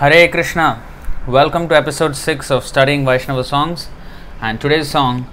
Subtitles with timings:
[0.00, 0.80] Hare Krishna.
[1.26, 3.88] Welcome to episode 6 of Studying Vaishnava Songs.
[4.40, 5.26] And today's song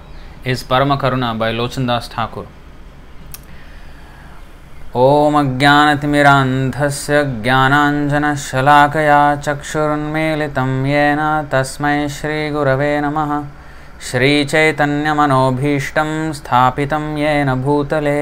[0.44, 2.46] is Parama Karuna by Lochandas Thakur.
[5.02, 11.22] ॐ अज्ञानतिमिरान्धस्य ज्ञानाञ्जनशलाकया चक्षुरुन्मीलितं येन
[11.54, 13.38] तस्मै श्रीगुरवे नमः
[14.10, 18.18] श्रीचैतन्यमनोभीष्टं स्थापितं येन भूतले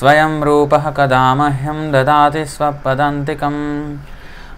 [0.00, 3.64] स्वयं रूपः कदा मह्यं ददाति स्वपदान्तिकम्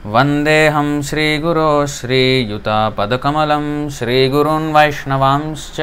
[0.07, 5.81] वन्देऽहं श्रीगुरो श्रीयुतापदकमलं श्रीगुरून् वैष्णवांश्च।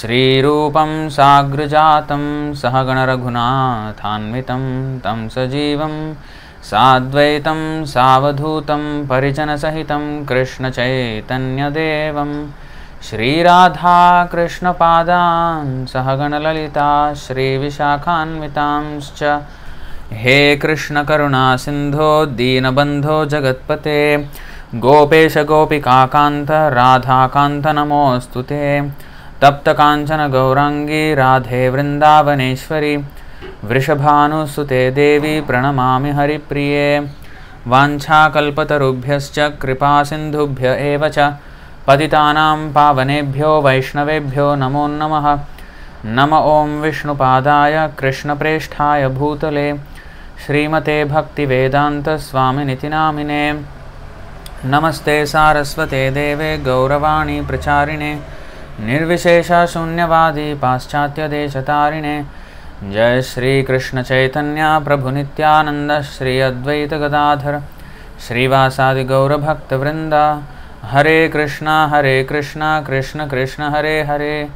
[0.00, 4.62] श्रीरूपं साग्रजातं सहगणरघुनाथान्वितं
[5.04, 6.14] तं सजीवं
[6.70, 12.32] साद्वैतं सावधूतं परिजनसहितं कृष्णचैतन्यदेवं।
[13.02, 19.22] श्रीराधाकृष्णपादान् सहगणललिता श्रीविशाखान्वितांश्च
[20.12, 24.16] हे कृष्णकरुणासिन्धो दीनबन्धो जगत्पते।
[24.74, 28.80] गोपेश गोपिकान्त राधाकान्त नमोऽस्तु ते।
[29.42, 32.96] तप्तकाञ्चन गौराङ्गी राधे वृन्दावनेश्वरी।
[33.64, 37.00] वृषभानुसुते देवी प्रणमामि हरिप्रिये।
[37.66, 41.34] वाञ्छाकल्पतरुभ्यश्च कृपासिन्धुभ्य एव च।
[41.86, 45.38] पतितानां पावनेभ्यो वैष्णवेभ्यो नमो नमः।
[46.04, 49.72] नम ॐ विष्णुपादाय कृष्णप्रेष्ठाय भूतले
[50.46, 53.52] श्रीमते भक्तिवेदान्तस्वामिनिति नामिने
[54.64, 58.12] नमस्ते सारस्वते देवे गौरवाणी प्रचारिणे।
[58.80, 62.16] निर्विशेषशून्यवादी पाश्चात्यदेशतारिणे।
[62.84, 67.60] जय श्रीकृष्णचैतन्य प्रभुनित्यानन्द श्री अद्वैतगदाधर
[68.28, 70.14] श्रीवासादिगौरभक्तवृन्द
[70.84, 74.48] हरे कृष्ण हरे कृष्ण कृष्ण कृष्ण, हरे हरे।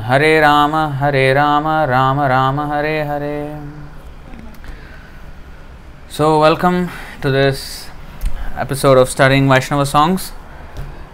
[0.00, 3.85] हरे राम हरे Ram Ram Ram, Hare Hare.
[6.08, 6.88] So, welcome
[7.20, 7.88] to this
[8.54, 10.32] episode of Studying Vaishnava Songs.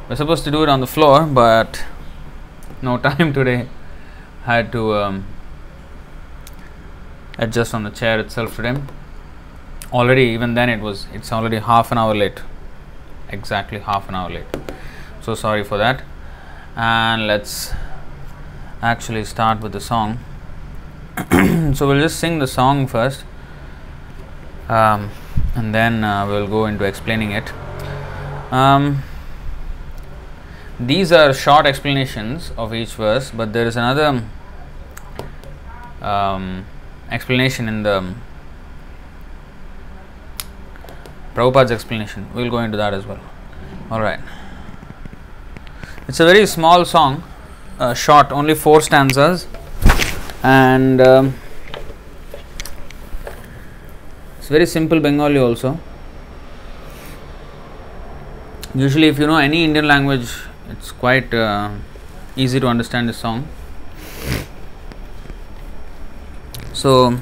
[0.09, 1.83] We're supposed to do it on the floor, but
[2.83, 3.69] no time today.
[4.45, 5.27] Had to um,
[7.39, 8.77] adjust on the chair itself today.
[9.93, 12.41] Already, even then, it was it's already half an hour late.
[13.31, 14.47] Exactly half an hour late.
[15.23, 16.03] So sorry for that.
[16.77, 17.73] And let's
[18.83, 20.19] actually start with the song.
[21.75, 23.25] so we'll just sing the song first,
[24.69, 25.11] um,
[25.55, 27.53] and then uh, we'll go into explaining it.
[28.53, 29.03] Um,
[30.79, 34.23] these are short explanations of each verse, but there is another
[36.01, 36.67] um,
[37.11, 38.15] explanation in the
[41.35, 42.29] Prabhupada's explanation.
[42.35, 43.21] We'll go into that as well.
[43.91, 44.21] All right.
[46.09, 47.23] It's a very small song,
[47.79, 49.47] uh, short, only four stanzas,
[50.43, 51.35] and um,
[54.39, 55.79] it's very simple Bengali also.
[58.75, 60.29] Usually, if you know any Indian language,
[60.71, 61.71] it's quite uh,
[62.37, 63.47] easy to understand this song.
[66.75, 67.19] So,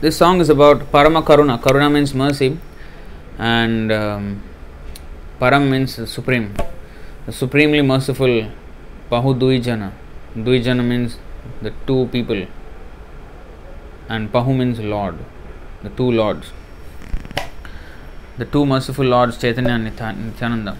[0.00, 1.60] this song is about Parama Karuna.
[1.60, 2.58] Karuna means mercy,
[3.38, 4.42] and um,
[5.40, 6.54] Param means supreme.
[7.26, 8.50] The supremely merciful
[9.10, 9.92] Pahu Duijana.
[10.34, 11.18] Duijana means
[11.60, 12.46] the two people,
[14.08, 15.18] and Pahu means Lord,
[15.82, 16.52] the two Lords
[18.38, 20.78] the two merciful lords Chaitanya and Nityananda.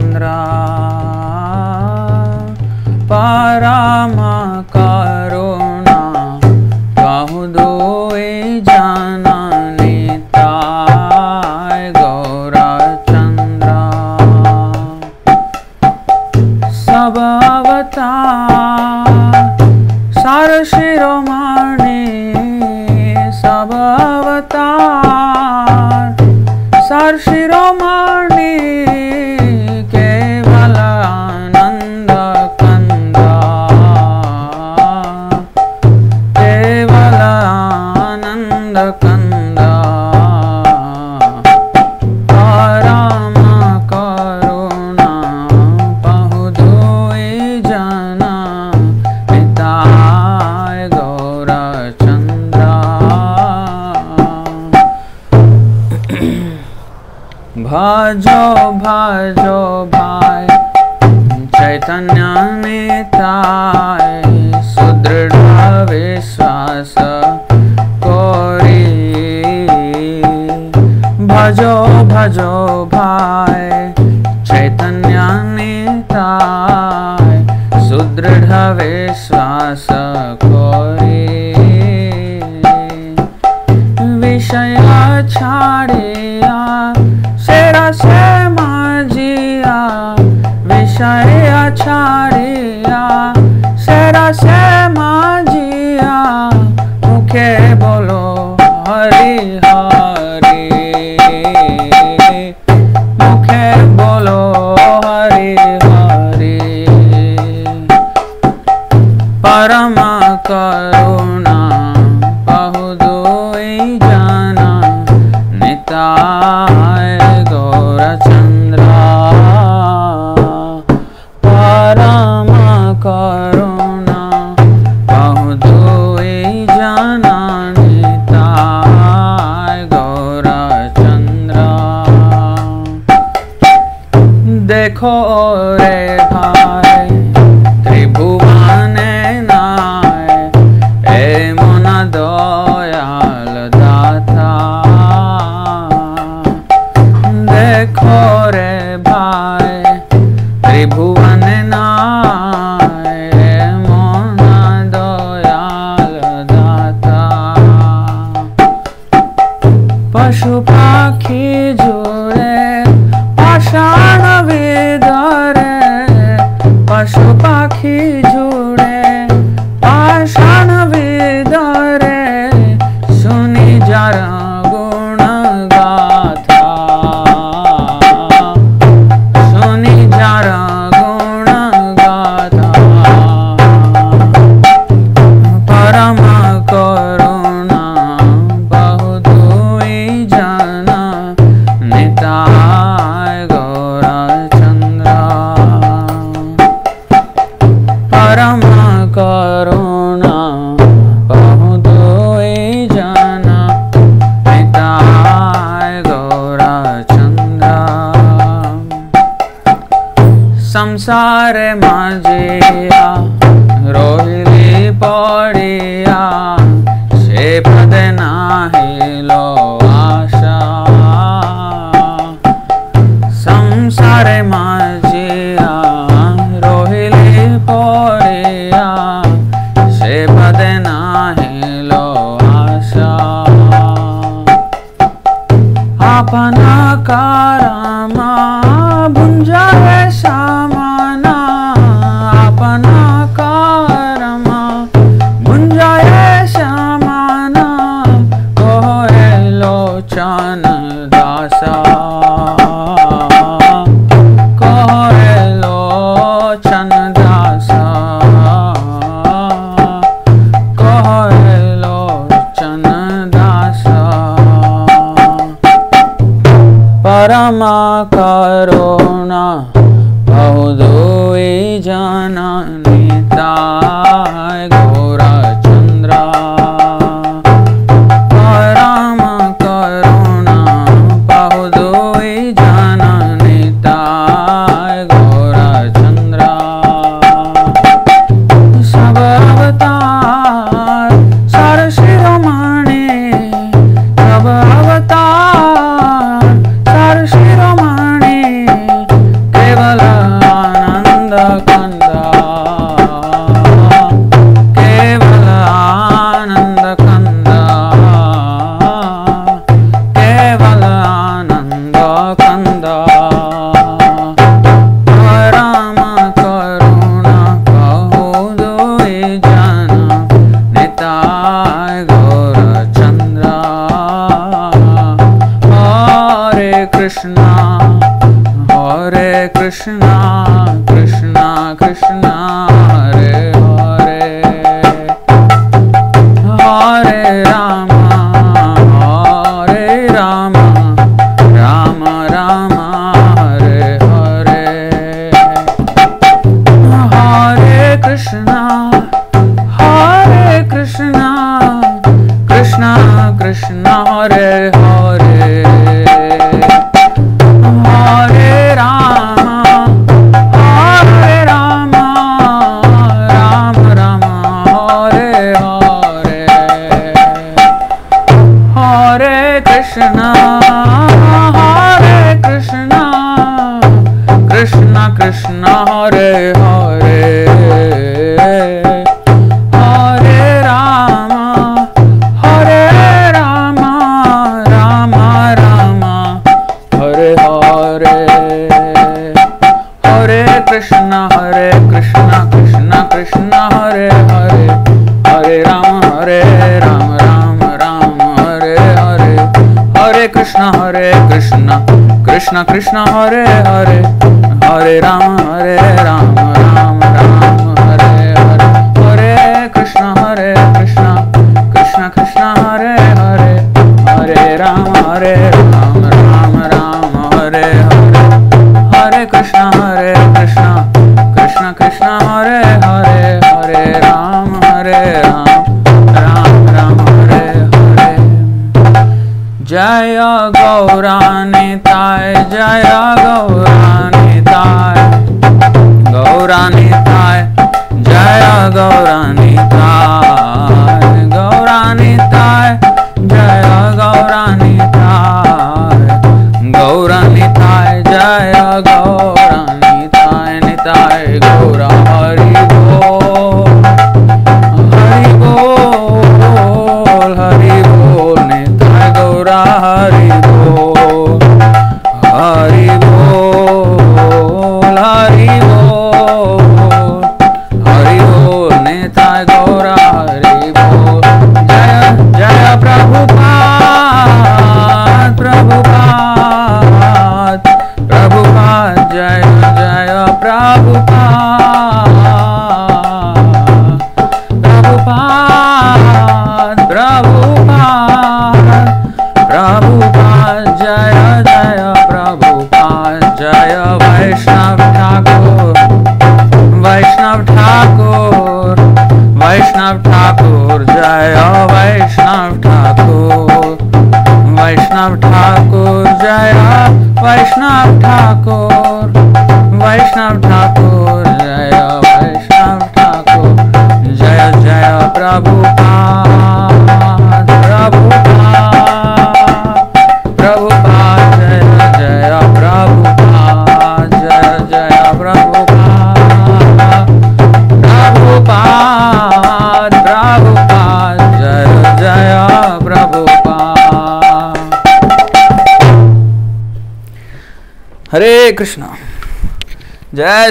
[402.69, 403.38] Krishna Krishna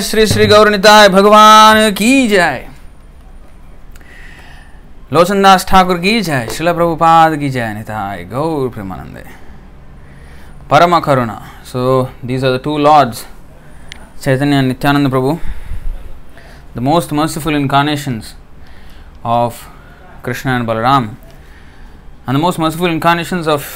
[0.00, 2.66] Shri Shri गौरताय भगवान की जय।
[5.12, 9.24] लोचनदास ठाकुर की जय, शिल प्रभुपाद की जय, निताय गौर प्रेमानंदे।
[10.70, 11.30] परम करुण।
[11.64, 11.80] So
[12.24, 13.24] these are the two lords
[14.22, 15.38] Chaitanya Nityananda Prabhu
[16.76, 18.34] the most merciful incarnations
[19.24, 19.64] of
[20.24, 23.66] Krishna and Balaram and the most merciful incarnations of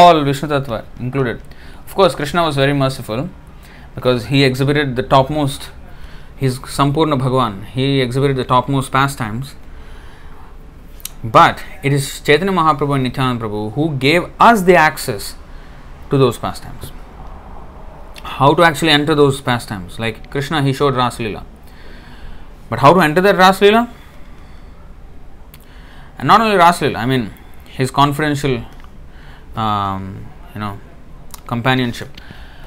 [0.00, 1.36] all Vishnu tattva included
[1.78, 3.28] of course Krishna was very merciful
[3.94, 5.70] because he exhibited the topmost,
[6.36, 9.54] he's Sampurna Bhagwan, he exhibited the topmost pastimes.
[11.22, 15.34] But it is Chaitanya Mahaprabhu and Nityananda Prabhu who gave us the access
[16.08, 16.92] to those pastimes.
[18.22, 19.98] How to actually enter those pastimes?
[19.98, 21.44] Like Krishna, he showed Ras Leela.
[22.70, 23.90] But how to enter that Ras Leela?
[26.16, 27.32] And not only Ras Leela, I mean
[27.66, 28.64] his confidential,
[29.56, 30.78] um, you know,
[31.46, 32.08] companionship.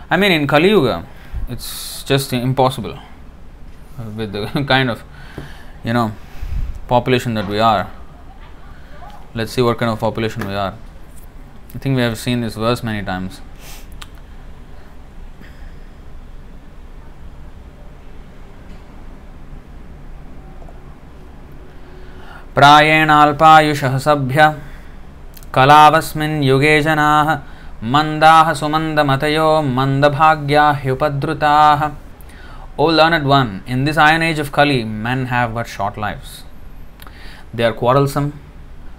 [0.10, 1.08] I mean, in Kali Yuga,
[1.49, 2.99] it's just impossible
[3.99, 5.03] uh, with the kind of,
[5.85, 6.13] you know,
[6.87, 7.91] population that we are.
[9.35, 10.75] Let's see what kind of population we are.
[11.75, 13.41] I think we have seen this verse many times.
[22.55, 24.45] प्रायेणाल्पायुषः सभ्य
[25.55, 27.29] कलावस्मिन् युगे जनाः
[27.92, 31.92] ಮಂದಾಹ ಸುಮಂದ ಮತಯೋ ಮಂದಭಾಗ್ಯಾ ಹ್ಯುಪದ್ರುತಾಹ
[32.76, 36.44] O learned one, in this iron age of Kali, men have but short lives.
[37.54, 38.30] They are quarrelsome,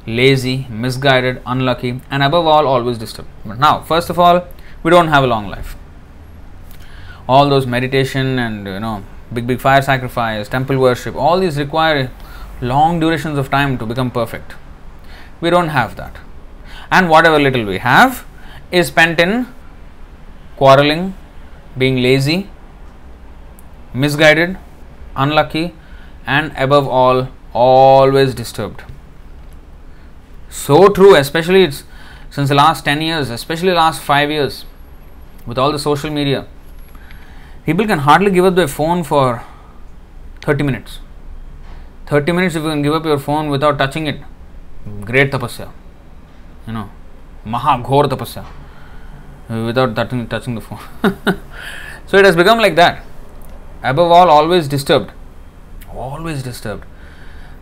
[0.07, 3.29] lazy, misguided, unlucky, and above all, always disturbed.
[3.45, 4.47] But now, first of all,
[4.85, 5.75] we don't have a long life.
[7.27, 12.13] All those meditation and you know, big, big fire sacrifice, temple worship, all these require
[12.61, 14.55] long durations of time to become perfect.
[15.41, 16.15] We don't have that.
[16.93, 18.25] And whatever little we have,
[18.71, 19.47] is spent in
[20.57, 21.15] quarreling,
[21.77, 22.49] being lazy,
[23.93, 24.57] misguided,
[25.17, 25.75] unlucky,
[26.27, 28.83] and above all, always disturbed.
[30.49, 31.85] So true, especially it's
[32.31, 34.65] since the last 10 years, especially last 5 years,
[35.47, 36.47] with all the social media.
[37.65, 39.43] People can hardly give up their phone for
[40.43, 41.01] 30 minutes.
[42.07, 44.21] 30 minutes if you can give up your phone without touching it,
[45.03, 45.71] great tapasya.
[46.67, 46.91] You know,
[47.45, 48.45] maha ghor tapasya.
[49.49, 50.79] Without touching, touching the phone.
[52.07, 53.05] so it has become like that.
[53.83, 55.13] Above all, always disturbed.
[55.95, 56.85] Always disturbed.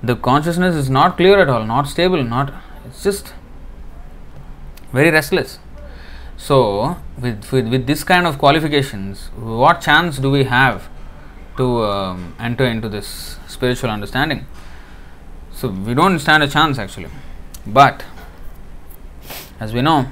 [0.03, 2.53] The consciousness is not clear at all, not stable, not.
[2.87, 3.35] It's just
[4.93, 5.59] very restless.
[6.37, 10.89] So, with, with, with this kind of qualifications, what chance do we have
[11.57, 14.47] to um, enter into this spiritual understanding?
[15.53, 17.11] So, we don't stand a chance actually.
[17.65, 18.03] But,
[19.62, 20.11] as we know,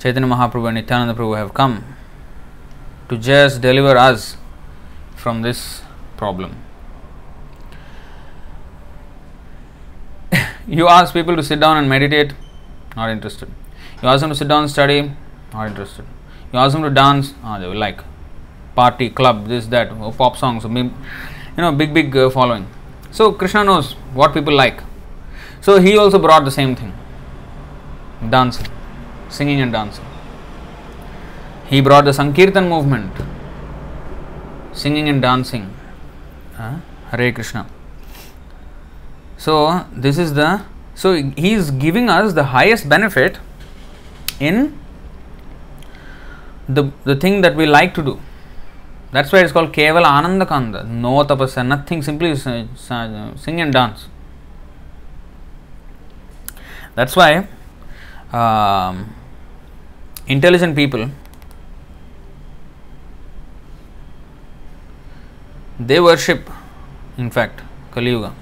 [0.00, 1.84] Chaitanya Mahaprabhu and Nityananda Prabhu have come
[3.08, 4.36] to just deliver us
[5.14, 5.82] from this
[6.16, 6.56] problem.
[10.66, 12.32] you ask people to sit down and meditate,
[12.96, 13.48] not interested.
[14.02, 15.12] You ask them to sit down and study,
[15.52, 16.04] not interested.
[16.52, 18.00] You ask them to dance, ah, they will like.
[18.74, 20.90] Party, club, this, that, oh, pop songs, you
[21.58, 22.66] know, big, big uh, following.
[23.12, 24.82] So Krishna knows what people like.
[25.60, 26.92] So he also brought the same thing
[28.28, 28.66] dancing,
[29.28, 30.04] singing and dancing.
[31.66, 33.12] He brought the Sankirtan movement,
[34.72, 35.74] singing and dancing.
[36.58, 37.66] Uh, Hare Krishna.
[39.36, 40.62] So this is the
[40.94, 43.38] so he is giving us the highest benefit
[44.38, 44.78] in
[46.68, 48.20] the the thing that we like to do.
[49.12, 50.84] That's why it's called Keval Ananda Kanda.
[50.84, 54.06] No tapasya, nothing, simply sing and dance.
[56.94, 57.48] That's why
[58.32, 59.14] um,
[60.26, 61.08] intelligent people
[65.80, 66.48] they worship,
[67.16, 67.62] in fact,
[67.92, 68.34] Kali Yuga.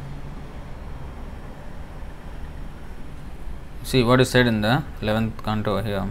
[3.84, 6.08] See what is said in the 11th canto here.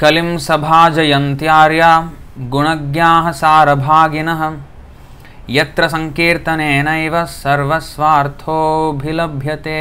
[0.00, 1.90] कलिं सभाजयन्त्यार्या
[2.54, 4.42] गुणज्ञाः सारभागिनः
[5.58, 9.78] यत्र सङ्कीर्तनेनैव सर्वस्वार्थोऽभिलभ्यते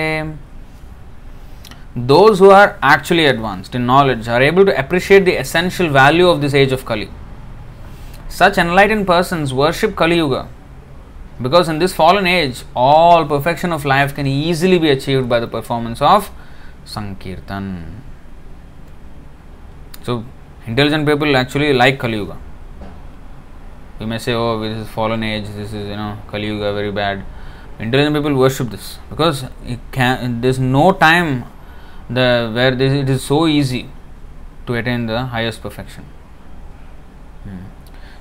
[1.95, 6.41] Those who are actually advanced in knowledge are able to appreciate the essential value of
[6.41, 7.09] this age of Kali.
[8.27, 10.49] Such enlightened persons worship Kali Yuga
[11.41, 15.47] because in this fallen age, all perfection of life can easily be achieved by the
[15.47, 16.31] performance of
[16.85, 18.01] Sankirtan.
[20.03, 20.25] So,
[20.65, 22.37] intelligent people actually like Kali Yuga.
[23.99, 26.91] We may say, oh, this is fallen age, this is, you know, Kali Yuga, very
[26.91, 27.23] bad.
[27.79, 29.45] Intelligent people worship this because
[29.91, 31.45] can, there's no time
[32.09, 33.89] the, where this, it is so easy
[34.67, 36.05] to attain the highest perfection.
[37.43, 37.57] Hmm.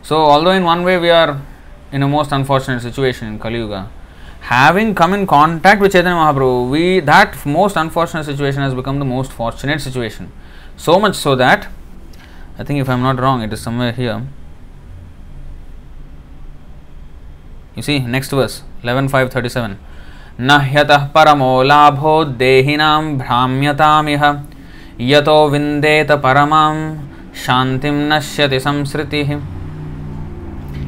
[0.02, 1.40] So, although in one way we are
[1.92, 3.90] in a most unfortunate situation in Kali Yuga,
[4.40, 9.04] having come in contact with Chaitanya Mahaprabhu, we that most unfortunate situation has become the
[9.04, 10.30] most fortunate situation.
[10.76, 11.68] So much so that
[12.58, 14.26] I think if I am not wrong, it is somewhere here.
[17.74, 19.76] You see, next verse, 11.5.37.
[20.39, 24.25] न ह्यतः परमो लाभो देहिनां भ्राम्यतामिह
[25.11, 26.75] यतो विन्देत परमां
[27.45, 29.39] शान्तिं नश्यति संसृतिः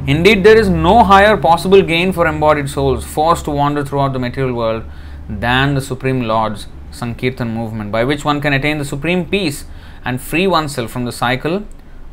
[0.08, 4.19] Indeed, there is no higher possible gain for embodied souls forced to wander throughout the
[4.19, 4.84] material world
[5.30, 9.65] than the Supreme Lord's Sankirtan movement, by which one can attain the supreme peace
[10.04, 11.65] and free oneself from the cycle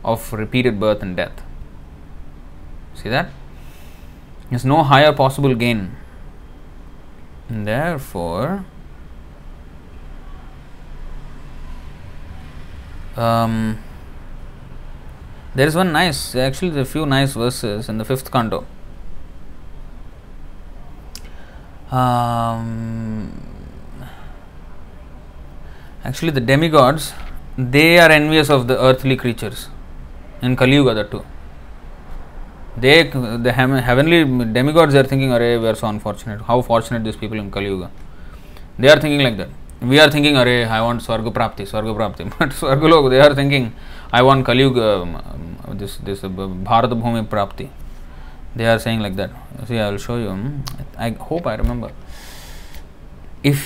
[0.05, 1.43] of repeated birth and death.
[2.95, 3.31] See that?
[4.51, 5.97] There's no higher possible gain.
[7.54, 8.66] Therefore,
[13.16, 13.78] um,
[15.54, 18.66] there is one nice, actually, there are a few nice verses in the fifth canto.
[21.92, 23.32] Um,
[26.04, 27.13] actually, the demigods
[27.56, 29.70] they are envious of the earthly creatures
[30.42, 31.24] in Kali Yuga, that too.
[32.76, 36.42] They, the heavenly demigods, are thinking, "Arey, we are so unfortunate.
[36.42, 37.92] How fortunate these people in Kali Yuga."
[38.80, 39.50] They are thinking like that.
[39.82, 43.74] We are thinking, "Arey, I want Swarga Prapti, Swarga Prapti." But Swargalok, they are thinking,
[44.12, 47.70] "I want Kali Yuga, um, this this uh, Bharat Bhumi Prapti."
[48.56, 49.32] They are saying like that.
[49.68, 50.32] See, I will show you.
[50.98, 51.92] I hope I remember.
[53.44, 53.62] If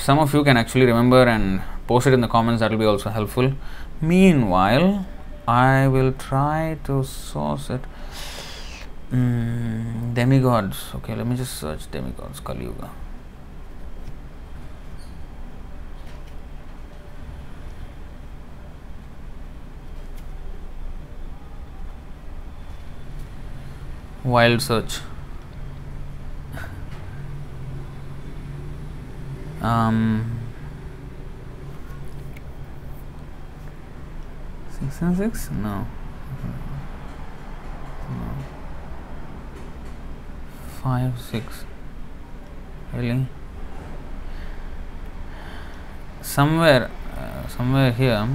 [0.00, 2.84] some of you can actually remember and post it in the comments, that will be
[2.84, 3.52] also helpful.
[4.00, 5.06] Meanwhile,
[5.46, 7.80] I will try to source it.
[9.12, 10.94] Mm, demigods.
[10.96, 12.90] Okay, let me just search demigods Kali Yuga.
[24.24, 25.00] Wild search.
[29.60, 30.38] Um,
[34.70, 35.50] six and six?
[35.50, 35.86] No.
[40.82, 41.64] Five, six.
[42.92, 43.26] Really?
[46.20, 48.28] Somewhere, uh, somewhere here.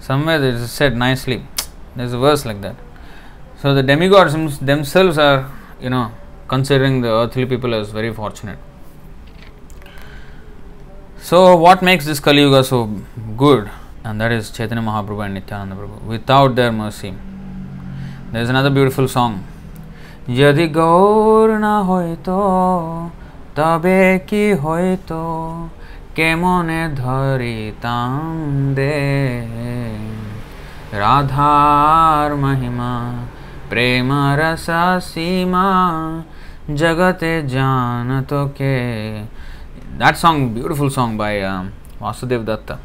[0.00, 1.42] Somewhere it is said nicely.
[1.94, 2.76] There's a verse like that.
[3.60, 6.12] So the demigods themselves are, you know,
[6.48, 8.58] considering the earthly people as very fortunate.
[11.27, 12.79] So, what makes this Kali Yuga so
[13.37, 13.69] good?
[14.03, 16.01] And that is Chaitanya Mahaprabhu and Nityananda Prabhu.
[16.03, 17.13] Without their mercy,
[18.31, 19.33] there is another beautiful song.
[20.39, 22.39] যদি গৌর না হইতো
[23.55, 25.23] তবে কি হইতো
[26.15, 28.11] কেমনে ধরিতাম
[28.77, 28.99] দে
[31.01, 32.93] রাধার মহিমা
[33.69, 35.67] প্রেম রসা সীমা
[36.75, 38.77] জগতে জানত কে
[39.98, 42.78] that song beautiful song by um, Vasudev Datta.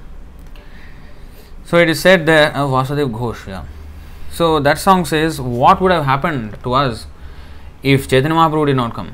[1.64, 3.66] So it is said that uh, Vasudev Ghosh yeah.
[4.32, 7.06] So that song says what would have happened to us
[7.84, 9.14] if Chaitanya Mahaprabhu did not come?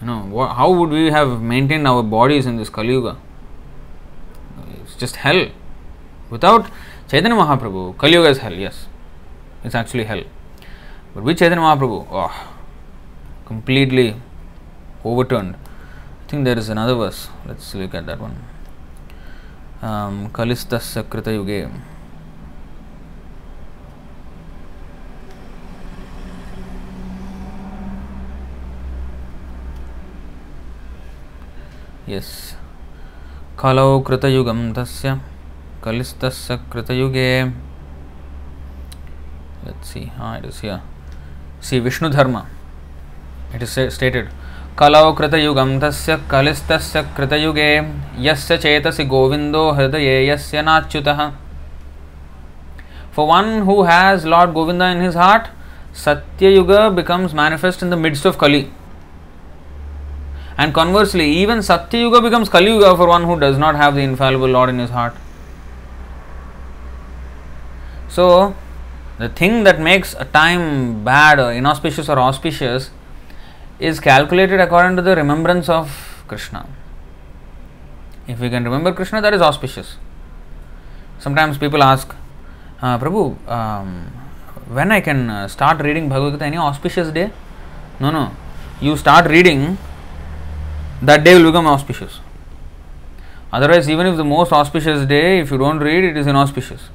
[0.00, 3.16] You know wh- how would we have maintained our bodies in this Kali Yuga?
[4.82, 5.46] It's just hell.
[6.28, 6.66] Without
[7.08, 8.86] Chaitanya Mahaprabhu Kali Yuga is hell yes.
[9.62, 10.24] It's actually hell.
[11.14, 12.48] But with Chaitanya Mahaprabhu oh
[13.46, 14.16] completely
[15.04, 15.56] overturned
[16.26, 17.28] I think there is another verse.
[17.46, 18.34] Let's look at that one.
[19.80, 21.70] Um, Kalistasya Krita Yuge.
[32.08, 32.56] Yes.
[33.56, 35.20] Kalau Krita Yugam Tasya
[35.80, 37.54] Kalistasya Krita Yuge.
[39.64, 40.10] Let's see.
[40.18, 40.82] Ah, it is here.
[41.60, 42.48] See Vishnu Dharma.
[43.54, 44.28] It is stated.
[44.78, 47.70] कलौ कृतयुगम तस्य कलिस्तस्य कृतयुगे,
[48.20, 51.20] यस्य चेतसि गोविंदो हृदये, यस्य नाच्युतः।
[53.16, 55.46] For one who has lord Govinda in his heart
[55.96, 58.66] Satyayuga becomes manifest in the midst of Kali
[60.60, 64.70] and conversely even Satyayuga becomes Kaliyuga for one who does not have the infallible lord
[64.70, 65.14] in his heart
[68.16, 68.28] so
[69.20, 70.60] the thing that makes a time
[71.04, 72.90] bad inauspicious or auspicious
[73.78, 76.66] is calculated according to the remembrance of Krishna.
[78.26, 79.96] If we can remember Krishna, that is auspicious.
[81.18, 82.14] Sometimes people ask,
[82.80, 84.10] uh, Prabhu, um,
[84.68, 87.30] when I can uh, start reading Bhagavad Gita, any auspicious day?
[88.00, 88.32] No, no.
[88.80, 89.78] You start reading,
[91.02, 92.20] that day will become auspicious.
[93.52, 96.88] Otherwise, even if the most auspicious day, if you don't read, it is inauspicious.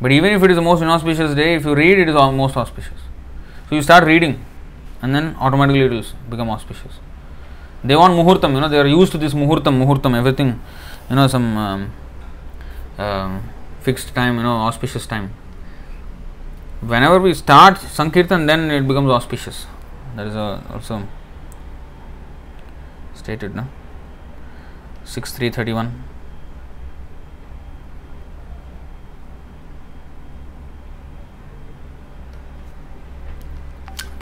[0.00, 2.56] But even if it is the most inauspicious day, if you read, it is most
[2.56, 2.98] auspicious.
[3.68, 4.44] So you start reading
[5.02, 7.00] and then automatically it will become auspicious.
[7.82, 10.60] They want muhurtam, you know, they are used to this muhurtam, muhurtam, everything,
[11.08, 11.92] you know, some um,
[12.98, 13.40] uh,
[13.80, 15.32] fixed time, you know, auspicious time.
[16.80, 19.66] Whenever we start Sankirtan, then it becomes auspicious.
[20.16, 21.06] That is uh, also
[23.14, 23.66] stated, no?
[25.04, 26.04] 6331.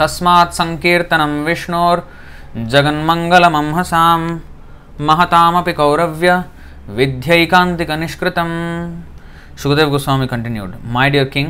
[0.01, 2.01] तस्मात् संकीर्तनं विष्णोर्
[2.73, 4.21] जगन्मङ्गलमंहसां
[5.07, 6.43] महताम कौरव्य
[6.99, 8.51] विद्यैकान्तिकनिष्कृतं
[9.63, 11.49] Sukhadeva Goswami continued my dear king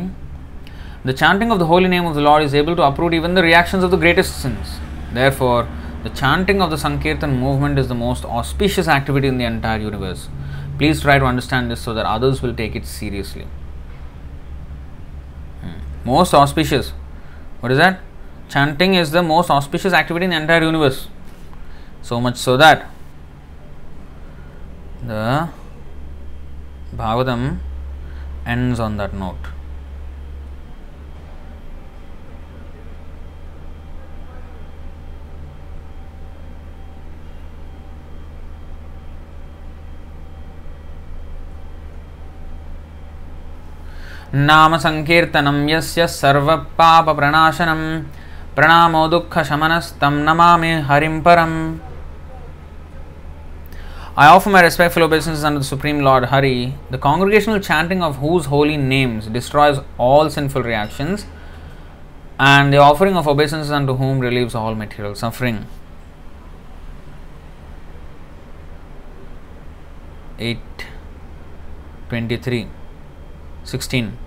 [1.05, 3.39] the chanting of the holy name of the lord is able to uproot even the
[3.45, 4.73] reactions of the greatest sins
[5.33, 5.63] therefore
[6.05, 10.27] the chanting of the sankirtana movement is the most auspicious activity in the entire universe
[10.77, 13.45] please try to understand this so that others will take it seriously
[16.05, 16.91] most auspicious
[17.63, 18.08] what is that
[18.49, 21.07] chanting is the most auspicious activity in the entire universe.
[22.01, 22.89] So much so that
[25.05, 25.49] the
[26.95, 27.59] Bhagavatam
[28.45, 29.53] ends on that note.
[44.33, 46.05] नाम संकीर्तनं यस्य
[54.17, 56.73] I offer my respectful obeisances unto the Supreme Lord Hari.
[56.89, 61.25] The congregational chanting of whose holy names destroys all sinful reactions,
[62.37, 65.65] and the offering of obeisances unto whom relieves all material suffering.
[70.37, 70.57] 8
[72.09, 72.67] 23
[73.63, 74.17] 16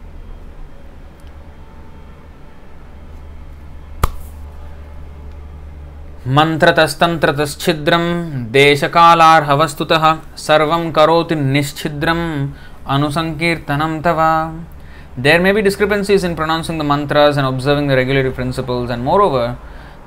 [6.27, 8.03] मंत्रतस्तंत्रत छिद्रम
[8.53, 9.85] देश कालार्हवस्तु
[10.39, 12.19] सर्व करोति निश्छिद्रम
[12.95, 14.21] अनुसंकीर्तनम तव।
[15.23, 19.49] There may be discrepancies in pronouncing the mantra and observing the regulatory principles and moreover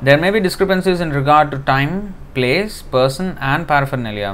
[0.04, 2.00] there may be discrepancies in regard to time
[2.36, 4.32] place person and paraphernalia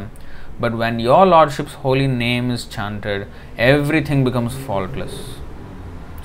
[0.62, 3.26] but when your lordship's holy name is chanted
[3.70, 5.18] everything becomes faultless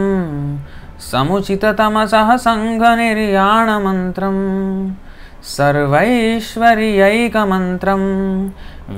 [1.10, 2.14] సముచితతమస
[2.46, 4.38] సంఘనిర్యాణమంత్రం
[5.48, 8.00] सर्वैश्वर्यैकमन्त्रं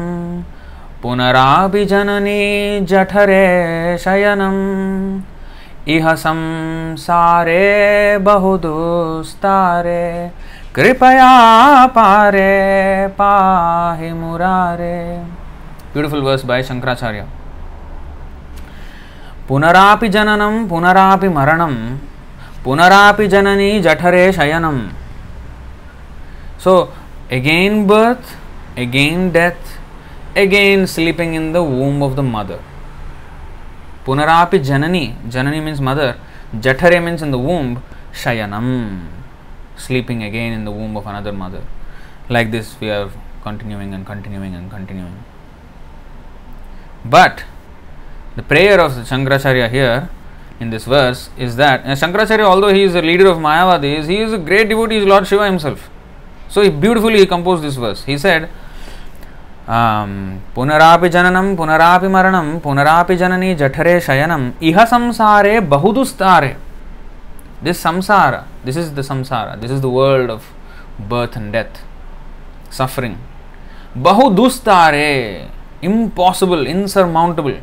[1.04, 3.48] पुनरापि जननी जठरे
[4.04, 4.60] शयनम्
[5.96, 7.66] इह संसारे
[8.28, 10.06] बहुदुस्तारे
[10.76, 11.34] कृपया
[11.96, 12.54] पारे
[13.20, 14.96] पाहि मुरारे।
[15.94, 17.26] Beautiful verse by Shankaracharya
[19.50, 21.76] पुनरापि जननं पुनरापि मरणं
[22.66, 24.82] पुनरापि जननी जठरे शयनम्
[26.64, 26.74] so
[27.32, 28.36] again birth
[28.78, 29.73] again death,
[30.36, 32.62] again sleeping in the womb of the mother.
[34.06, 36.20] Punarapi Janani, Janani means mother,
[36.56, 39.08] Jathare means in the womb, Shayanam,
[39.76, 41.64] sleeping again in the womb of another mother.
[42.30, 43.10] Like this, we are
[43.42, 45.24] continuing and continuing and continuing.
[47.06, 47.44] But
[48.36, 50.10] the prayer of Shankaracharya here
[50.60, 54.34] in this verse is that Shankaracharya, although he is the leader of Mayavadis, he is
[54.34, 55.90] a great devotee, he is Lord Shiva himself.
[56.50, 58.04] So he beautifully he composed this verse.
[58.04, 58.50] He said,
[59.70, 66.56] पुनरापि जननम पुनरापि मरणम पुनरापि जननी जठरे शयनम इह संसारे बहुदुस्तारे।
[67.64, 70.44] This samsara this is the samsara this is the world of
[71.10, 71.80] birth and death
[72.74, 73.16] suffering
[74.04, 75.12] बहुदुस्तारे
[75.84, 77.56] impossible insurmountable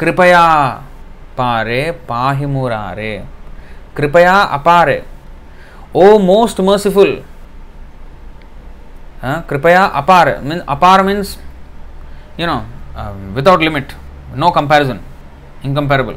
[0.00, 0.46] कृपया
[1.38, 3.24] पारे, पाहि मुरारे।
[3.96, 5.02] कृपया अपारे।
[5.96, 7.10] ओ मोस्ट मर्सीफुल
[9.22, 11.36] कृपया अपार मीन अपार means
[12.40, 12.56] you know
[13.34, 13.92] without limit
[14.36, 15.00] no comparison
[15.64, 16.16] incomparable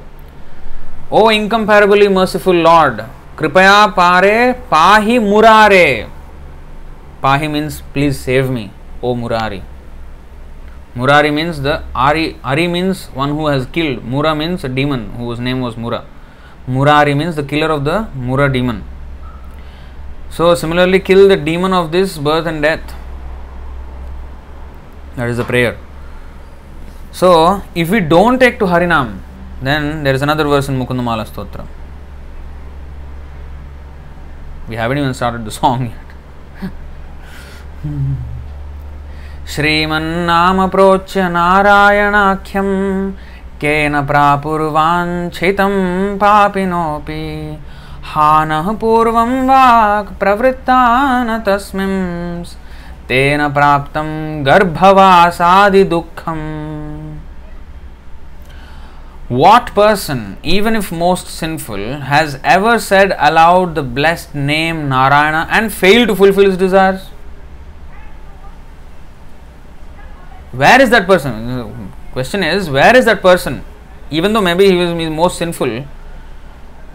[1.11, 3.01] or incomparably merciful lord
[3.39, 4.35] कृपया पारे
[4.71, 5.85] पाही मुरारे
[7.23, 8.69] पाही means please save me
[9.03, 9.61] O Murari
[10.97, 15.61] Murari means the आरी आरी means one who has killed Mura means demon whose name
[15.63, 16.03] was Mura
[16.69, 18.81] Murari means the killer of the Mura demon
[20.30, 22.94] So, similarly, kill the demon of this birth and death.
[25.16, 25.78] That is the prayer.
[27.12, 29.20] So, if we don't take to Harinam,
[29.62, 31.66] then there is another verse in Mukundamala Stotra.
[34.68, 36.06] We haven't even started the song yet.
[39.46, 42.68] श्रीमन्नाम प्रोच्य नारायणाख्यं
[43.62, 45.74] केन प्रापुर्वाञ्छितं
[46.18, 47.22] पापिनोऽपि
[48.13, 50.78] हानः पूर्वं वाक् प्रवृत्ता
[51.24, 52.00] न तस्मिन्
[53.10, 54.10] तेन प्राप्तं
[54.45, 56.41] गर्भवासादिदुःखम्
[59.32, 65.71] What person, even if most sinful, has ever said aloud the blessed name Narayana and
[65.71, 67.06] failed to fulfill his desires?
[70.52, 71.93] Where is that person?
[72.12, 73.63] Question is, where is that person?
[74.10, 75.86] Even though maybe he was most sinful,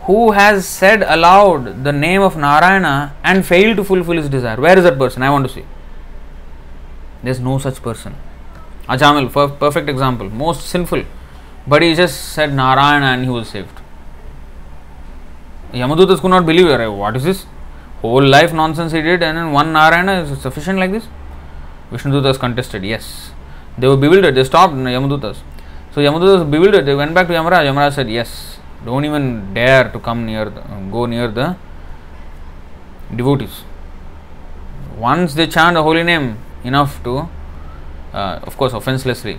[0.07, 4.57] who has said aloud the name of Narayana and failed to fulfill his desire?
[4.57, 5.23] Where is that person?
[5.23, 5.65] I want to see.
[7.23, 8.15] There is no such person.
[8.89, 11.05] Ajamil, perfect example, most sinful,
[11.67, 13.81] but he just said Narayana and he was saved.
[15.73, 16.89] Yamadutas could not believe it.
[16.89, 17.47] What is this?
[18.01, 21.09] Whole life nonsense he did, and then one Narayana is sufficient like this?
[21.91, 23.33] Vishnudutas contested, yes.
[23.77, 25.39] They were bewildered, they stopped Yamadutas.
[25.93, 27.65] So Yamadutas bewildered, they went back to Yamaraj.
[27.67, 31.57] Yamaraj said, Yes, don't even dare to come near, the, go near the
[33.15, 33.65] devotees.
[34.97, 37.29] Once they chant the holy name enough to,
[38.15, 39.39] uh, of course, offenselessly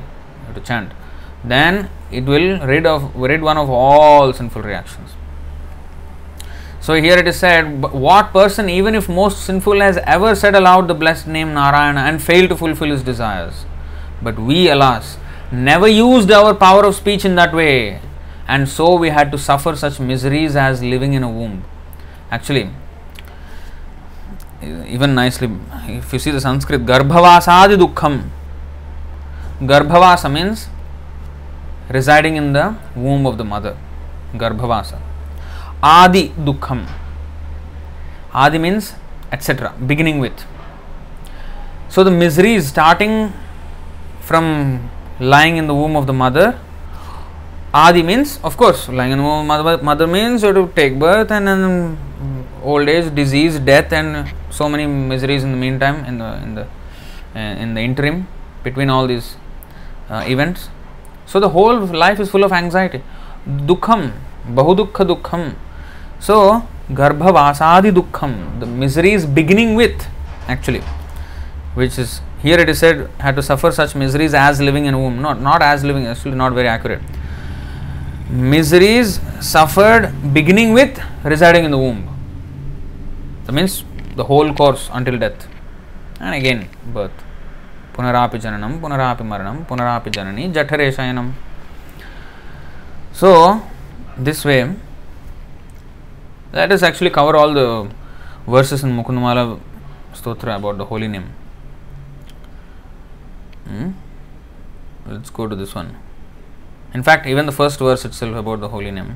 [0.54, 0.92] to chant,
[1.44, 5.16] then it will rid of rid one of all sinful reactions.
[6.80, 10.88] So here it is said, what person, even if most sinful, has ever said aloud
[10.88, 13.66] the blessed name Narayana and failed to fulfill his desires?
[14.22, 15.18] But we, alas,
[15.52, 18.00] never used our power of speech in that way,
[18.48, 21.64] and so we had to suffer such miseries as living in a womb.
[22.32, 22.70] Actually,
[24.62, 25.50] even nicely,
[25.88, 28.30] if you see the Sanskrit, Garbhavasadi Dukkham.
[29.62, 30.68] Garbhavasa means
[31.90, 33.78] residing in the womb of the mother.
[34.34, 35.00] Garbhavasa.
[35.82, 36.88] Adi Dukkham.
[38.34, 38.94] Adi means
[39.32, 40.46] etc., beginning with.
[41.90, 43.34] So the miseries starting
[44.22, 46.60] from lying in the womb of the mother.
[47.78, 51.30] Adi means, of course, in the womb mother, mother means you have to take birth
[51.30, 51.98] and then
[52.64, 56.64] old age, disease, death, and so many miseries in the meantime, in the in the
[57.36, 58.28] uh, in the interim
[58.64, 59.36] between all these
[60.10, 60.70] uh, events.
[61.28, 63.04] So the whole life is full of anxiety.
[63.46, 64.12] Dukkham,
[64.60, 65.54] bahudukha dukham.
[66.20, 68.60] So garbhavasadi dukham.
[68.60, 70.08] the misery is beginning with
[70.48, 70.82] actually,
[71.76, 75.00] which is here it is said had to suffer such miseries as living in a
[75.06, 75.22] womb.
[75.22, 77.04] Not not as living, actually not very accurate.
[78.30, 82.08] Miseries suffered beginning with residing in the womb.
[83.46, 83.86] That means
[84.18, 85.48] the whole course until death.
[86.20, 87.12] And again birth.
[87.94, 91.32] Punarapi jananam, punarapi maranam, punarapi janani, jathare shayanam.
[93.14, 93.62] So,
[94.18, 94.76] this way,
[96.52, 97.90] let us actually cover all the
[98.46, 99.60] verses in Mukundamala
[100.14, 101.30] Stotra about the holy name.
[103.66, 103.92] Hmm?
[105.06, 105.96] Let's go to this one.
[106.98, 109.12] In fact, even the first verse itself about the holy name.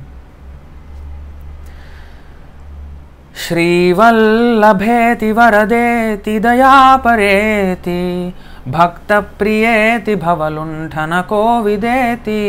[3.42, 8.02] श्रीवल्लभेति वरदेति दयापरेति
[8.74, 12.42] भक्तप्रियेति भवलुण्ठनको विदेति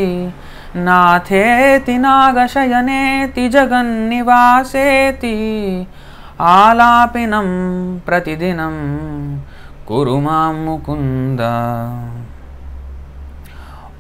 [0.76, 5.36] नाथेति नागशयनेति जगन्निवासेति
[6.54, 7.50] आलापिनं
[8.06, 8.78] प्रतिदिनं
[9.88, 11.42] कुरु माँ Mukund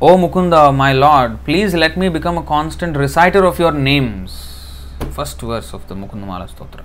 [0.05, 4.85] My Lord, please let me become a constant reciter of your names.
[5.11, 6.83] First verse of the Mukundamala Stotra.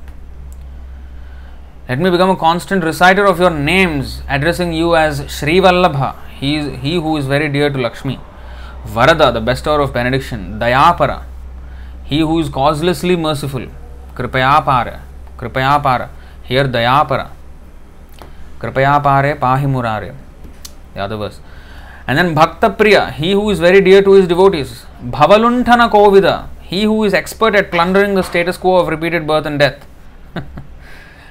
[1.88, 6.54] Let me become a constant reciter of your names, addressing you as Sri Vallabha, he,
[6.58, 8.20] is, he who is very dear to Lakshmi.
[8.86, 10.60] Varada, the bestower of benediction.
[10.60, 11.24] Dayapara,
[12.04, 13.66] he who is causelessly merciful.
[14.14, 15.00] Kripayapara,
[15.36, 16.08] Kripayapara.
[16.44, 17.30] Here Dayapara.
[18.60, 20.14] Kripayapare Pahimurare.
[20.94, 21.40] The other verse.
[22.08, 24.86] And then Bhaktapriya, he who is very dear to his devotees.
[25.04, 29.58] Bhavalunthana Kovida, he who is expert at plundering the status quo of repeated birth and
[29.58, 29.86] death.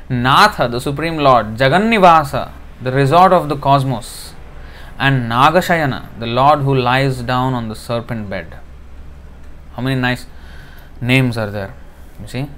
[0.09, 4.36] Natha, the Supreme Lord, Jagannivasa, the resort of the cosmos,
[4.99, 8.59] and Nagashayana, the Lord who lies down on the serpent bed.
[9.73, 10.28] How many nice
[11.01, 11.73] names are there?
[12.21, 12.49] You see,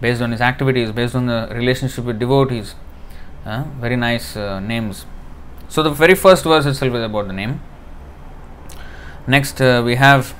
[0.00, 2.74] based on his activities, based on the relationship with devotees,
[3.44, 5.04] uh, very nice uh, names.
[5.68, 7.60] So, the very first verse itself is about the name.
[9.26, 10.34] Next, uh, we have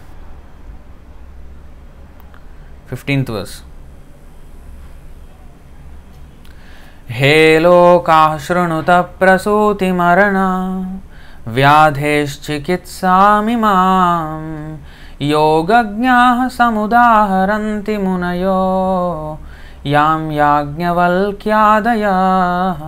[2.91, 3.63] 15th verse.
[7.11, 10.37] हे लोकाः शृणुत प्रसूतिमरण
[11.55, 14.79] व्याधेश्चिकित्सामि माँ
[15.23, 18.55] योगज्ञाः समुदाहरन्ति मुनयो
[19.87, 22.81] यां याज्ञवल्क्यादयः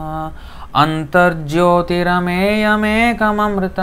[0.77, 3.77] अंतर्ज्योतिरमेयमेकमृत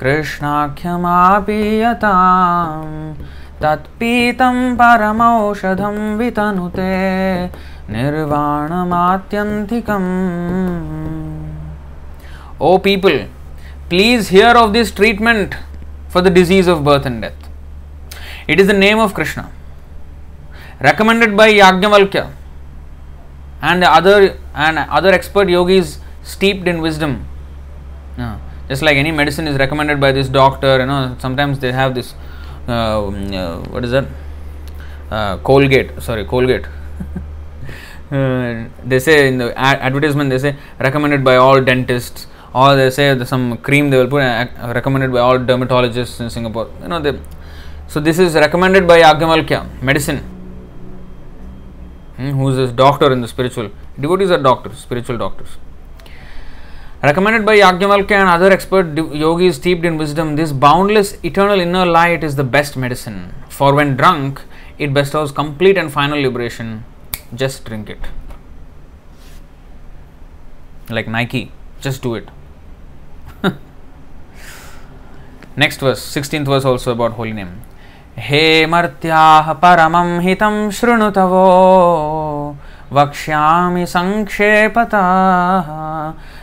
[0.00, 2.12] कृष्णाख्यमापीयता
[3.62, 4.42] तत्पीत
[4.80, 6.90] परमौषधम वितनुते
[7.90, 9.88] निर्वाणमात्यंतिक
[12.60, 13.16] O people
[13.90, 15.54] please hear of this treatment
[16.12, 17.48] for the disease of birth and death
[18.50, 19.48] it is the name of Krishna
[20.82, 22.22] recommended by Yagnavalkya
[23.62, 27.26] and other and other expert yogis steeped in wisdom.
[28.18, 28.38] Yeah.
[28.68, 32.14] Just like any medicine is recommended by this doctor, you know, sometimes they have this
[32.68, 34.06] uh, uh, what is that?
[35.10, 36.66] Uh, Colgate, sorry, Colgate.
[38.10, 42.90] Uh, they say in the ad- advertisement they say recommended by all dentists or they
[42.90, 46.68] say some cream they will put uh, recommended by all dermatologists in Singapore.
[46.82, 47.16] You know, they,
[47.86, 50.39] so this is recommended by Yagnavalkya, medicine.
[52.20, 53.70] Hmm, who is this doctor in the spiritual?
[53.98, 55.56] Devotees are doctors, spiritual doctors.
[57.02, 62.22] Recommended by Yagnavalkya and other expert yogis steeped in wisdom, this boundless eternal inner light
[62.22, 63.32] is the best medicine.
[63.48, 64.42] For when drunk,
[64.76, 66.84] it bestows complete and final liberation.
[67.34, 68.00] Just drink it.
[70.90, 72.28] Like Nike, just do it.
[75.56, 77.62] Next verse, 16th verse also about holy name.
[78.22, 82.56] हे मर्त्याः परमं हितं शृणुतवो
[82.92, 85.64] वक्ष्यामि संक्षेपतः।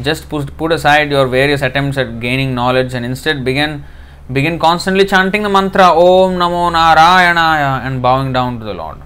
[0.00, 3.84] Just put, put aside your various attempts at gaining knowledge and instead begin
[4.32, 8.98] begin constantly chanting the mantra Om Namo Narayanaya and bowing down to the Lord.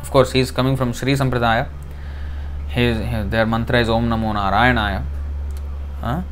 [0.00, 1.68] Of course, he is coming from Sri Sampradaya.
[2.68, 5.04] His, his, their mantra is Om Namo Narayanaya.
[6.00, 6.22] Huh?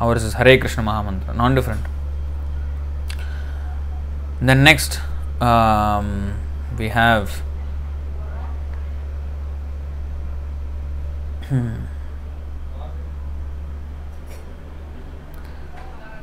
[0.00, 1.80] Ours is Hare Krishna Mahamantra, non different.
[4.42, 5.00] Then next,
[5.40, 6.34] um,
[6.78, 7.42] we have.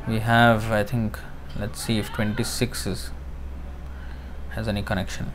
[0.07, 1.17] we have, I think,
[1.59, 3.11] let's see if 26 is
[4.55, 5.31] has any connection.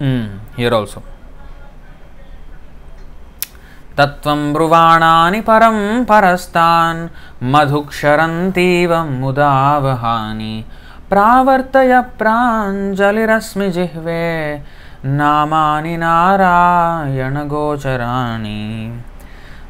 [0.00, 1.02] Mm, here also.
[3.98, 5.78] तत्त्वं ब्रुवाणानि परं
[6.10, 7.00] परस्तान्
[7.52, 10.54] मधुक्षरन्तीव मुदावहानि
[11.10, 14.24] प्रावर्तय प्राञ्जलिरस्मि जिह्वे
[15.18, 17.02] नामानि नारायणगोचराणि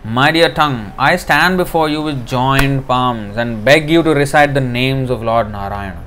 [0.03, 4.53] My dear tongue, I stand before you with joined palms and beg you to recite
[4.53, 6.03] the names of Lord Narayana.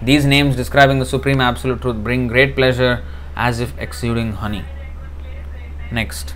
[0.00, 3.02] These names describing the Supreme Absolute Truth bring great pleasure
[3.34, 4.64] as if exuding honey.
[5.90, 6.34] Next.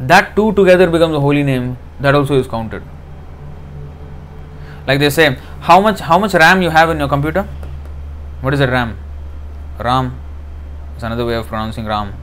[0.00, 2.82] that two together becomes a holy name, that also is counted.
[4.86, 7.42] Like they say, how much how much RAM you have in your computer?
[8.40, 8.96] What is a RAM?
[9.78, 10.18] Ram.
[10.94, 12.14] It's another way of pronouncing Ram.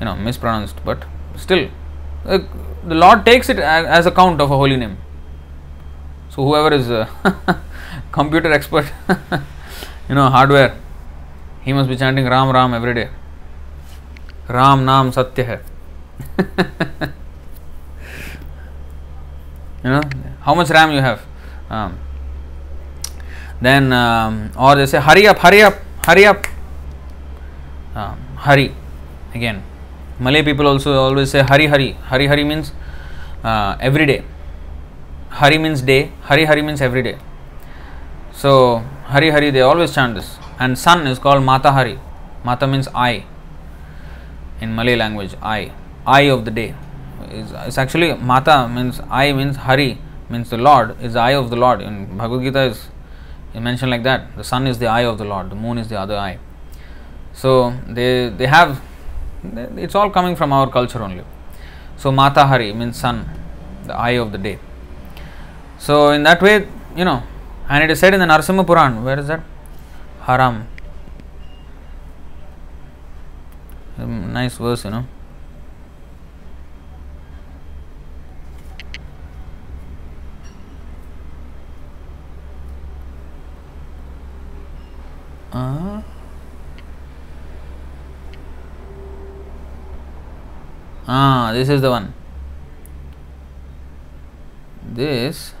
[0.00, 1.04] You know, mispronounced, but
[1.36, 1.68] still,
[2.24, 2.38] uh,
[2.86, 4.96] the Lord takes it as a count of a holy name.
[6.30, 7.08] So whoever is a
[8.12, 8.92] computer expert,
[10.08, 10.76] you know, hardware,
[11.62, 13.08] he must be chanting Ram Ram every day.
[14.48, 15.58] Ram nam Satya hai.
[19.84, 20.02] you know,
[20.40, 21.24] how much RAM you have?
[21.70, 21.98] Um,
[23.60, 25.74] then, um, or they say, hurry up, hurry up,
[26.06, 26.46] hurry up.
[27.94, 28.74] Um, hurry.
[29.34, 29.62] Again,
[30.20, 32.72] Malay people also always say hurry hurry hurry hurry means
[33.44, 34.22] uh, every day.
[35.30, 36.10] hurry means day.
[36.22, 37.16] hurry hurry means every day.
[38.32, 38.78] So
[39.12, 40.36] hurry hurry they always chant this.
[40.58, 41.98] And sun is called Mata Hari.
[42.44, 43.24] Mata means eye.
[44.60, 45.70] In Malay language, eye.
[46.06, 46.74] Eye of the day.
[47.30, 49.98] It's, it's actually Mata means eye means Hari
[50.30, 51.80] means the Lord is the eye of the Lord.
[51.80, 52.88] In Bhagavad Gita is
[53.54, 54.36] mentioned like that.
[54.36, 55.50] The sun is the eye of the Lord.
[55.50, 56.38] The moon is the other eye.
[57.32, 58.80] So they they have
[59.76, 61.24] it's all coming from our culture only.
[61.96, 63.28] So Mata Hari means sun,
[63.84, 64.58] the eye of the day.
[65.78, 67.22] So in that way, you know,
[67.68, 69.42] and it is said in the Narasimha Puran, where is that?
[70.20, 70.66] Haram.
[73.96, 75.04] Hmm, nice verse, you know.
[85.52, 86.02] Uh,
[91.10, 92.12] Ah, this is the one.
[94.84, 95.54] This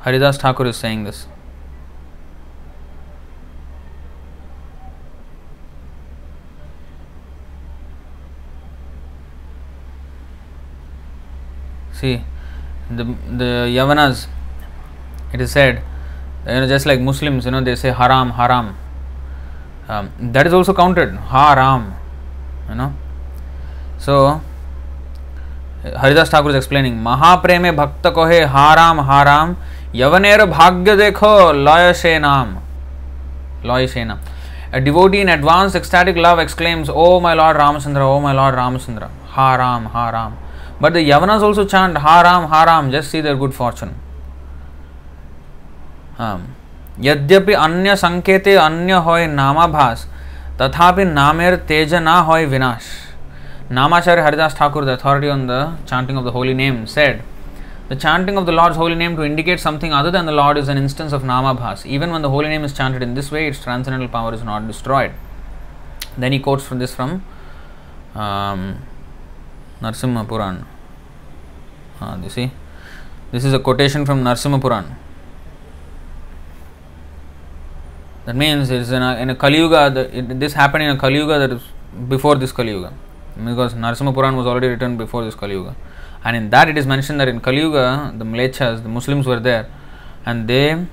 [0.00, 1.26] Haridas Thakur is saying this.
[11.92, 12.22] See,
[12.88, 14.28] the the Yavanas,
[15.32, 15.82] it is said,
[16.46, 18.76] you know, just like Muslims, you know, they say haram, haram.
[19.90, 21.94] Um, that is also counted, haram,
[22.68, 22.92] you know.
[23.98, 24.40] So,
[25.84, 29.54] Haridas Thakur is explaining महाप्रेमे भक्त कहे हाराम हाराम
[29.94, 32.56] यवनेर भाग्य देखो लय से नाम
[33.66, 34.18] लय से नाम
[34.72, 39.08] A devotee in advanced ecstatic love exclaims, Oh my Lord Ramachandra, Oh my Lord Ramachandra,
[39.30, 40.36] Haram, Haram.
[40.80, 43.96] But the Yavanas also chant Haram, Haram, just see their good fortune.
[47.00, 50.06] यद्यपि अन्य संकेते अन्य होय नामाभास,
[50.60, 52.88] तथापि नामेर तेज ना होय विनाश।
[53.72, 57.20] Namacharya Haridas Thakur the authority on the chanting of the holy name said
[57.90, 60.70] the chanting of the lord's holy name to indicate something other than the lord is
[60.70, 63.62] an instance of नामाभास even when the holy name is chanted in this way its
[63.62, 65.12] transcendental power is not destroyed
[66.18, 67.10] then he quotes from this from
[69.82, 70.56] Narasimha Purana
[72.22, 72.38] this
[73.32, 74.84] this is a quotation from Narasimha Purana
[78.30, 80.90] That means it is in a, in a Kali Yuga, the, it, this happened in
[80.90, 81.62] a Kali Yuga that is
[82.08, 82.92] before this Kali Yuga
[83.44, 85.74] because Narasimha Puran was already written before this Kali Yuga.
[86.22, 89.40] And in that it is mentioned that in Kali Yuga, the Mlechas, the Muslims were
[89.40, 89.68] there
[90.24, 90.86] and they,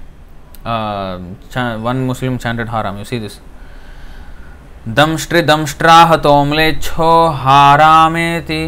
[0.65, 2.97] uh, one Muslim chanted Haram.
[2.97, 3.39] You see this.
[4.87, 7.11] दंष्ट्रि दंष्ट्राहतोम्लेच्छो
[7.43, 8.61] हारामेति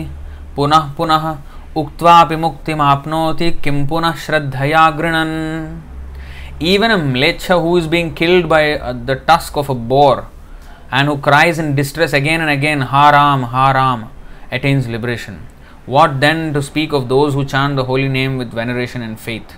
[0.55, 1.38] पुनः पुनः
[1.82, 5.38] उक्त्वापि मुक्तिमाप्नोति किं पुनः श्रद्धया गृणन्
[6.60, 10.28] even a mlecha who is being killed by uh, the tusk of a boar
[10.91, 14.10] and who cries in distress again and again, Haram, Haram,
[14.51, 15.45] attains liberation.
[15.86, 19.55] What then to speak of those who chant the holy name with veneration and faith?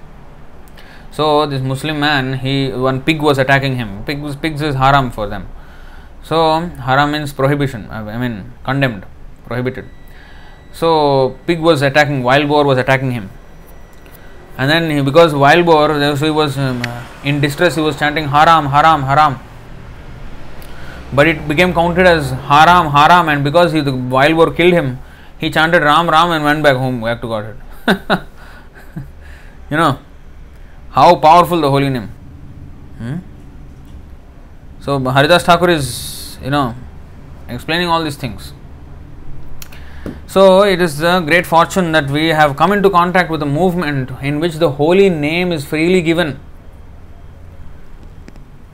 [1.11, 4.03] So this Muslim man, he one pig was attacking him.
[4.05, 5.49] Pigs, pigs is haram for them.
[6.23, 7.89] So haram means prohibition.
[7.89, 9.05] I mean condemned,
[9.45, 9.85] prohibited.
[10.71, 13.29] So pig was attacking, wild boar was attacking him.
[14.57, 16.83] And then he, because wild boar, so he was um,
[17.23, 19.39] in distress, he was chanting haram, haram, haram
[21.13, 24.99] but it became counted as haram, haram, and because he, the wild boar killed him,
[25.37, 27.57] he chanted Ram, Ram, and went back home, back to Godhead.
[29.69, 29.99] you know
[30.91, 32.09] how powerful the holy name.
[32.97, 33.17] Hmm?
[34.79, 36.75] So Haridas Thakur is, you know,
[37.49, 38.53] explaining all these things.
[40.31, 44.11] So it is a great fortune that we have come into contact with a movement
[44.21, 46.39] in which the holy name is freely given.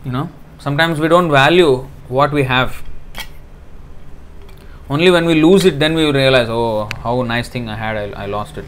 [0.05, 0.29] You know,
[0.59, 2.83] sometimes we don't value what we have.
[4.87, 8.25] Only when we lose it, then we realize, oh, how nice thing I had, I,
[8.25, 8.65] I lost it.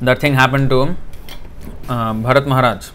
[0.00, 0.96] That thing happened to
[1.88, 2.90] uh, Bharat Maharaj.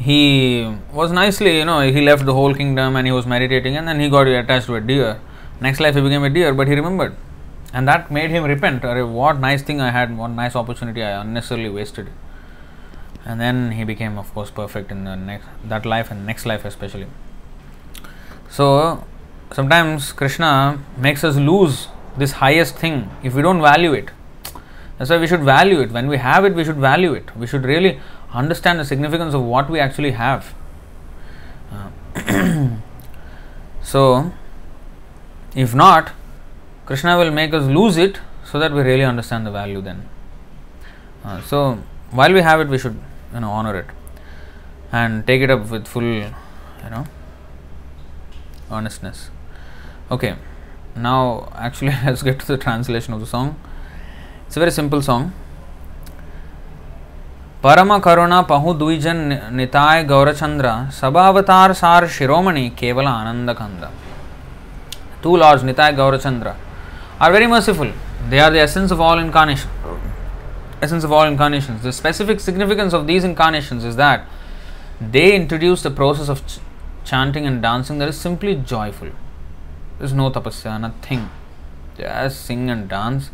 [0.00, 3.86] He was nicely, you know, he left the whole kingdom and he was meditating, and
[3.86, 5.20] then he got attached to a deer.
[5.60, 7.14] Next life, he became a deer, but he remembered.
[7.72, 8.82] And that made him repent.
[8.82, 12.08] What nice thing I had, what nice opportunity I unnecessarily wasted
[13.24, 16.64] and then he became of course perfect in the next that life and next life
[16.64, 17.06] especially
[18.48, 19.04] so
[19.52, 24.10] sometimes krishna makes us lose this highest thing if we don't value it
[24.98, 27.46] that's why we should value it when we have it we should value it we
[27.46, 28.00] should really
[28.32, 30.54] understand the significance of what we actually have.
[31.72, 32.76] Uh,
[33.82, 34.32] so
[35.54, 36.12] if not
[36.86, 40.08] krishna will make us lose it so that we really understand the value then.
[41.24, 41.78] Uh, so
[42.10, 42.98] while we have it we should
[43.32, 43.86] you know honor it
[44.90, 47.04] and take it up with full you know
[48.70, 49.30] earnestness.
[50.10, 50.34] Okay
[50.96, 53.58] now actually let's get to the translation of the song.
[54.46, 55.32] It's a very simple song
[57.64, 59.24] ಪರಮ ಕರುಣ ಪಹು ದುಯ್ಜನ್
[59.58, 60.66] ನಿತಾಯ್ ಗೌರಚಂದ್ರ
[61.00, 61.16] Sar
[62.14, 62.64] Shiromani Shiromani
[63.16, 63.88] Ananda Kanda.
[65.24, 66.52] two lords Nithai Gaurachandra
[67.20, 67.90] are very merciful.
[68.30, 69.74] They are the essence of all incarnations.
[70.80, 71.82] Essence of all incarnations.
[71.82, 74.20] The specific significance of these incarnations is that
[75.16, 76.40] they introduce the process of
[77.04, 79.10] chanting and dancing that is simply joyful.
[79.98, 81.28] There is no tapasya, nothing.
[81.98, 83.30] Just sing and dance,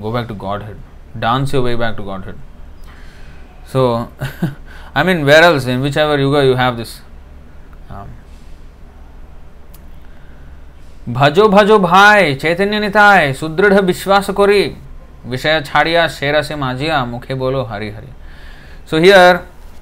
[0.00, 0.78] go back to Godhead.
[1.26, 2.38] Dance your way back to Godhead.
[3.67, 4.09] So,
[4.95, 7.01] I mean, where else, in whichever yuga you have this.
[7.89, 8.07] Um,
[11.09, 14.63] भजो भजो भाई चैतन्य निताय सुदृढ़ विश्वास करी
[15.27, 18.07] विषय छाड़िया शेरा से माजिया मुखे बोलो Hari Hari
[18.89, 19.39] so here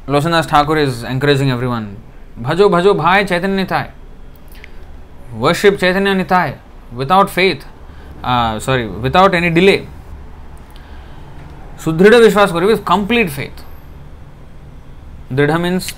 [0.10, 1.88] Lochandas Thakur is encouraging everyone
[2.40, 3.92] भजो भजो भाई Chaitanya Nitai
[5.44, 6.58] worship Chaitanya Nitai
[6.94, 7.68] without faith
[8.66, 9.78] sorry without any delay
[11.84, 13.30] सुदृढ़ विश्वास करो with complete
[15.31, 15.93] Dridha means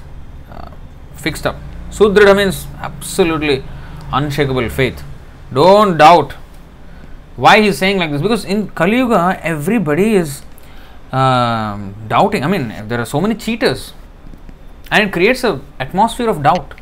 [0.50, 0.70] uh,
[1.14, 1.56] fixed up.
[1.90, 3.64] Sudridha means absolutely
[4.12, 5.02] unshakable faith.
[5.52, 6.32] Don't doubt.
[7.36, 8.20] Why he is saying like this?
[8.20, 10.42] Because in Kali Yuga, everybody is
[11.12, 12.44] uh, doubting.
[12.44, 13.92] I mean, there are so many cheaters,
[14.90, 16.74] and it creates an atmosphere of doubt.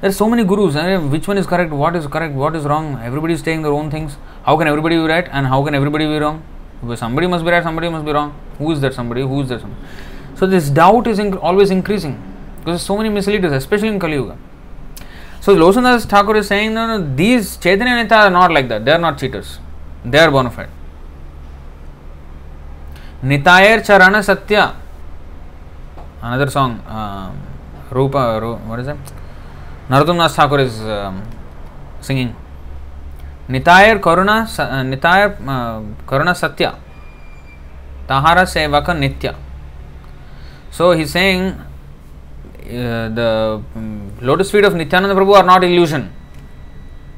[0.00, 0.74] There are so many gurus.
[1.10, 1.72] Which one is correct?
[1.72, 2.34] What is correct?
[2.34, 3.00] What is wrong?
[3.02, 4.16] Everybody is saying their own things.
[4.44, 5.28] How can everybody be right?
[5.30, 6.42] And how can everybody be wrong?
[6.80, 7.62] Because somebody must be right.
[7.62, 8.34] Somebody must be wrong.
[8.58, 9.22] Who is that somebody?
[9.22, 9.80] Who is that somebody?
[10.42, 12.16] So this doubt is inc- always increasing
[12.58, 14.36] because so many misleaders especially in kali yuga
[15.44, 18.84] so Lochanadas Thakur is saying no, no, these Chaitanya Neta are not like that.
[18.84, 19.58] They are not cheaters.
[20.04, 20.68] They are bona fide.
[23.24, 24.76] Nitayer Charana Satya.
[26.22, 26.80] Another song.
[26.86, 27.42] Um,
[27.90, 28.96] Rupa, Ru, what is it?
[29.88, 31.24] Narottam Das Thakur is um,
[32.00, 32.36] singing.
[33.48, 36.78] Nitayer Karuna, uh, Nitayer uh, Karuna Satya.
[38.06, 38.46] Tahara
[40.72, 46.10] So he's saying uh, the um, lotus feet of Nityananda Prabhu are not illusion.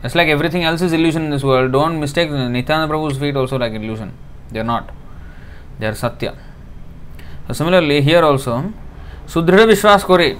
[0.02, 1.70] It's like everything else is illusion in this world.
[1.70, 4.12] Don't mistake Nityananda Prabhu's feet also like illusion.
[4.50, 4.90] They are not.
[5.78, 6.36] They are Satya.
[7.46, 8.72] So similarly, here also,
[9.26, 10.36] Sudhrida Vishwas Kore,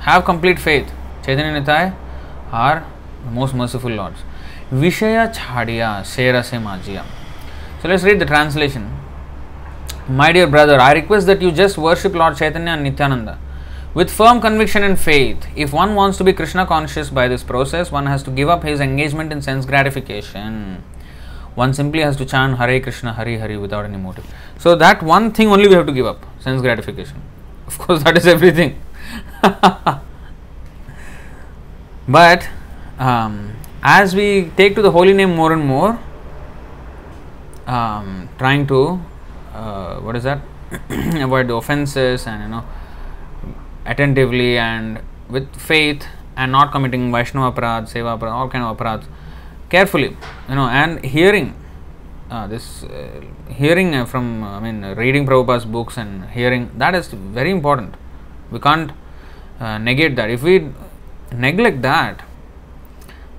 [0.00, 0.90] have complete faith.
[1.24, 1.94] Chaitanya Nitai
[2.50, 2.84] are
[3.30, 4.18] most merciful lords.
[4.72, 6.42] Vishaya Chhadiya Sera.
[6.42, 9.01] So let's read the translation.
[10.08, 13.38] My dear brother, I request that you just worship Lord Chaitanya and Nityananda
[13.94, 15.46] with firm conviction and faith.
[15.54, 18.64] If one wants to be Krishna conscious by this process, one has to give up
[18.64, 20.82] his engagement in sense gratification.
[21.54, 24.26] One simply has to chant Hare Krishna, Hare Hare without any motive.
[24.58, 27.22] So, that one thing only we have to give up sense gratification.
[27.68, 28.80] Of course, that is everything.
[32.08, 32.48] but
[32.98, 36.00] um, as we take to the holy name more and more,
[37.66, 39.00] um, trying to
[39.54, 40.40] uh, what is that
[40.90, 42.64] avoid the offenses and you know
[43.84, 49.04] attentively and with faith and not committing Vaishnava aparad, Seva aparad, all kind of aparad,
[49.68, 50.16] carefully,
[50.48, 51.54] you know, and hearing
[52.30, 57.08] uh, this, uh, hearing uh, from, I mean, reading Prabhupada's books and hearing, that is
[57.08, 57.94] very important.
[58.50, 58.92] We can't
[59.60, 60.30] uh, negate that.
[60.30, 60.68] If we
[61.32, 62.22] neglect that,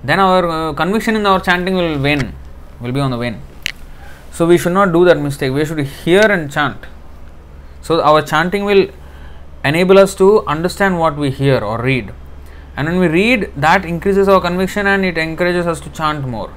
[0.02, 2.34] then our uh, conviction in our chanting will wane,
[2.80, 3.40] will be on the wane.
[4.34, 5.52] So we should not do that mistake.
[5.52, 6.86] We should hear and chant.
[7.82, 8.88] So our chanting will
[9.64, 12.12] enable us to understand what we hear or read.
[12.76, 16.52] And when we read, that increases our conviction and it encourages us to chant more.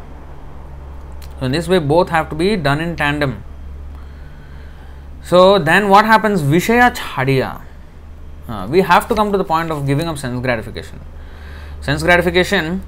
[1.39, 3.43] So, in this way, both have to be done in tandem.
[5.21, 6.41] So, then what happens?
[6.41, 7.61] Vishaya Chhadiya.
[8.47, 10.99] Uh, we have to come to the point of giving up sense gratification.
[11.81, 12.81] Sense gratification,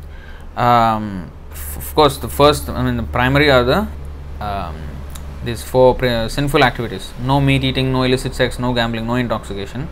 [0.58, 3.88] um, f- of course, the first, I mean, the primary are the
[4.40, 4.76] um,
[5.44, 9.88] these four pre- sinful activities no meat eating, no illicit sex, no gambling, no intoxication.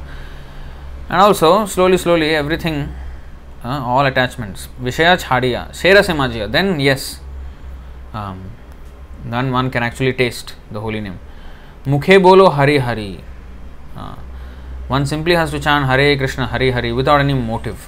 [1.09, 2.93] And also, slowly, slowly, everything,
[3.63, 7.21] uh, all attachments, Vishaya Chhadiya, Shera Semajiya, then yes,
[8.13, 8.51] um,
[9.25, 11.19] then one can actually taste the holy name.
[11.85, 13.23] Mukhe bolo Hari Hari.
[13.95, 14.15] Uh,
[14.87, 17.87] one simply has to chant Hare Krishna, Hari Hari without any motive.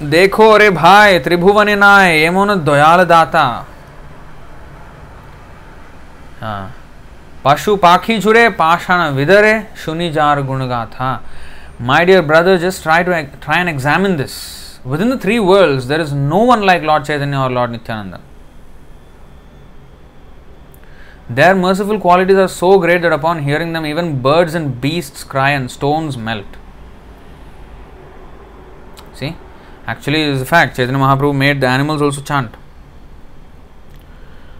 [0.00, 3.42] देखो अरे भाई, त्रिभुवन नाय एमोन दयाल दाता।
[6.40, 6.72] हाँ।
[7.44, 11.10] पशु पाखी झुरे पाषाण विदरे, सुनी जार गुण गाथा।
[11.82, 14.32] My dear brother just try to try and examine this
[15.00, 18.18] within the three world there is no one like lord Chaitanya और lord Nityananda
[21.36, 25.52] their merciful qualities are so great that upon hearing them even birds and beast cry
[25.52, 26.56] and stones melt
[29.90, 30.76] actually, it is a fact.
[30.76, 32.54] Chaitanya Mahaprabhu made the animals also chant.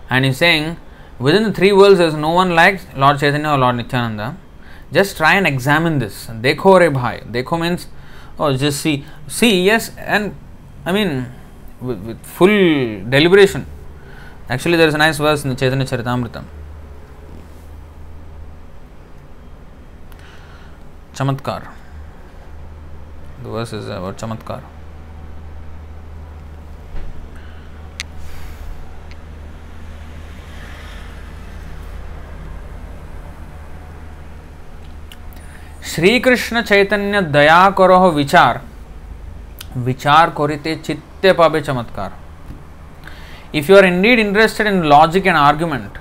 [0.08, 0.76] And he's saying,
[1.18, 4.36] within the three worlds, there is no one like Lord Chaitanya or Lord Nityananda.
[4.92, 6.26] Just try and examine this.
[6.26, 7.20] Dekho re bhai.
[7.20, 7.86] Dekho means,
[8.38, 9.04] oh, just see.
[9.28, 10.34] See, yes, and
[10.84, 11.26] I mean,
[11.80, 13.66] with, with full deliberation.
[14.48, 16.44] Actually, there is a nice verse in the Chaitanya Charitamrita.
[21.14, 21.68] Chamatkar.
[23.44, 24.62] The verse is about Chamatkar.
[35.90, 38.56] Shri Krishna Chaitanya ದಯಾಕರೋ ವಿಚಾರ
[39.88, 42.10] ವಿಚಾರ ಕೊರಿತೆ ಚಿತ್ತೆ ಪಾಬೆ ಚಮತ್ಕಾರ
[43.58, 45.96] if you are indeed interested in logic and argument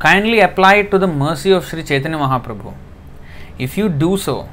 [0.00, 2.70] kindly apply it to the mercy of Sri Chaitanya Mahaprabhu.
[3.58, 4.48] If you do so,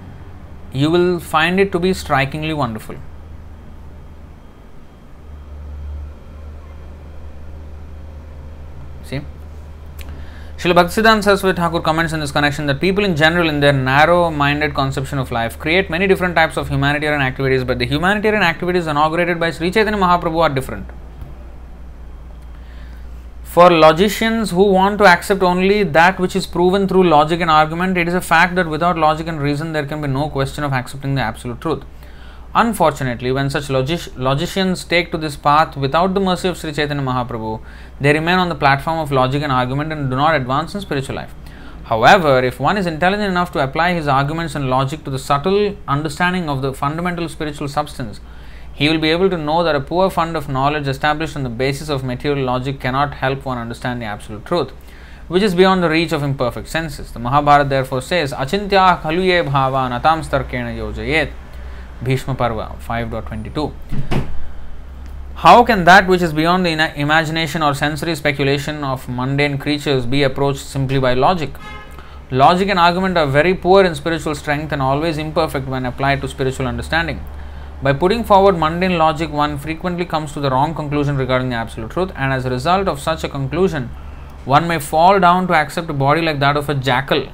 [0.74, 2.98] you will find it to be strikingly wonderful.
[10.68, 14.30] Srila Bhaktisiddhanta Saraswati Thakur comments in this connection that people in general, in their narrow
[14.30, 18.86] minded conception of life, create many different types of humanitarian activities, but the humanitarian activities
[18.86, 20.86] inaugurated by Sri Chaitanya Mahaprabhu are different.
[23.44, 27.98] For logicians who want to accept only that which is proven through logic and argument,
[27.98, 30.74] it is a fact that without logic and reason there can be no question of
[30.74, 31.86] accepting the absolute truth.
[32.56, 37.04] Unfortunately, when such logic- logicians take to this path without the mercy of Sri Chaitanya
[37.04, 37.60] Mahaprabhu,
[38.00, 41.16] they remain on the platform of logic and argument and do not advance in spiritual
[41.16, 41.36] life.
[41.84, 45.78] However, if one is intelligent enough to apply his arguments and logic to the subtle
[45.88, 48.20] understanding of the fundamental spiritual substance,
[48.74, 51.50] he will be able to know that a poor fund of knowledge established on the
[51.50, 54.72] basis of material logic cannot help one understand the absolute truth,
[55.28, 57.12] which is beyond the reach of imperfect senses.
[57.12, 61.32] The Mahabharata therefore says, Achintya khaluye bhava natam starkena yojayet.
[62.04, 63.74] Bhishma Parva 5.22.
[65.38, 70.24] How can that which is beyond the imagination or sensory speculation of mundane creatures be
[70.24, 71.52] approached simply by logic?
[72.30, 76.28] Logic and argument are very poor in spiritual strength and always imperfect when applied to
[76.28, 77.24] spiritual understanding.
[77.82, 81.92] By putting forward mundane logic, one frequently comes to the wrong conclusion regarding the absolute
[81.92, 83.90] truth, and as a result of such a conclusion,
[84.46, 87.28] one may fall down to accept a body like that of a jackal.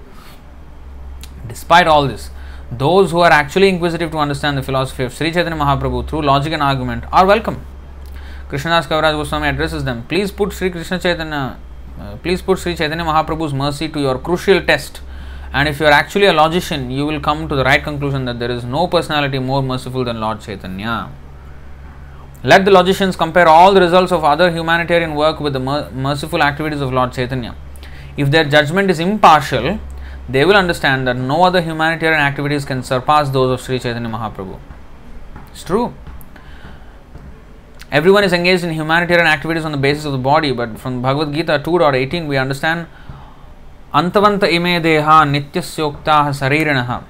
[1.48, 2.30] Despite all this,
[2.72, 6.52] those who are actually inquisitive to understand the philosophy of Sri Chaitanya Mahaprabhu through logic
[6.52, 7.64] and argument are welcome.
[8.48, 10.04] Krishnadas Kaviraj Goswami addresses them.
[10.08, 11.58] Please put Sri Krishna Chaitanya,
[12.00, 15.00] uh, please put Sri Chaitanya Mahaprabhu's mercy to your crucial test.
[15.52, 18.38] And if you are actually a logician, you will come to the right conclusion that
[18.38, 21.10] there is no personality more merciful than Lord Chaitanya.
[22.44, 26.42] Let the logicians compare all the results of other humanitarian work with the mer- merciful
[26.42, 27.56] activities of Lord Chaitanya.
[28.16, 29.80] If their judgment is impartial,
[30.30, 34.58] they will understand that no other humanitarian activities can surpass those of Sri Chaitanya Mahaprabhu.
[35.50, 35.92] It's true.
[37.90, 41.34] Everyone is engaged in humanitarian activities on the basis of the body, but from Bhagavad
[41.34, 42.86] Gita 2.18 we understand
[43.92, 47.02] Antavanta ime deha nityasyoktaha saririnaha.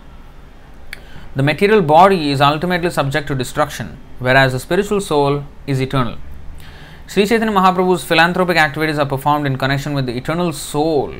[1.36, 6.16] The material body is ultimately subject to destruction, whereas the spiritual soul is eternal.
[7.06, 11.12] Sri Chaitanya Mahaprabhu's philanthropic activities are performed in connection with the eternal soul.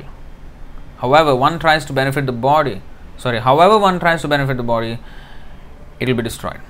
[1.00, 2.82] However, one tries to benefit the body,
[3.16, 4.98] sorry, however one tries to benefit the body,
[5.98, 6.60] it will be destroyed.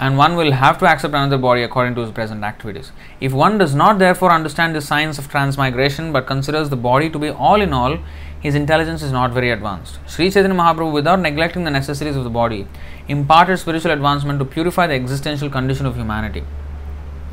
[0.00, 2.90] And one will have to accept another body according to his present activities.
[3.20, 7.18] If one does not therefore understand the science of transmigration but considers the body to
[7.18, 7.98] be all in all,
[8.40, 9.98] his intelligence is not very advanced.
[10.06, 12.66] Sri Chaitanya Mahaprabhu, without neglecting the necessities of the body,
[13.08, 16.42] imparted spiritual advancement to purify the existential condition of humanity.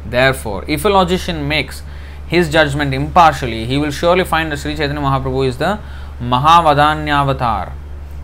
[0.05, 1.83] Therefore, if a logician makes
[2.27, 5.79] his judgment impartially, he will surely find that Sri Chaitanya Mahaprabhu is the
[6.21, 7.71] Mahavadanyavatar,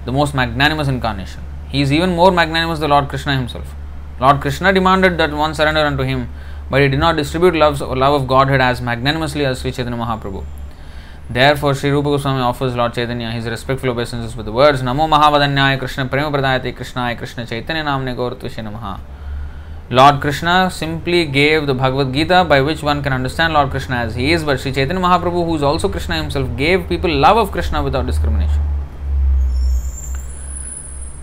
[0.05, 1.41] the most magnanimous incarnation.
[1.67, 3.73] He is even more magnanimous than Lord Krishna himself.
[4.19, 6.29] Lord Krishna demanded that one surrender unto him,
[6.69, 10.45] but he did not distribute love, love of Godhead as magnanimously as Sri Chaitanya Mahaprabhu.
[11.27, 15.79] Therefore, Sri Rupa Goswami offers Lord Chaitanya his respectful obeisances with the words Namo Mahavadanyaya
[15.79, 18.99] Krishna Prema Pradayate Krishnaya Krishna Chaitanya Namne Gauratvishya Namaha.
[19.89, 24.15] Lord Krishna simply gave the Bhagavad Gita by which one can understand Lord Krishna as
[24.15, 27.51] he is, but Sri Chaitanya Mahaprabhu, who is also Krishna himself, gave people love of
[27.51, 28.61] Krishna without discrimination.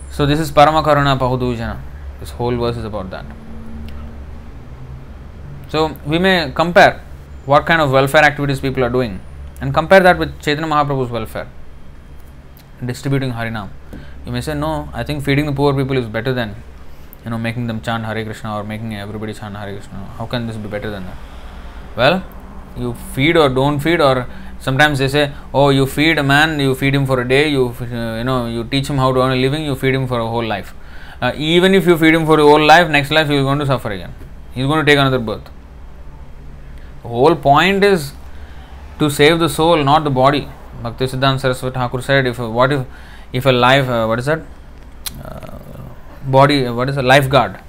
[0.09, 1.77] So, this is Paramakaruna Pahudujana.
[2.19, 3.25] This whole verse is about that.
[5.69, 7.01] So, we may compare
[7.45, 9.19] what kind of welfare activities people are doing
[9.61, 11.47] and compare that with Chaitanya Mahaprabhu's welfare,
[12.83, 13.69] distributing Harinam.
[14.25, 16.55] You may say, no, I think feeding the poor people is better than
[17.25, 20.05] you know making them chant Hare Krishna or making everybody chant Hare Krishna.
[20.17, 21.17] How can this be better than that?
[21.97, 22.23] Well,
[22.77, 24.27] you feed or don't feed, or
[24.59, 27.75] sometimes they say, oh, you feed a man, you feed him for a day, you
[27.81, 30.27] you know you teach him how to earn a living, you feed him for a
[30.27, 30.73] whole life.
[31.21, 33.59] Uh, even if you feed him for a whole life, next life he is going
[33.59, 34.13] to suffer again.
[34.53, 35.49] He is going to take another birth.
[37.01, 38.13] The whole point is
[38.99, 40.49] to save the soul, not the body.
[40.83, 42.85] Bhakti Siddhanta Saraswati Thakur said, if what if
[43.31, 44.41] if a life, uh, what is that?
[45.23, 45.57] Uh,
[46.31, 47.59] body, what is a lifeguard?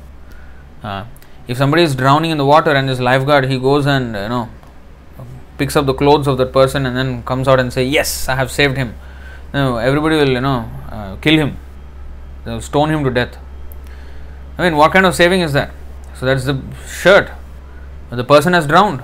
[0.82, 1.04] Uh,
[1.48, 4.48] if somebody is drowning in the water and this lifeguard, he goes and you know
[5.58, 8.34] picks up the clothes of that person and then comes out and say, yes, I
[8.34, 8.94] have saved him.
[9.52, 11.56] You know, everybody will you know uh, kill him,
[12.44, 13.36] They'll stone him to death.
[14.58, 15.70] I mean, what kind of saving is that?
[16.14, 17.30] So that's the shirt.
[18.10, 19.02] The person has drowned.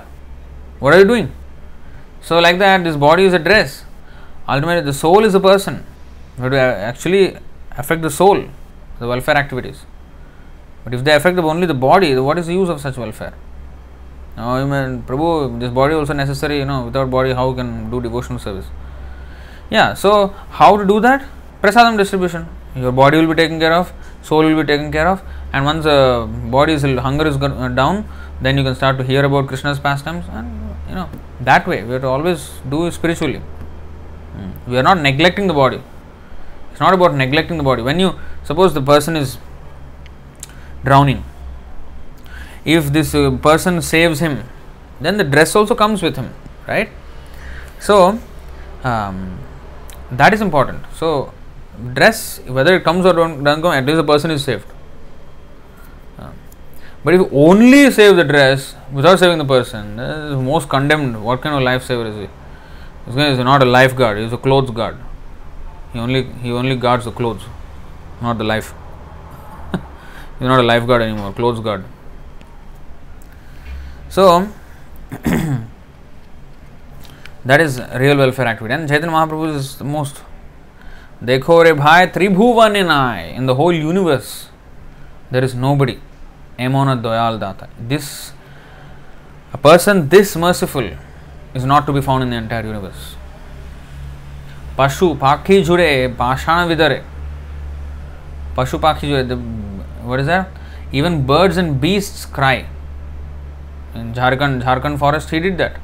[0.79, 1.31] What are you doing?
[2.21, 3.83] So, like that, this body is a dress.
[4.47, 5.85] Ultimately, the soul is a person.
[6.37, 7.37] Have to actually
[7.71, 8.45] affect the soul,
[8.99, 9.85] the welfare activities.
[10.83, 13.33] But if they affect only the body, what is the use of such welfare?
[14.35, 18.01] Now, I mean, Prabhu, this body also necessary, you know, without body, how can do
[18.01, 18.65] devotional service?
[19.69, 21.25] Yeah, so how to do that?
[21.61, 22.47] Prasadam distribution.
[22.75, 25.21] Your body will be taken care of, soul will be taken care of,
[25.53, 28.09] and once the body's hunger is uh, down,
[28.41, 31.07] then you can start to hear about Krishna's pastimes, and you know,
[31.41, 33.41] that way we have to always do spiritually.
[34.35, 34.71] Hmm.
[34.71, 35.81] We are not neglecting the body.
[36.73, 37.83] It's not about neglecting the body.
[37.83, 39.37] When you suppose the person is
[40.83, 41.23] drowning,
[42.65, 44.43] if this uh, person saves him,
[44.99, 46.33] then the dress also comes with him,
[46.67, 46.89] right?
[47.79, 48.19] So
[48.83, 49.37] um,
[50.09, 50.83] that is important.
[50.95, 51.31] So
[51.93, 54.65] dress, whether it comes or don't, doesn't come, at least the person is saved.
[56.17, 56.33] Um,
[57.03, 61.23] but if you only save the dress without saving the person, that is most condemned.
[61.23, 62.29] What kind of lifesaver is he?
[63.05, 64.97] This guy is not a lifeguard; he is a clothes guard.
[65.93, 67.43] He only he only guards the clothes,
[68.21, 68.73] not the life.
[70.39, 71.85] He's not a lifeguard anymore, clothes guard.
[74.09, 74.49] So
[77.45, 78.73] that is real welfare activity.
[78.73, 80.21] And Chaitanya Mahaprabhu is the most.
[81.23, 83.35] Dekho re bhai tribhuvaninai.
[83.35, 84.49] In the whole universe,
[85.29, 85.99] there is nobody.
[86.57, 87.69] Emona doyal data.
[87.79, 88.33] This,
[89.51, 90.89] a person this merciful
[91.53, 93.15] is not to be found in the entire universe.
[94.77, 97.01] पशु पाखी जुड़े, पाषाण विदरे।
[98.57, 99.23] पशु पाखी जुड़े
[100.05, 102.63] what is even birds and beast cry
[104.13, 105.77] Jharkhand Jharkhand forest he did that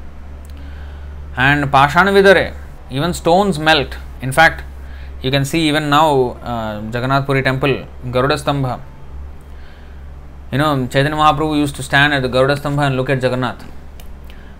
[1.38, 2.52] and पाषाण विदरे
[2.92, 6.28] even stones melt in fact you can see even now
[6.92, 7.76] Jagannath Puri temple
[8.14, 8.66] Garuda Stambha
[10.52, 13.64] you know Chaitanya Mahaprabhu used to stand at the Garuda and look at Jagannath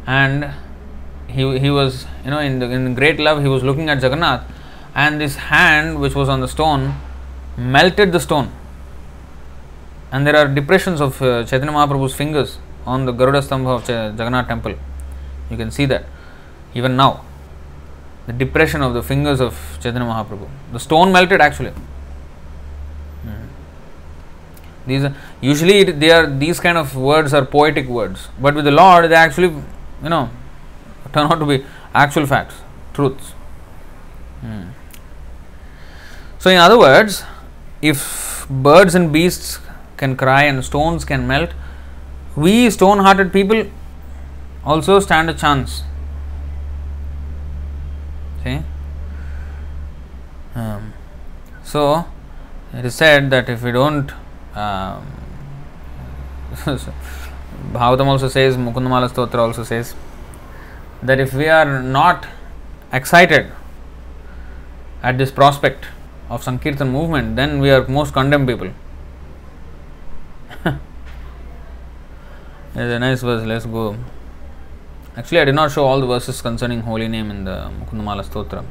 [0.08, 0.44] and
[1.30, 4.44] he, he was, you know, in, the, in great love, he was looking at Jagannath.
[4.94, 6.94] And this hand, which was on the stone,
[7.56, 8.50] melted the stone.
[10.12, 14.18] And there are depressions of uh, Chaitanya Mahaprabhu's fingers on the Garuda Stambha of Ch-
[14.18, 14.74] Jagannath temple.
[15.50, 16.04] You can see that
[16.74, 17.24] even now
[18.26, 20.48] the depression of the fingers of Chaitanya Mahaprabhu.
[20.72, 21.72] The stone melted actually.
[23.22, 23.46] Hmm.
[24.86, 28.70] These are, usually they are these kind of words are poetic words, but with the
[28.70, 30.30] Lord they actually you know
[31.12, 32.54] turn out to be actual facts,
[32.94, 33.32] truths.
[34.40, 34.70] Hmm.
[36.38, 37.24] So in other words,
[37.82, 39.58] if birds and beasts
[39.96, 41.50] can cry and stones can melt,
[42.36, 43.66] we stone-hearted people
[44.64, 45.82] also stand a chance
[48.42, 48.62] See?
[50.54, 50.92] Um,
[51.62, 52.06] so,
[52.72, 54.10] it is said that if we don't,
[54.54, 55.06] um,
[57.72, 59.94] Bhagavatam also says, Mukundamala Stotra also says,
[61.02, 62.26] that if we are not
[62.92, 63.50] excited
[65.02, 65.86] at this prospect
[66.28, 68.70] of Sankirtan movement, then we are most condemned people.
[72.72, 73.96] It's a nice verse, let's go.
[75.16, 78.64] Actually, I did not show all the verses concerning holy name in the Mukundamala Stotra.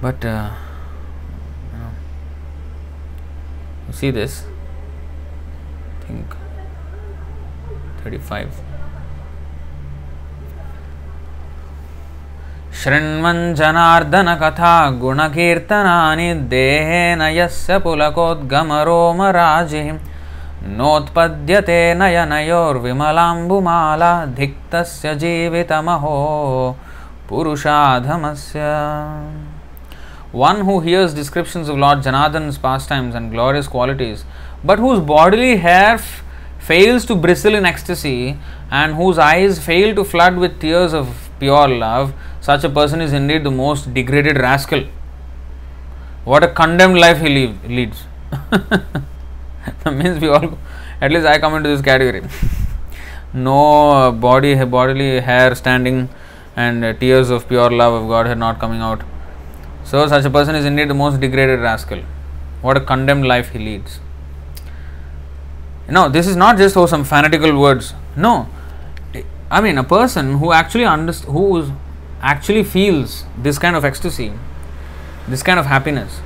[0.00, 0.50] But uh,
[3.86, 4.44] you see this,
[6.00, 6.36] I think
[8.02, 8.71] 35.
[12.80, 19.22] शृण्वञ्जनार्दन कथा गुणकीर्तनानि देहेन यस्य पुलकोद्गम रोम
[20.78, 26.16] नोत्पद्यते जीवित धिक्तस्य जीवितमहो
[27.28, 28.60] पुरुषाधमस्य।
[30.34, 34.24] One who hears description of lord Janardan's past times and glorious qualities
[34.66, 35.96] but whose bodily hair
[36.68, 38.14] fails to bristle in ecstasy
[38.72, 43.12] and whose eyes fail to flood with tears of pure love, such a person is
[43.12, 44.82] indeed the most degraded rascal.
[46.24, 48.04] What a condemned life he leave, leads.
[48.50, 50.56] that means we all,
[51.00, 52.22] at least I come into this category.
[53.32, 56.08] no uh, body, bodily hair standing
[56.54, 59.02] and uh, tears of pure love of God Godhead not coming out.
[59.84, 62.02] So, such a person is indeed the most degraded rascal.
[62.60, 63.98] What a condemned life he leads.
[65.88, 67.94] No, this is not just oh, some fanatical words.
[68.16, 68.48] No,
[69.52, 71.72] I mean a person who actually underst- who
[72.22, 74.32] actually feels this kind of ecstasy,
[75.28, 76.20] this kind of happiness.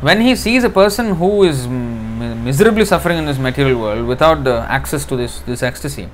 [0.00, 4.56] When he sees a person who is miserably suffering in this material world without the
[4.78, 6.08] access to this this ecstasy,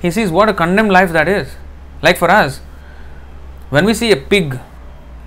[0.00, 1.56] he sees what a condemned life that is.
[2.00, 2.60] Like for us,
[3.68, 4.58] when we see a pig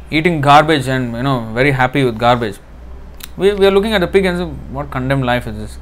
[0.09, 2.57] eating garbage and you know very happy with garbage,
[3.36, 4.45] we, we are looking at the pig and say,
[4.78, 5.78] what condemned life is this?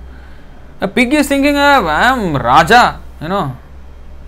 [0.82, 3.58] A pig is thinking, uh, I am Raja, you know,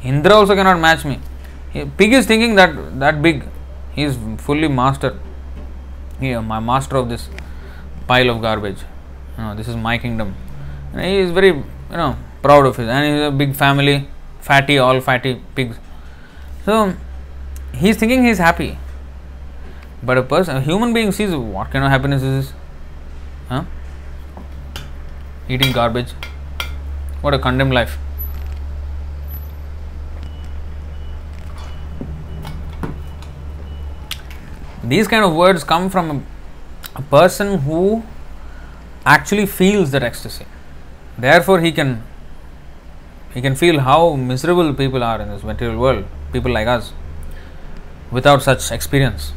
[0.03, 1.19] Indra also cannot match me.
[1.97, 3.43] Pig is thinking that that big,
[3.93, 5.19] he is fully master.
[6.19, 7.29] He am my master of this
[8.07, 8.79] pile of garbage.
[9.37, 10.35] You know, this is my kingdom.
[10.93, 12.87] And he is very, you know, proud of it.
[12.87, 14.07] And he is a big family,
[14.39, 15.77] fatty, all fatty pigs.
[16.65, 16.95] So
[17.73, 18.77] he is thinking he is happy.
[20.01, 22.55] But a person, a human being sees what kind of happiness is this?
[23.49, 23.63] Huh?
[25.49, 26.11] Eating garbage.
[27.21, 27.97] What a condemned life.
[34.87, 38.03] These kind of words come from a, a person who
[39.05, 40.45] actually feels that ecstasy.
[41.17, 42.03] Therefore, he can
[43.33, 46.05] he can feel how miserable people are in this material world.
[46.31, 46.93] People like us,
[48.11, 49.33] without such experience.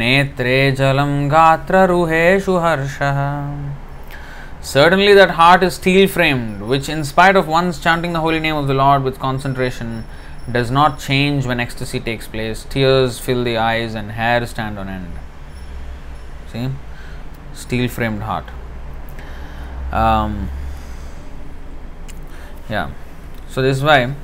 [0.00, 3.20] नेत्रे जलं गात्ररुहेषु हर्षः
[4.64, 8.54] Certainly, that heart is steel framed, which, in spite of one's chanting the holy name
[8.54, 10.04] of the Lord with concentration,
[10.50, 12.64] does not change when ecstasy takes place.
[12.70, 15.21] Tears fill the eyes and hair stand on end.
[16.52, 16.68] See?
[17.54, 18.44] Steel framed heart.
[19.90, 20.50] Um,
[22.68, 22.90] yeah.
[23.48, 24.14] So, this is why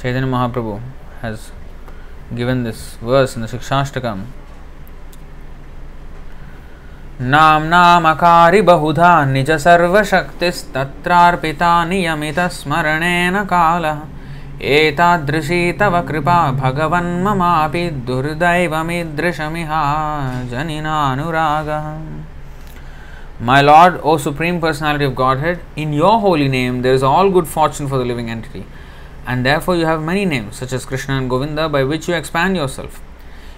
[0.00, 0.80] Chaitanya Mahaprabhu
[1.20, 1.52] has
[2.34, 4.26] given this verse in the Shikshashtakam.
[7.22, 14.00] नाम्नामकारि बहुधा निज सर्वशक्तिस्तत्रार्पिता नियमितस्मरणेन कालः
[14.61, 19.83] एतादृशी तव कृपा भगवन्ममापि दुर्दैवमीदृशमिहा
[20.51, 21.87] जनिनानुरागः
[23.41, 27.47] My Lord, O Supreme Personality of Godhead, in your holy name there is all good
[27.47, 28.65] fortune for the living entity,
[29.25, 32.57] and therefore you have many names, such as Krishna and Govinda, by which you expand
[32.57, 32.99] yourself.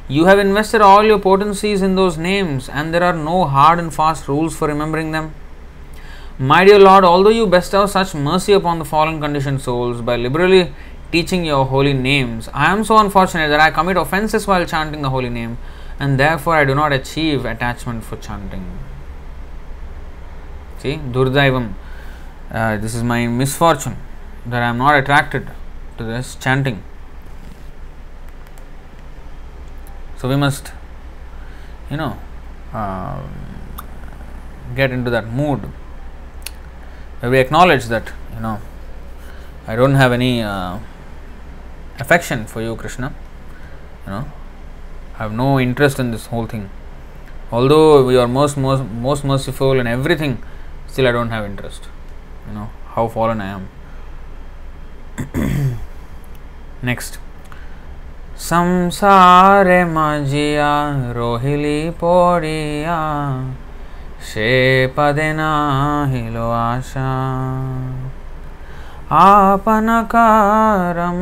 [0.07, 3.91] You have invested all your potencies in those names, and there are no hard and
[3.91, 5.33] fast rules for remembering them.
[6.38, 10.70] My dear Lord, although you bestow such mercy upon the fallen conditioned souls by liberally
[11.10, 15.08] teaching your holy names, I am so unfortunate that I commit offenses while chanting the
[15.08, 15.56] holy name,
[15.98, 18.78] and therefore I do not achieve attachment for chanting.
[20.78, 21.72] See, Durdaivam.
[22.50, 23.96] uh, this is my misfortune
[24.44, 25.48] that I am not attracted
[25.96, 26.82] to this chanting.
[30.18, 30.70] So we must,
[31.90, 32.18] you know,
[32.74, 33.22] uh,
[34.74, 35.72] get into that mood
[37.30, 38.60] we acknowledge that you know
[39.66, 40.78] I don't have any uh,
[41.98, 43.12] affection for you, Krishna.
[44.04, 44.24] You know,
[45.14, 46.70] I have no interest in this whole thing.
[47.50, 50.42] Although you are most most most merciful and everything,
[50.86, 51.88] still I don't have interest.
[52.48, 53.68] You know how fallen I am.
[56.82, 57.18] Next.
[58.36, 60.72] संसारे मजिया
[61.16, 62.96] रोहिली पोरिया
[64.26, 64.52] शे
[64.96, 67.10] पदे नाहिलो आशा
[69.16, 71.20] आपन कारम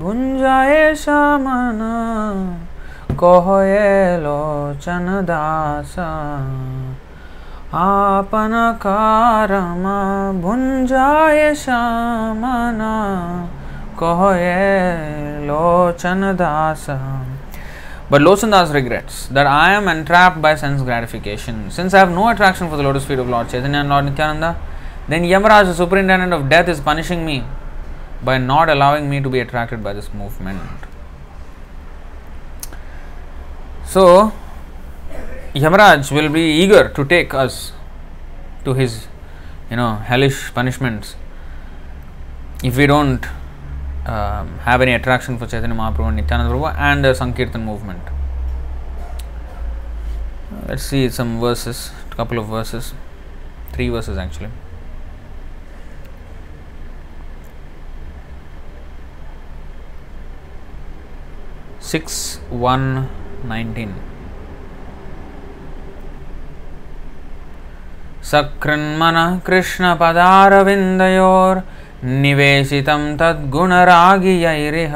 [0.00, 1.78] भुंजाएशा मन
[3.20, 5.94] कोहये लोचन दास
[7.82, 9.84] आपन कारम
[10.42, 11.80] भुंजाएशा
[12.42, 12.80] मन
[13.98, 16.86] कोहये Lochan Das
[18.10, 21.70] But Lochan Das regrets that I am entrapped by sense gratification.
[21.70, 24.60] Since I have no attraction for the lotus feet of Lord Chaitanya and Lord Nityananda,
[25.08, 27.44] then Yamaraj, the superintendent of death, is punishing me
[28.24, 30.60] by not allowing me to be attracted by this movement.
[33.86, 34.32] So,
[35.54, 37.72] Yamaraj will be eager to take us
[38.64, 39.06] to his,
[39.70, 41.14] you know, hellish punishments
[42.62, 43.24] if we don't
[44.05, 48.01] um, have any attraction for Chaitanya Mahaprabhu and Nityananda Prabhu and the Sankirtan movement.
[50.67, 52.93] Let's see some verses, a couple of verses,
[53.73, 54.49] three verses actually.
[61.79, 63.09] Six one
[63.43, 63.93] nineteen.
[68.29, 71.59] सकृन्मनः कृष्णपदारविन्दयोर्
[72.04, 74.94] निवेशितं तद्गुणरागियैरिह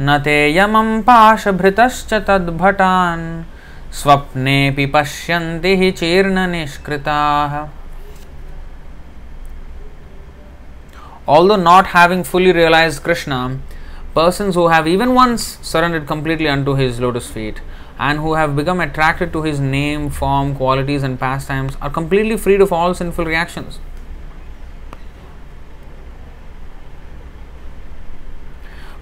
[0.00, 3.26] न ते यमं पाशभृतश्च तद्भटान्
[4.00, 7.64] स्वप्नेऽपि पश्यन्ति हि चीर्णनिष्कृताः
[11.26, 13.58] Although not having fully realized Krishna,
[14.14, 17.62] persons who have even once surrendered completely unto his lotus feet
[17.98, 22.60] and who have become attracted to his name, form, qualities, and pastimes are completely freed
[22.60, 23.78] of all sinful reactions.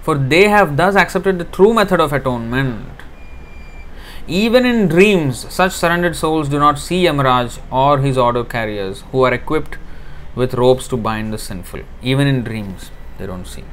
[0.03, 2.89] For they have thus accepted the true method of atonement.
[4.27, 9.23] Even in dreams, such surrendered souls do not see Yamaraj or his order carriers who
[9.23, 9.77] are equipped
[10.35, 11.81] with ropes to bind the sinful.
[12.01, 13.63] Even in dreams, they don't see.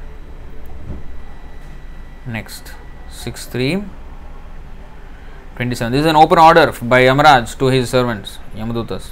[2.25, 2.73] Next,
[3.09, 3.83] 6 3
[5.55, 5.91] 27.
[5.91, 9.11] This is an open order by Yamaraj to his servants, Yamadutas.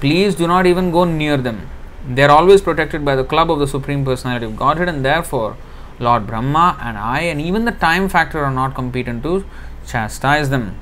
[0.00, 1.68] Please do not even go near them.
[2.08, 5.56] They are always protected by the club of the Supreme Personality of Godhead, and therefore,
[5.98, 9.44] Lord Brahma and I, and even the time factor, are not competent to
[9.86, 10.78] chastise them.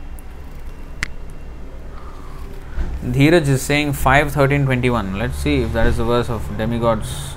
[3.03, 5.19] Dheeraj is saying 5 13 21.
[5.19, 7.35] Let's see if that is the verse of demigods.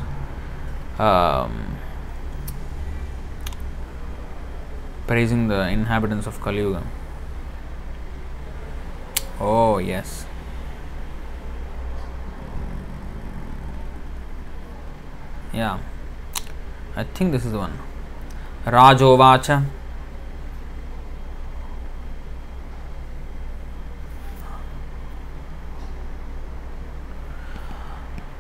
[0.98, 1.71] Um,
[5.12, 6.82] praising the inhabitants of Kali Yuga.
[9.42, 10.26] Oh, yes.
[15.54, 15.80] Yeah,
[16.96, 17.78] I think this is the one.
[18.66, 19.66] Rajovacha.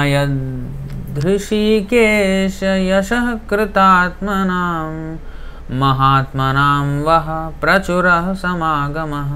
[1.15, 5.17] यदृषिकेश यशः कृतात्मनां
[5.79, 7.27] महात्मनां वः
[7.61, 9.31] प्रचुरः समागमः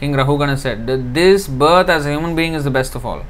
[0.00, 3.22] King Rahugana said that this birth as a human being is the best of all.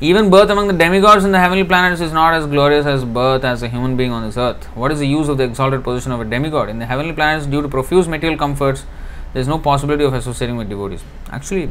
[0.00, 3.44] Even birth among the demigods in the heavenly planets is not as glorious as birth
[3.44, 4.64] as a human being on this earth.
[4.74, 6.68] What is the use of the exalted position of a demigod?
[6.68, 8.84] In the heavenly planets, due to profuse material comforts,
[9.33, 11.03] there is no possibility of associating with devotees.
[11.29, 11.69] Actually,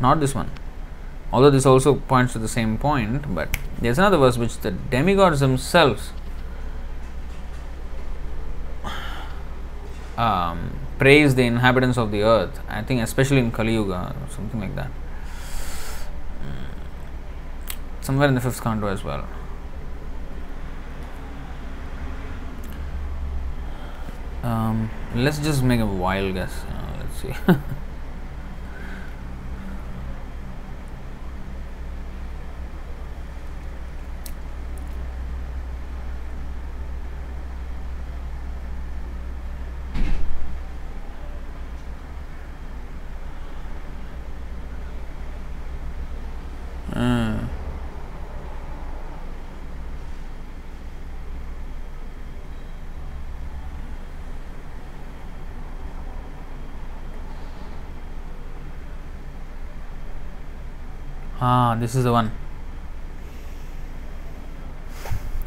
[0.00, 0.50] not this one.
[1.32, 5.40] Although this also points to the same point, but there's another verse which the demigods
[5.40, 6.12] themselves
[10.16, 12.60] um, praise the inhabitants of the earth.
[12.68, 14.90] I think, especially in Kali Yuga, something like that.
[18.00, 19.26] Somewhere in the fifth canto as well.
[24.42, 26.52] Um, let's just make a wild guess.
[27.24, 27.32] See.
[46.94, 47.33] Uh,
[61.44, 62.30] ah, this is the one.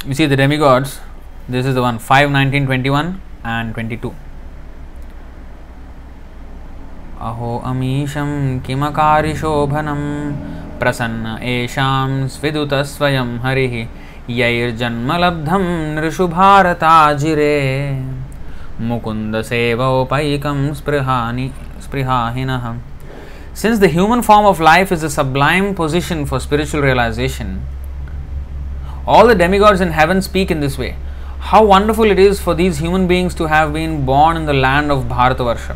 [0.05, 0.99] You see the demigods,
[1.49, 4.13] this is the one 5, 19, 21 and 22.
[7.27, 8.29] अहो अमीशं
[8.65, 10.01] किमकारिशोभनं
[10.79, 13.73] प्रसन्न येषां स्विदुतस्वयं हरिः
[14.39, 15.65] यैर्जन्मलब्धं
[15.95, 17.55] नृषु भारताजिरे
[18.89, 21.47] मुकुन्दसेवोपैकं स्पृहानि
[21.85, 22.67] स्पृहाहिनः
[23.57, 27.65] Since the human form of life is a sublime position for spiritual realization,
[29.07, 30.95] all the demigods in heaven speak in this way.
[31.39, 34.91] How wonderful it is for these human beings to have been born in the land
[34.91, 35.75] of Bharatavarsha.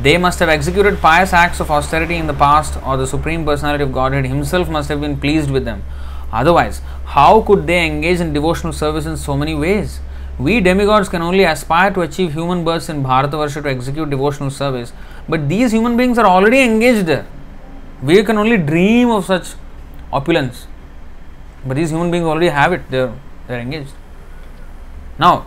[0.00, 3.82] They must have executed pious acts of austerity in the past, or the Supreme Personality
[3.82, 5.82] of Godhead Himself must have been pleased with them.
[6.30, 9.98] Otherwise, how could they engage in devotional service in so many ways?
[10.38, 14.92] We demigods can only aspire to achieve human births in Bharatavarsha to execute devotional service,
[15.28, 17.26] but these human beings are already engaged there.
[18.02, 19.54] We can only dream of such
[20.12, 20.66] opulence,
[21.66, 23.14] but these human beings already have it, they're,
[23.46, 23.92] they're engaged.
[25.18, 25.46] Now,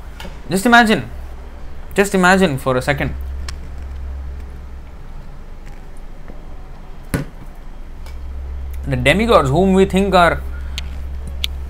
[0.50, 1.10] just imagine,
[1.96, 3.16] just imagine for a second
[8.88, 10.42] the demigods whom we think are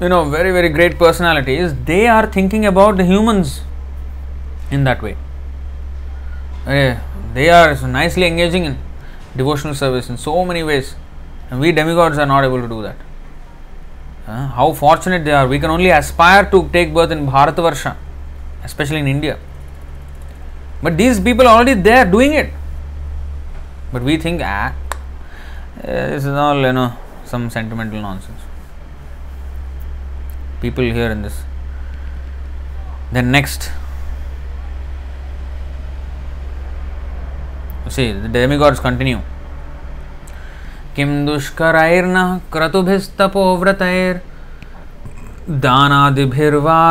[0.02, 3.62] you know very very great personalities they are thinking about the humans
[4.72, 5.16] in that way
[6.66, 8.78] they are nicely engaging in
[9.36, 10.96] devotional service in so many ways
[11.50, 12.96] and we demigods are not able to do that.
[14.26, 15.48] Uh, how fortunate they are.
[15.48, 17.98] We can only aspire to take birth in bharatavarsha
[18.64, 19.38] especially in india.
[20.82, 22.52] But these people are already there doing it.
[23.92, 24.74] But we think ah
[25.84, 26.94] eh, this is all you know
[27.26, 28.42] some sentimental nonsense.
[30.62, 31.44] People here in this.
[33.12, 33.72] Then next
[37.90, 39.20] see the demigods continue
[40.96, 44.18] किं दुष्करैर्नः क्रतुभिस्तपोव्रतैर्
[45.64, 46.82] दानादिभिर्वा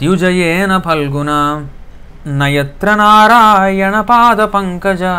[0.00, 1.40] द्युजयेन फल्गुना
[2.26, 5.14] न यत्र नारायणपादपङ्कजा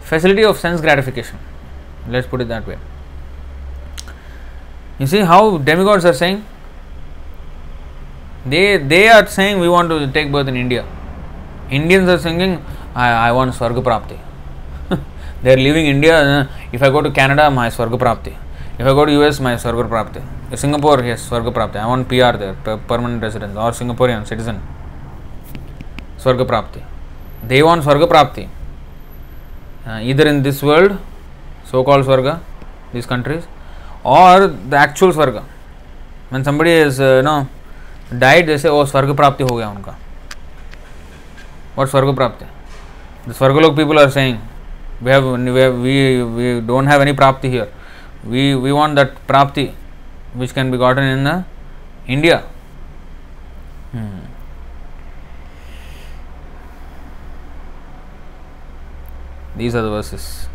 [0.00, 1.38] facility of sense gratification.
[2.08, 2.78] Let's put it that way.
[4.98, 6.44] You see how demigods are saying?
[8.46, 10.84] They, they are saying we want to take birth in India.
[11.70, 12.62] Indians are thinking,
[12.94, 13.82] I, I want Swarga
[15.42, 16.42] they are leaving India.
[16.42, 18.34] uh, If I go to Canada, my Swarga Prapti.
[18.78, 20.22] If I go to US, my Swarga Prapti.
[20.56, 21.74] Singapore, yes, Swarga.
[21.76, 22.54] I want PR there,
[22.86, 24.60] permanent residence, or Singaporean citizen.
[26.18, 26.82] Swarga.
[27.46, 28.48] They want Swarga.
[29.86, 30.98] Uh, either in this world,
[31.64, 32.40] so called Swarga,
[32.92, 33.46] these countries,
[34.04, 35.42] और the actual swarga.
[36.32, 37.46] Man somebody is no
[38.12, 39.96] diet जैसे वो स्वर्ग प्राप्ति हो गया उनका।
[41.78, 42.44] और स्वर्ग प्राप्ति?
[43.28, 44.38] The Swargaloka people are saying
[45.02, 45.34] we have
[45.82, 47.72] we we don't have any prapti here
[48.24, 49.68] we we want that prapti
[50.36, 51.44] which can be gotten in the
[52.08, 52.42] India
[59.56, 60.53] these are the verses.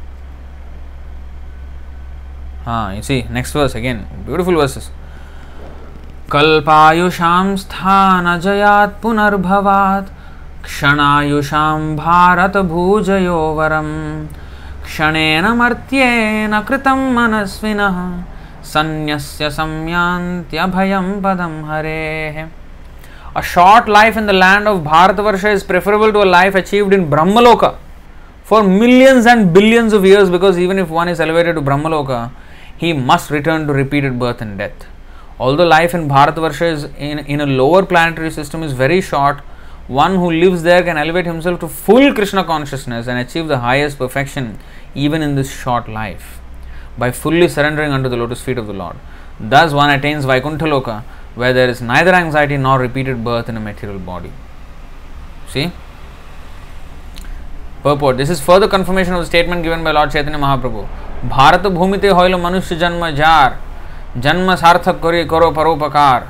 [2.72, 4.92] Ah, you see, next verse again, beautiful verses.
[6.34, 10.10] कल्पायुषां स्थानजयात् पुनर्भवात्
[10.66, 13.90] क्षणायुषां भारतभूजयो वरं
[14.86, 17.98] क्षणेन मर्त्येन कृतं मनस्विनः
[18.74, 22.38] सन्न्यस्य संयान्त्यभयं पदं हरेः
[23.36, 27.10] A short life in the land of Bharatavarsha is preferable to a life achieved in
[27.10, 27.78] Brahmaloka
[28.44, 32.32] for millions and billions of years because even if one is elevated to Brahmaloka,
[32.80, 34.88] he must return to repeated birth and death.
[35.40, 39.40] Although life in Bharatavarsha is in, in a lower planetary system is very short,
[39.88, 43.98] one who lives there can elevate himself to full Krishna consciousness and achieve the highest
[43.98, 44.60] perfection
[44.96, 46.40] even in this short life
[46.98, 48.96] by fully surrendering unto the lotus feet of the Lord.
[49.40, 51.04] Thus, one attains Vaikuntha Loka
[51.36, 54.32] where there is neither anxiety nor repeated birth in a material body.
[55.48, 55.72] See?
[57.82, 60.88] Purport This is further confirmation of the statement given by Lord Chaitanya Mahaprabhu.
[61.26, 63.58] Bharat भूमि हईल मनुष्य जन्म jar,
[64.18, 66.28] जन्म सार्थक करी करो परोपकार।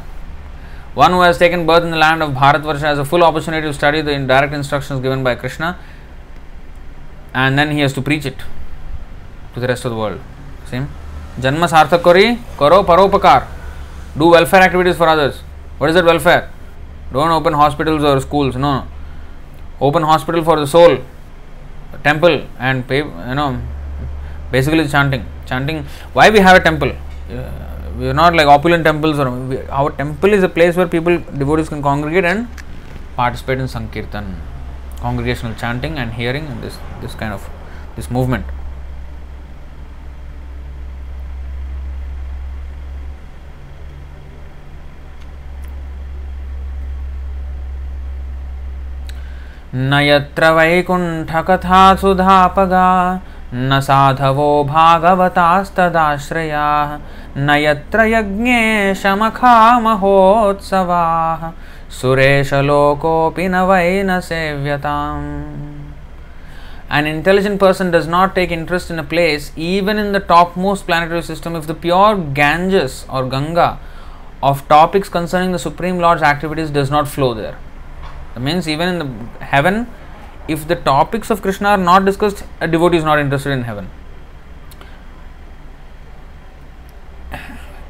[0.97, 2.29] One who has taken birth in the land of
[2.65, 5.71] Bharatvarsha has a full opportunity to study the in direct instruction given by Krishna
[7.35, 8.41] and then he has to preach it
[9.55, 10.87] to the rest of the world same
[11.41, 12.25] जन्म सार्थक करी
[12.59, 13.47] करो परोपकार
[14.17, 15.41] do welfare activities for others
[15.81, 16.49] what is that welfare
[17.13, 18.73] don't open hospital और schools no
[19.87, 20.97] open hospital for the soul
[22.03, 23.51] temple and पे you know
[24.50, 25.24] basically chanting.
[25.46, 25.84] Chanting.
[26.12, 26.92] Why we have a temple?
[27.30, 27.50] Uh,
[27.98, 29.18] we are not like opulent temples.
[29.18, 32.48] Or we, our temple is a place where people, devotees, can congregate and
[33.16, 34.40] participate in sankirtan,
[35.00, 37.48] congregational chanting and hearing, and this this kind of
[37.96, 38.44] this movement.
[49.74, 52.88] न यत्र वैकुण्ठकथा सुधापगा
[53.53, 55.39] न साधवो भागवतास्तदाश्रयाः
[57.37, 58.93] न यत्र यज्ञे
[59.83, 61.41] महोत्सवाः
[61.99, 65.27] सुरेशलोकोऽपि न वै न सेव्यताम्
[66.91, 71.21] An intelligent person does not take interest in a place, even in the topmost planetary
[71.21, 73.77] system, if the pure Ganges or Ganga
[74.41, 77.59] of topics concerning the Supreme Lord's activities does not flow there.
[78.33, 79.85] That means even in the heaven,
[80.49, 83.89] if the topics of Krishna are not discussed, a devotee is not interested in heaven.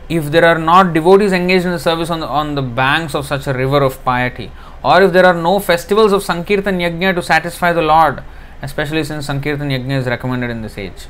[0.09, 3.25] If there are not devotees engaged in the service on the, on the banks of
[3.25, 4.51] such a river of piety,
[4.83, 8.23] or if there are no festivals of Sankirtan Yajna to satisfy the Lord,
[8.61, 11.05] especially since Sankirtan Yajna is recommended in this age.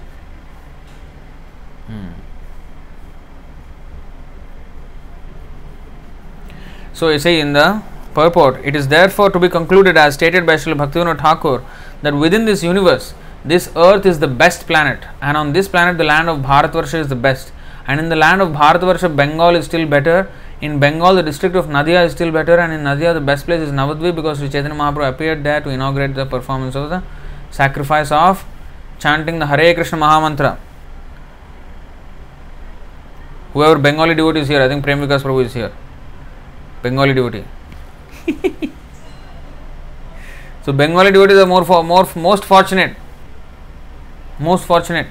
[1.88, 2.10] Hmm.
[6.94, 7.82] So, you say in the
[8.14, 11.64] purport, it is therefore to be concluded as stated by Srila Bhaktivinoda Thakur
[12.02, 13.14] that within this universe,
[13.44, 17.08] this earth is the best planet, and on this planet, the land of Bharatvarsha is
[17.08, 17.54] the best.
[17.88, 20.30] And in the land of Bharatvarsha, Bengal is still better.
[20.62, 23.62] In Bengal, the district of Nadia is still better, and in Nadia, the best place
[23.62, 27.02] is Navadvip because Sri Chaitanya Mahaprabhu appeared there to inaugurate the performance of the
[27.50, 28.46] sacrifice of
[29.00, 30.58] chanting the Hare Krishna Mahamantra.
[33.54, 35.72] Whoever Bengali devotee is here, I think Prem Vikas Prabhu is here.
[36.84, 37.46] Bengali devotee.
[40.64, 42.96] So Bengali devotees are more for more most fortunate.
[44.40, 45.08] Most fortunate.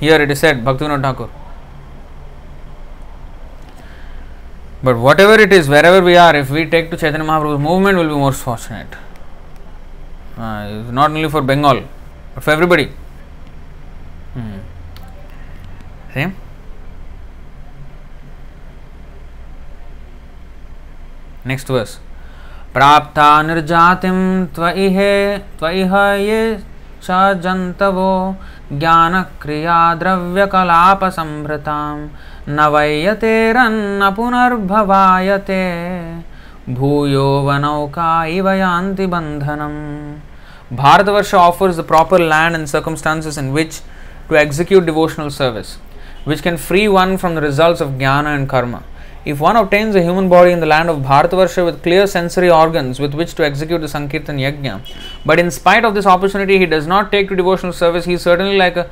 [0.00, 1.30] Here it is said, Bhaktivinoda Thakur.
[4.82, 8.08] But whatever it is, wherever we are, if we take to Chaitanya Mahaprabhu's movement, will
[8.08, 8.88] be most fortunate.
[10.36, 11.82] Uh, not only for Bengal,
[12.34, 12.92] but for everybody.
[14.34, 14.58] Hmm.
[16.12, 16.26] See?
[21.44, 21.98] Next verse.
[22.76, 24.16] प्राप्त निर्जातिम
[24.54, 25.12] त्वइहे,
[25.58, 26.40] त्वइह ये
[27.02, 27.08] च
[28.72, 30.46] ज्ञान क्रिया द्रव्य
[31.10, 31.76] संभृता
[32.48, 35.62] न वैयते, रन्न पुनर्भवायते।
[36.70, 39.74] भूयो वनौका इव यान्ति बंधनम
[40.76, 43.80] Bharatvarsha offers the proper land and circumstances in which
[44.28, 45.76] to execute devotional service
[46.28, 48.80] which can free one from the results of jnana and karma
[49.26, 53.00] If one obtains a human body in the land of Bharatavarsha with clear sensory organs
[53.00, 54.80] with which to execute the Sankirtan Yajna,
[55.24, 58.22] but in spite of this opportunity he does not take to devotional service, he is
[58.22, 58.88] certainly like a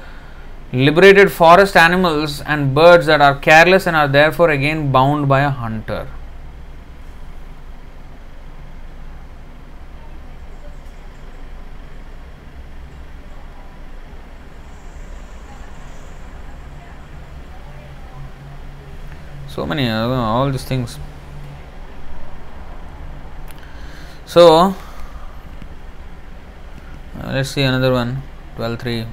[0.72, 5.50] liberated forest animals and birds that are careless and are therefore again bound by a
[5.50, 6.08] hunter.
[19.54, 20.98] So many, all these things.
[24.26, 24.74] So,
[27.22, 28.20] uh, let's see another one
[28.56, 29.06] 12 3.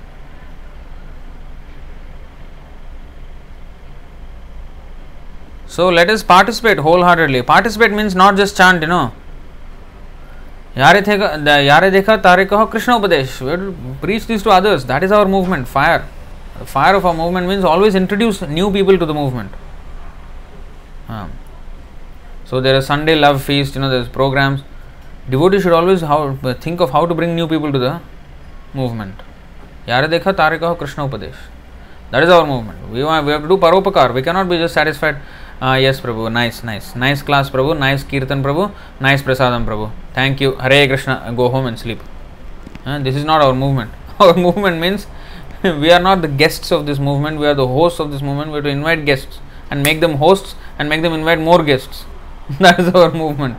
[5.68, 7.44] So let us participate wholeheartedly.
[7.44, 9.14] Participate means not just chant, you know.
[10.76, 13.40] Yare dekha tare kaho Krishna Upadesh.
[13.42, 14.86] We to preach this to others.
[14.86, 16.04] That is our movement, fire.
[16.66, 19.52] Fire of our movement means always introduce new people to the movement.
[22.46, 24.62] So there is Sunday love feast, you know, there's programs.
[25.30, 28.02] Devotees should always how, think of how to bring new people to the
[28.74, 29.16] movement.
[29.88, 31.36] Yare dekha Krishna Upadesh.
[32.12, 32.90] That is our movement.
[32.90, 34.14] We, want, we have to do paropakar.
[34.14, 35.18] We cannot be just satisfied
[35.62, 36.32] uh, yes, Prabhu.
[36.32, 36.96] Nice, nice.
[36.96, 37.78] Nice class, Prabhu.
[37.78, 38.74] Nice Kirtan, Prabhu.
[39.00, 39.92] Nice Prasadam, Prabhu.
[40.14, 40.56] Thank you.
[40.56, 41.32] Hare Krishna.
[41.38, 42.00] Go home and sleep.
[42.84, 43.92] Uh, this is not our movement.
[44.20, 45.06] Our movement means
[45.64, 47.40] we are not the guests of this movement.
[47.40, 48.50] We are the hosts of this movement.
[48.50, 49.40] We have to invite guests
[49.70, 52.05] and make them hosts and make them invite more guests.
[52.61, 53.59] that is our movement.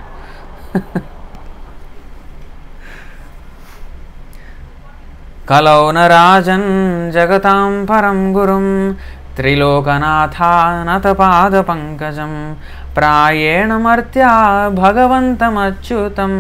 [5.49, 6.63] कलौ न राजन्
[7.15, 8.65] जगतां परं गुरुं
[9.35, 12.33] त्रिलोकनाथानतपादपङ्कजं
[12.95, 14.31] प्रायेण मर्त्या
[14.81, 16.33] भगवन्तमच्युतं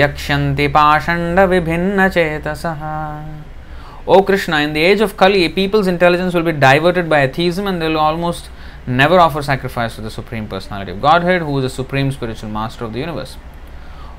[0.00, 2.82] यक्ष्यन्ति पाषण्डविभिन्नचेतसः
[4.04, 7.80] O Krishna, in the age of Kali, people's intelligence will be diverted by atheism and
[7.80, 8.50] they will almost
[8.86, 12.84] never offer sacrifice to the Supreme Personality of Godhead, who is the Supreme Spiritual Master
[12.84, 13.36] of the universe.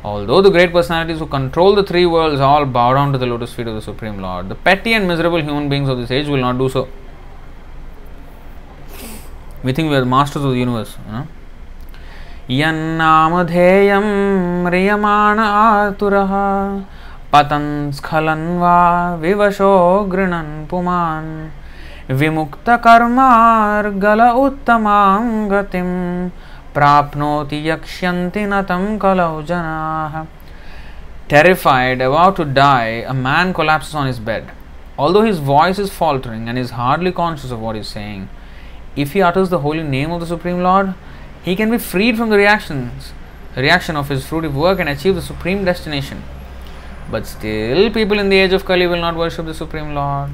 [0.04, 3.54] Although the great personalities who control the three worlds all bow down to the lotus
[3.54, 6.42] feet of the Supreme Lord, the petty and miserable human beings of this age will
[6.42, 6.90] not do so.
[9.64, 10.98] We think we are the masters of the universe.
[11.06, 11.28] You know?
[12.50, 14.08] यन्नामधेयं
[14.64, 16.32] म्रियमाण आतुरः
[17.32, 18.80] पतन् स्खलन् वा
[19.22, 19.74] विवशो
[20.12, 21.30] गृणन् पुमान्
[22.10, 25.90] विमुक्तकर्मार्गल उत्तमां गतिं
[26.76, 30.24] प्राप्नोति यक्ष्यन्ति न तं कलौ जनाः
[31.30, 34.52] Terrified, about to die, a man collapses on his bed.
[35.00, 38.30] Although his voice is faltering and is hardly conscious of what he is saying,
[38.96, 40.94] if he utters the holy name of the Supreme Lord,
[41.44, 43.14] he can be freed from the reactions,
[43.56, 46.24] reaction of his fruitive work and achieve the supreme destination.
[47.10, 50.30] But still, people in the age of Kali will not worship the Supreme Lord.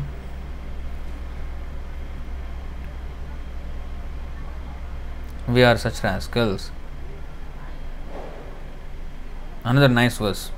[5.48, 6.72] We are such rascals.
[9.64, 10.52] Another nice verse.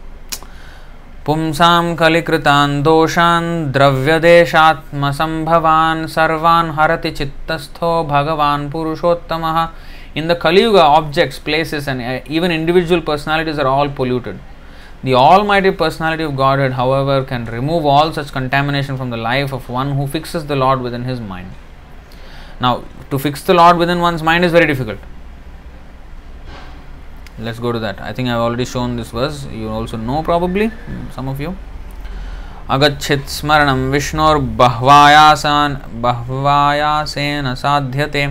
[1.25, 9.57] पुंसां कलिकृतान् दोषान् द्रव्यदेशात्मसम्भवान् सर्वान् हरति चित्तस्थो भगवान् पुरुषोत्तमः
[10.13, 14.37] In the Kali Yuga, objects, places, and uh, even individual personalities are all polluted.
[15.03, 19.69] The Almighty Personality of Godhead, however, can remove all such contamination from the life of
[19.69, 21.51] one who fixes the Lord within his mind.
[22.59, 24.99] Now, to fix the Lord within one's mind is very difficult.
[27.39, 27.99] Let's go to that.
[27.99, 29.45] I think I've already shown this verse.
[29.45, 30.71] You also know probably,
[31.11, 31.55] some of you.
[32.71, 38.23] अगच्छित् स्मरणं विष्णोर्बह्वायासान् बह्वायासेन साध्यते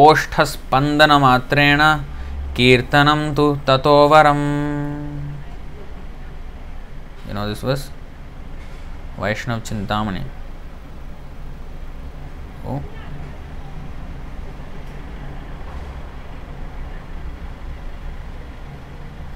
[0.00, 1.80] ओष्ठस्पन्दनमात्रेण
[2.56, 4.44] कीर्तनं तु ततो वरम्
[7.28, 7.90] You know this verse?
[9.18, 10.24] Vaishnav Chintamani.
[12.66, 12.82] Oh.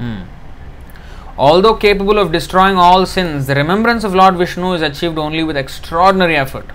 [0.01, 0.23] Hmm.
[1.37, 5.55] Although capable of destroying all sins, the remembrance of Lord Vishnu is achieved only with
[5.55, 6.65] extraordinary effort.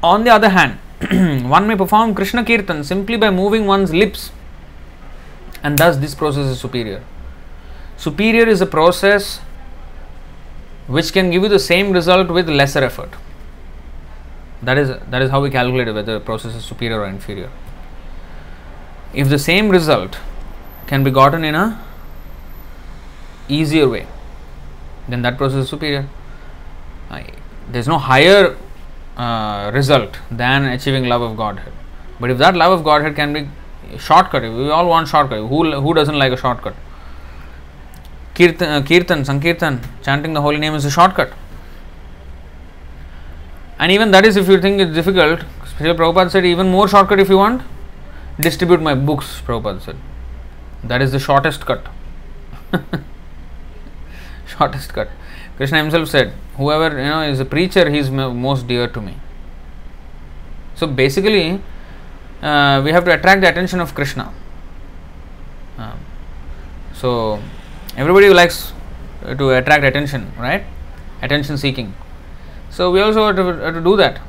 [0.00, 0.78] On the other hand,
[1.50, 4.30] one may perform Krishna Kirtan simply by moving one's lips,
[5.64, 7.02] and thus this process is superior.
[7.96, 9.38] Superior is a process
[10.86, 13.10] which can give you the same result with lesser effort.
[14.62, 17.50] That is, that is how we calculate whether the process is superior or inferior.
[19.12, 20.18] If the same result
[20.92, 21.66] can be gotten in a
[23.48, 24.06] easier way,
[25.08, 26.06] then that process is superior.
[27.10, 28.56] There is no higher
[29.16, 31.72] uh, result than achieving love of Godhead.
[32.20, 33.48] But if that love of Godhead can be
[33.98, 35.48] shortcut, we all want shortcut.
[35.54, 36.76] Who who doesn't like a shortcut?
[38.34, 41.32] Kirtan, uh, Kirtan, Sankirtan, chanting the holy name is a shortcut.
[43.78, 45.40] And even that is, if you think it's difficult,
[45.74, 47.62] Srila Prabhupada said, even more shortcut if you want,
[48.38, 49.96] distribute my books, Prabhupada said.
[50.84, 51.86] That is the shortest cut.
[54.46, 55.08] shortest cut.
[55.56, 59.16] Krishna himself said, whoever you know is a preacher, he is most dear to me.
[60.74, 61.60] So basically,
[62.42, 64.32] uh, we have to attract the attention of Krishna.
[65.78, 65.98] Um,
[66.92, 67.40] so
[67.96, 68.72] everybody likes
[69.22, 70.64] to attract attention, right?
[71.22, 71.94] Attention seeking.
[72.70, 74.20] So we also have to, have to do that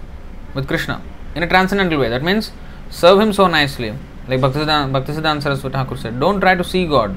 [0.53, 1.01] with Krishna
[1.33, 2.09] in a transcendental way.
[2.09, 2.51] That means
[2.89, 3.93] serve Him so nicely.
[4.27, 7.15] Like Bhaktisiddhanta Saraswati Thakur said, don't try to see God.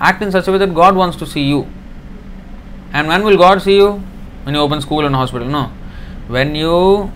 [0.00, 1.66] Act in such a way that God wants to see you.
[2.92, 4.02] And when will God see you?
[4.44, 5.46] When you open school and hospital?
[5.48, 5.70] No.
[6.28, 7.12] When you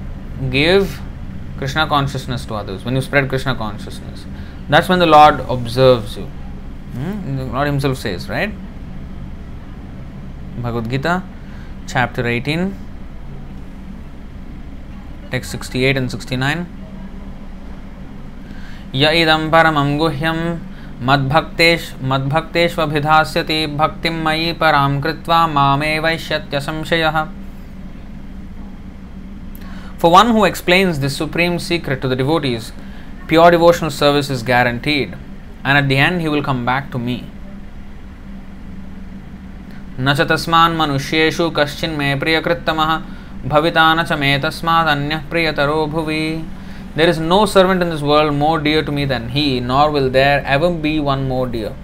[0.51, 1.01] give
[1.59, 4.27] Krishna consciousness to others, when you spread Krishna consciousness,
[4.69, 6.25] that's when the Lord observes you.
[6.25, 7.53] Hmm?
[7.53, 8.53] Lord Himself says, right?
[10.59, 11.23] Bhagavad Gita,
[11.87, 12.77] chapter 18,
[15.31, 16.67] text 68 and 69.
[18.95, 20.37] यदम परम गुह्यम
[21.03, 27.05] मद्भक्तेश मद्भक्तेष्विधाती भक्ति मयि परां कृत्वा मामे वैश्यत्य संशय।
[30.01, 32.73] For one who explains this supreme secret to the devotees
[33.29, 35.15] pure devotional service is guaranteed
[35.67, 37.21] and at the end he will come back to me
[40.01, 42.83] न च तस्मा मनुष्येशु कश्चि मे प्रियकृतम
[43.47, 44.83] भविता न च मे तस्मा
[45.31, 46.25] प्रियतरो भुवि।
[46.97, 50.09] There is no servant in this world more dear to me than he, nor will
[50.09, 51.75] there ever be one more dear.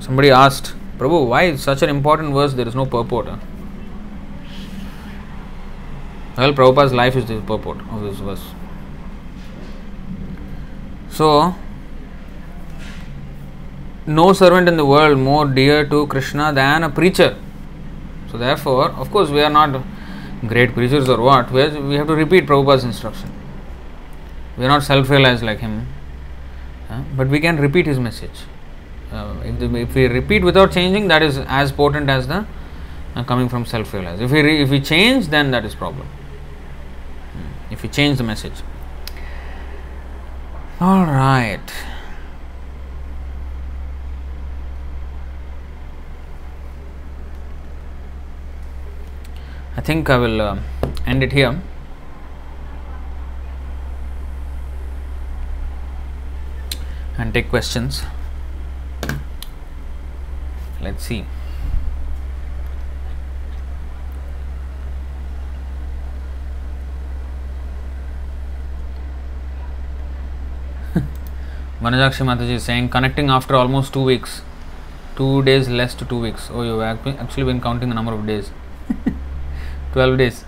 [0.00, 3.28] Somebody asked, Prabhu, why is such an important verse there is no purport?
[3.28, 3.36] Huh?
[6.36, 8.44] Well, Prabhupada's life is the purport of this verse.
[11.10, 11.54] So,
[14.06, 17.36] no servant in the world more dear to Krishna than a preacher.
[18.32, 19.80] So, therefore, of course, we are not
[20.46, 21.50] great preachers or what.
[21.50, 21.60] We
[21.96, 23.32] have to repeat Prabhupada's instruction.
[24.56, 25.86] We are not self realized like him,
[26.90, 28.44] uh, but we can repeat his message.
[29.12, 32.46] Uh, if, the, if, we repeat without changing, that is as potent as the
[33.14, 34.20] uh, coming from self realized.
[34.20, 36.06] If we, if we change, then that is problem.
[36.06, 37.72] Hmm.
[37.72, 38.54] If we change the message.
[40.80, 41.60] All right.
[49.78, 50.58] I think I will uh,
[51.06, 51.62] end it here.
[57.16, 58.02] And take questions.
[60.82, 61.24] Let's see.
[71.80, 74.42] Vanajakshi Mataji is saying connecting after almost two weeks.
[75.14, 76.50] Two days less to two weeks.
[76.52, 78.50] Oh, you've actually been counting the number of days.
[79.98, 80.44] 12 days.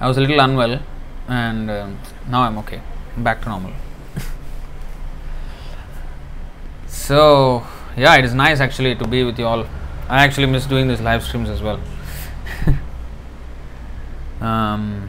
[0.00, 0.80] I was a little unwell
[1.28, 1.88] and uh,
[2.28, 2.80] now I'm okay.
[3.18, 3.72] back to normal.
[6.88, 7.64] so,
[7.96, 9.66] yeah, it is nice actually to be with you all.
[10.08, 11.78] I actually miss doing these live streams as well.
[14.40, 15.08] um,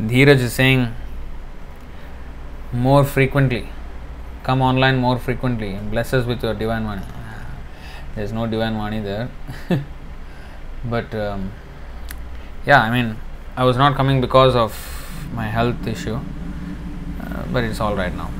[0.00, 0.94] Dheeraj is saying
[2.72, 3.68] more frequently.
[4.42, 5.78] Come online more frequently.
[5.90, 7.02] Bless us with your divine money
[8.14, 9.30] there's no divine Vani there.
[10.84, 11.52] but um,
[12.66, 13.16] yeah, I mean,
[13.56, 14.72] I was not coming because of
[15.34, 18.30] my health issue, uh, but it's all right now.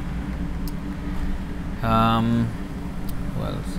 [1.88, 2.46] Um,
[3.34, 3.78] who else?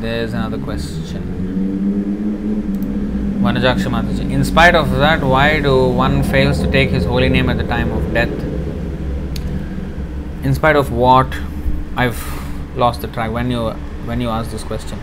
[0.00, 1.42] There's another question.
[3.42, 4.30] Mataji.
[4.30, 7.64] In spite of that, why do one fails to take his holy name at the
[7.64, 8.30] time of death?
[10.44, 11.26] In spite of what?
[11.96, 12.41] I've
[12.76, 13.70] lost the track when you
[14.10, 14.98] when you ask this question.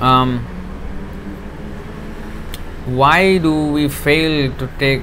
[0.00, 0.44] Um,
[2.86, 5.02] why do we fail to take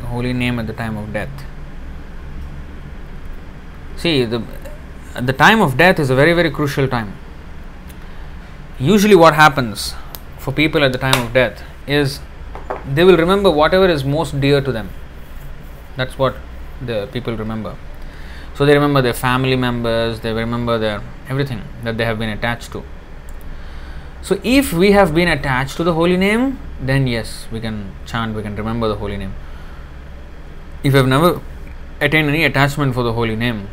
[0.00, 1.44] the holy name at the time of death?
[3.96, 4.42] See, the
[5.20, 7.12] the time of death is a very very crucial time.
[8.78, 9.94] Usually, what happens
[10.38, 12.20] for people at the time of death is
[12.92, 14.90] they will remember whatever is most dear to them.
[15.96, 16.36] That's what
[16.84, 17.76] the people remember
[18.54, 22.72] so they remember their family members, they remember their everything that they have been attached
[22.72, 22.82] to.
[24.22, 28.34] So if we have been attached to the holy name, then yes, we can chant,
[28.34, 29.34] we can remember the holy name.
[30.82, 31.40] If we have never
[32.00, 33.68] attained any attachment for the holy name,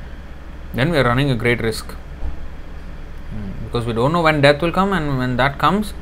[0.74, 1.91] then we are running a great risk.
[1.91, 5.94] Hmm, because we don't know when death will come, and when that comes,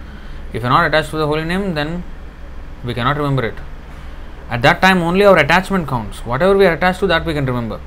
[0.53, 2.03] if you're not attached to the holy name, then
[2.83, 3.55] we cannot remember it.
[4.49, 6.25] At that time, only our attachment counts.
[6.25, 7.79] Whatever we are attached to, that we can remember.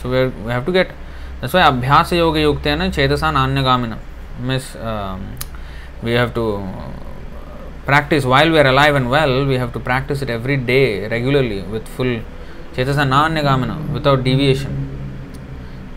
[0.00, 0.92] So we, we have to get
[1.40, 3.98] that's why abhyasa yoga yuktena chetasa nanyagaminam
[4.40, 5.36] means um,
[6.02, 6.44] we have to
[7.84, 8.24] practice.
[8.24, 11.86] While we are alive and well we have to practice it every day regularly with
[11.88, 12.20] full
[12.74, 14.72] chetasa nanyagamina without deviation.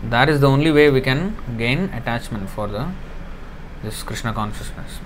[0.10, 2.88] That is the only way we can gain attachment for the
[3.84, 5.00] this krishna consciousness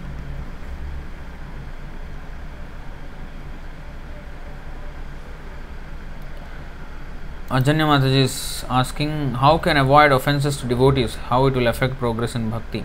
[7.50, 12.34] Ajanya Mataji is asking how can avoid offenses to devotees, how it will affect progress
[12.34, 12.84] in bhakti.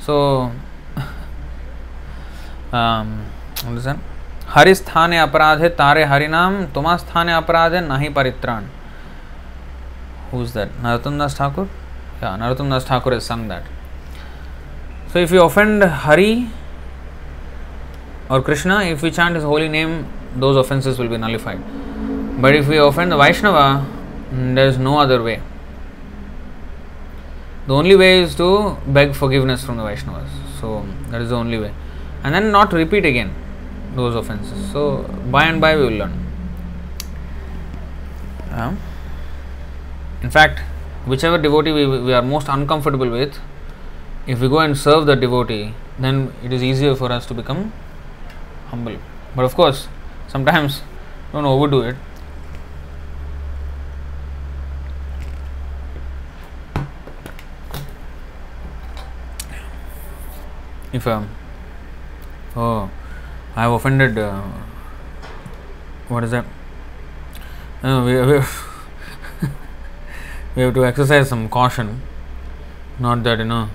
[0.00, 0.50] So,
[2.72, 3.26] um,
[3.66, 4.00] listen.
[4.48, 8.64] Hari स्थाने अपराध तारे हरिनाम तुम्हा स्थाने अपराध नहीं परित्राण
[10.32, 11.68] whose that Narottam Das Thakur
[12.22, 16.32] या Narottam Das Thakur is sung that so if you offend Hari
[18.30, 19.96] और Krishna if you chant his holy name
[20.40, 21.89] those offenses will be nullified
[22.40, 23.86] but if we offend the Vaishnava
[24.32, 25.40] there is no other way
[27.66, 30.28] the only way is to beg forgiveness from the Vaishnavas
[30.60, 31.72] so that is the only way
[32.22, 33.32] and then not repeat again
[33.94, 34.70] those offenses.
[34.72, 36.26] So, by and by, we will learn.
[38.50, 38.74] Uh,
[40.22, 40.60] in fact,
[41.06, 43.38] whichever devotee we, we are most uncomfortable with,
[44.26, 47.72] if we go and serve the devotee, then it is easier for us to become
[48.68, 48.96] humble.
[49.34, 49.88] But of course,
[50.28, 50.82] sometimes
[51.32, 51.96] don't overdo it.
[60.92, 61.28] If um,
[62.56, 62.90] oh
[63.56, 64.16] I have offended.
[64.16, 64.42] Uh,
[66.08, 66.44] what is that?
[67.82, 68.38] Uh, we, we,
[70.56, 72.02] we have to exercise some caution.
[72.98, 73.68] Not that you know,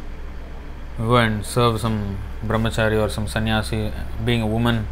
[0.98, 3.92] go and serve some brahmachari or some sannyasi.
[4.24, 4.88] Being a woman,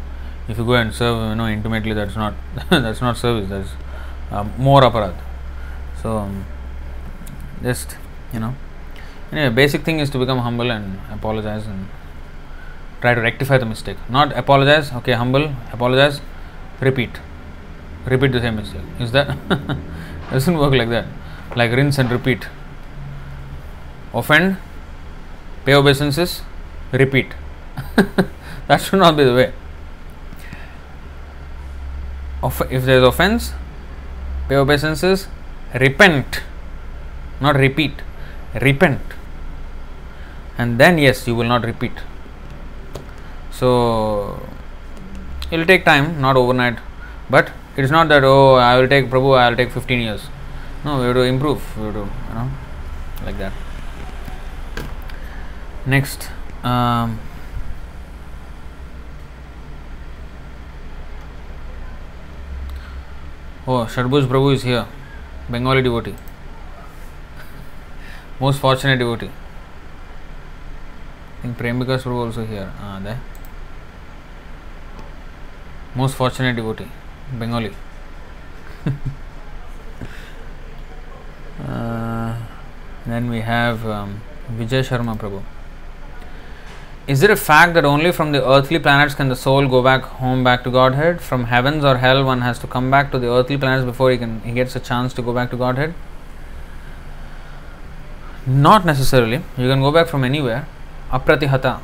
[0.48, 2.34] if you go and serve, you know, intimately, that's not
[2.70, 3.48] that's not service.
[3.48, 3.70] That's
[4.30, 5.14] uh, more aparad.
[6.02, 6.44] So, um,
[7.62, 7.96] just
[8.32, 8.54] you know,
[9.32, 11.88] anyway, basic thing is to become humble and apologize and
[13.04, 13.98] try to rectify the mistake.
[14.08, 16.22] Not apologize, okay, humble, apologize,
[16.80, 17.10] repeat.
[18.06, 18.86] Repeat the same mistake.
[18.98, 19.36] Is that?
[20.30, 21.06] doesn't work like that.
[21.54, 22.46] Like rinse and repeat.
[24.14, 24.56] Offend,
[25.66, 26.40] pay obeisances,
[26.92, 27.34] repeat.
[28.68, 29.52] that should not be the way.
[32.70, 33.52] If there is offense,
[34.48, 35.28] pay obeisances,
[35.74, 36.40] repent,
[37.38, 38.00] not repeat,
[38.62, 39.02] repent.
[40.56, 41.92] And then, yes, you will not repeat.
[43.58, 44.40] So
[45.50, 46.78] it will take time, not overnight.
[47.30, 50.26] But it is not that oh I will take Prabhu, I will take 15 years.
[50.84, 51.76] No, we have to improve.
[51.78, 52.50] We have to you know
[53.24, 53.52] like that.
[55.86, 56.30] Next.
[56.62, 57.20] Um,
[63.66, 64.86] oh, Shadbhuj Prabhu is here.
[65.48, 66.14] Bengali devotee.
[68.40, 69.30] Most fortunate devotee.
[71.38, 72.72] I think Premikas Prabhu also here.
[72.80, 73.20] Ah, there.
[75.96, 76.88] Most fortunate devotee,
[77.38, 77.72] Bengali.
[81.66, 82.36] uh,
[83.06, 84.20] then we have um,
[84.52, 85.42] Vijay Sharma Prabhu.
[87.06, 90.02] Is it a fact that only from the earthly planets can the soul go back
[90.02, 91.20] home back to Godhead?
[91.20, 94.18] From heavens or hell, one has to come back to the earthly planets before he
[94.18, 95.94] can he gets a chance to go back to Godhead?
[98.46, 99.42] Not necessarily.
[99.56, 100.66] You can go back from anywhere.
[101.10, 101.80] Apratihata.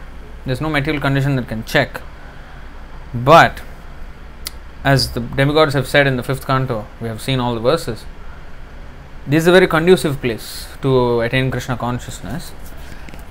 [0.46, 2.00] There's no material condition that can check.
[3.14, 3.60] But
[4.84, 8.04] as the demigods have said in the fifth canto, we have seen all the verses.
[9.26, 12.52] This is a very conducive place to attain Krishna consciousness,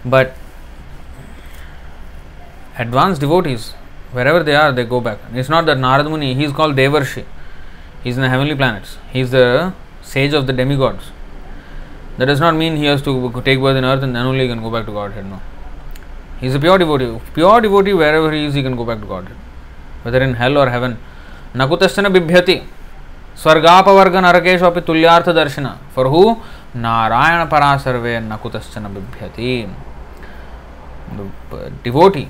[0.06, 0.36] but
[2.78, 3.72] advanced devotees,
[4.12, 5.20] wherever they are, they go back.
[5.34, 7.26] It's not that Narad Muni, he is called Devarshi,
[8.04, 9.74] he is in the heavenly planets, he is the
[10.04, 11.12] sage of the demigods.
[12.18, 14.48] That does not mean he has to take birth in earth and then only he
[14.48, 15.26] can go back to Godhead.
[15.26, 15.42] No.
[16.40, 17.20] He is a pure devotee.
[17.34, 19.38] Pure devotee, wherever he is, he can go back to Godhead.
[20.04, 20.98] Whether in hell or heaven,
[21.58, 22.62] न कुतश्चन बिभ्यति
[23.44, 24.82] स्वर्गापवर्ग नरकेश अपि
[25.96, 26.24] for who
[26.76, 29.54] Narayan परा सर्वे न कुतश्चन बिभ्यति
[31.84, 32.28] devotee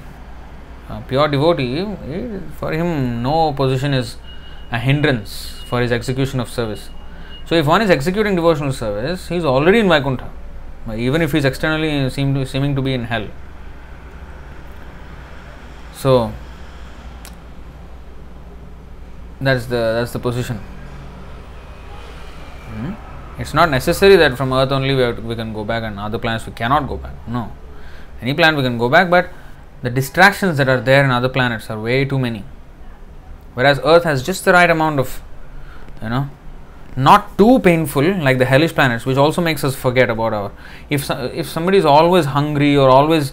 [1.10, 1.68] pure devotee
[2.62, 2.94] for him
[3.24, 4.16] no position is
[4.74, 5.36] a hindrance
[5.70, 6.90] for his execution of service
[7.50, 10.28] so if one is executing devotional service he is already in vaikuntha
[10.96, 13.08] even if he is externally seem to, seeming to be in
[15.94, 16.32] so
[19.42, 20.58] that's the that's the position.
[22.72, 22.94] Hmm?
[23.40, 26.20] it's not necessary that from earth only we, to, we can go back and other
[26.20, 27.14] planets we cannot go back.
[27.28, 27.52] No.
[28.22, 29.30] Any planet we can go back but
[29.82, 32.44] the distractions that are there in other planets are way too many.
[33.54, 35.22] Whereas earth has just the right amount of
[36.02, 36.30] you know
[36.96, 40.52] not too painful like the hellish planets which also makes us forget about our
[40.90, 41.10] if
[41.42, 43.32] if somebody is always hungry or always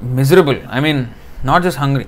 [0.00, 1.08] miserable i mean
[1.42, 2.06] not just hungry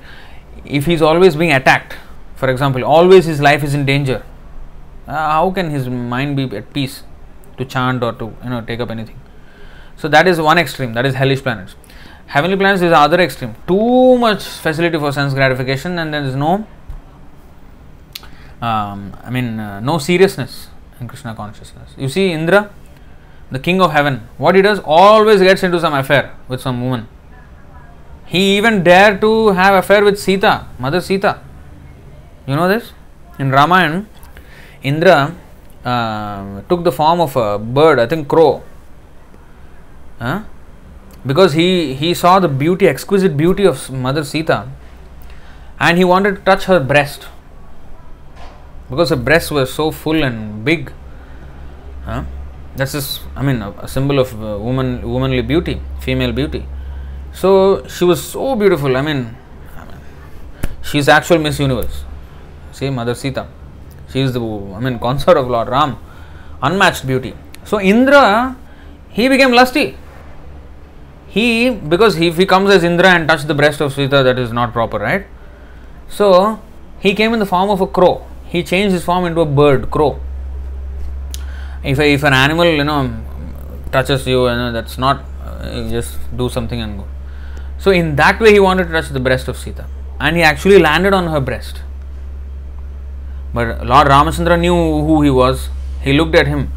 [0.64, 1.96] if he's always being attacked
[2.40, 4.22] for example, always his life is in danger.
[5.06, 7.02] Uh, how can his mind be at peace
[7.58, 9.20] to chant or to you know take up anything?
[9.96, 10.94] So that is one extreme.
[10.94, 11.76] That is hellish planets.
[12.26, 13.54] Heavenly planets is the other extreme.
[13.68, 16.66] Too much facility for sense gratification, and there is no
[18.60, 20.68] um, I mean, uh, no seriousness
[21.00, 21.94] in Krishna consciousness.
[21.96, 22.70] You see, Indra,
[23.50, 27.08] the king of heaven, what he does always gets into some affair with some woman.
[28.26, 31.40] He even dared to have affair with Sita, Mother Sita.
[32.50, 32.92] You know this?
[33.38, 34.06] In Ramayana,
[34.82, 35.36] Indra
[35.84, 38.64] uh, took the form of a bird, I think crow.
[40.18, 40.42] Huh?
[41.24, 44.68] Because he, he saw the beauty, exquisite beauty of Mother Sita
[45.78, 47.28] and he wanted to touch her breast
[48.90, 50.92] because her breasts were so full and big.
[52.04, 52.24] Huh?
[52.74, 56.66] That's just, I mean, a, a symbol of uh, woman, womanly beauty, female beauty.
[57.32, 58.96] So she was so beautiful.
[58.96, 59.36] I mean,
[59.76, 60.00] I mean,
[60.82, 62.06] she's actual Miss Universe.
[62.80, 63.46] See, Mother Sita.
[64.10, 65.98] She is the, I mean, consort of Lord Ram,
[66.62, 67.34] unmatched beauty.
[67.62, 68.56] So Indra,
[69.10, 69.98] he became lusty.
[71.28, 74.38] He, because he, if he comes as Indra and touch the breast of Sita, that
[74.38, 75.26] is not proper, right?
[76.08, 76.58] So
[77.00, 78.26] he came in the form of a crow.
[78.46, 80.18] He changed his form into a bird, crow.
[81.84, 83.14] If, a, if an animal, you know,
[83.92, 87.06] touches you, you know, that's not, uh, just do something and go.
[87.76, 89.84] So in that way, he wanted to touch the breast of Sita,
[90.18, 91.82] and he actually landed on her breast.
[93.52, 95.68] But Lord Ramachandra knew who he was.
[96.02, 96.72] He looked at him,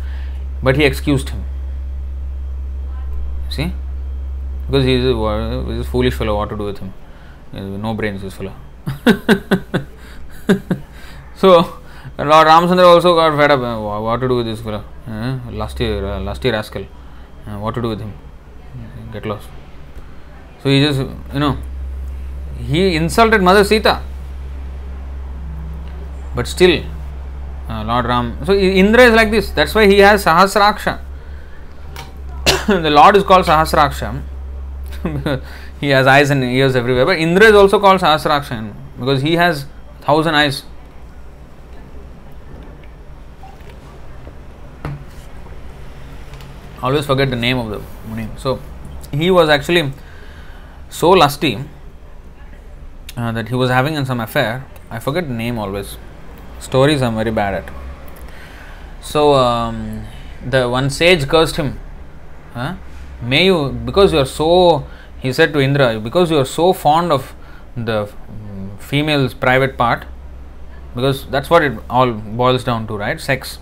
[0.62, 1.44] but he excused him.
[3.50, 3.72] See,
[4.66, 6.36] because he is a, a foolish fellow.
[6.38, 6.94] What to do with him?
[7.54, 8.54] No brains, this fellow.
[11.36, 11.80] so
[12.18, 13.60] Lord Ramchandra also got fed up.
[14.02, 14.84] What to do with this fellow?
[15.08, 16.86] Uh, lusty, uh, lusty rascal.
[17.46, 18.14] Uh, what to do with him?
[19.12, 19.48] Get lost.
[20.62, 21.58] So he just, you know,
[22.58, 24.02] he insulted Mother Sita.
[26.36, 26.84] But still,
[27.70, 28.38] uh, Lord Ram.
[28.46, 29.52] So Indra is like this.
[29.52, 31.00] That's why he has Sahasraksha.
[32.68, 34.22] the Lord is called Sahasraksha.
[35.80, 37.06] he has eyes and ears everywhere.
[37.06, 39.66] But Indra is also called Sahasraksha because he has
[40.02, 40.64] thousand eyes.
[46.82, 48.28] Always forget the name of the Muni.
[48.38, 48.60] So
[49.12, 49.94] he was actually
[50.90, 51.58] so lusty
[53.16, 54.66] uh, that he was having in some affair.
[54.90, 55.98] I forget the name always.
[56.64, 57.74] Stories I'm very bad at.
[59.02, 60.06] So um,
[60.50, 61.80] the one sage cursed him.
[62.54, 62.76] Huh?
[63.22, 64.86] May you, because you are so
[65.24, 67.34] he said to Indra, because you are so fond of
[67.78, 68.10] the
[68.80, 70.06] female's private part,
[70.94, 73.22] because that's what it all boils down to, right?
[73.22, 73.60] Sex.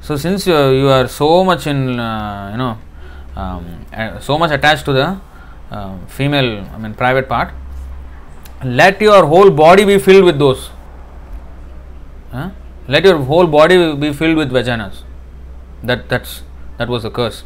[0.00, 2.78] So since you are, you are so much in, uh, you know,
[3.40, 5.20] um, so much attached to the
[5.70, 7.54] uh, female, I mean, private part,
[8.64, 10.70] let your whole body be filled with those.
[12.34, 12.50] Huh?
[12.88, 15.02] Let your whole body be filled with vaginas.
[15.84, 16.42] That that's
[16.78, 17.44] that was the curse.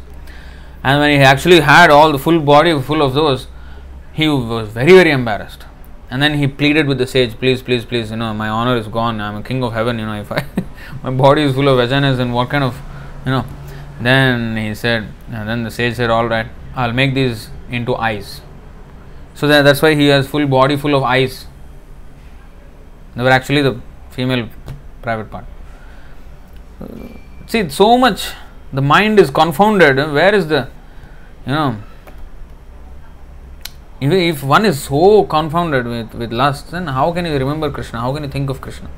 [0.83, 3.47] And when he actually had all the full body full of those,
[4.13, 5.65] he was very, very embarrassed.
[6.09, 8.87] And then he pleaded with the sage, please, please, please, you know, my honor is
[8.87, 9.21] gone.
[9.21, 10.43] I'm a king of heaven, you know, if I
[11.03, 12.81] my body is full of vaginas, then what kind of,
[13.25, 13.45] you know.
[14.01, 18.41] Then he said, and then the sage said, all right, I'll make these into eyes.
[19.35, 21.45] So that, that's why he has full body full of eyes.
[23.15, 23.79] They were actually the
[24.09, 24.49] female
[25.01, 25.45] private part.
[27.47, 28.31] See, so much
[28.71, 29.97] the mind is confounded.
[29.97, 30.69] Where is the,
[31.45, 31.77] you know,
[34.01, 37.99] if, one is so confounded with, with lust, then how can you remember Krishna?
[37.99, 38.89] How can you think of Krishna?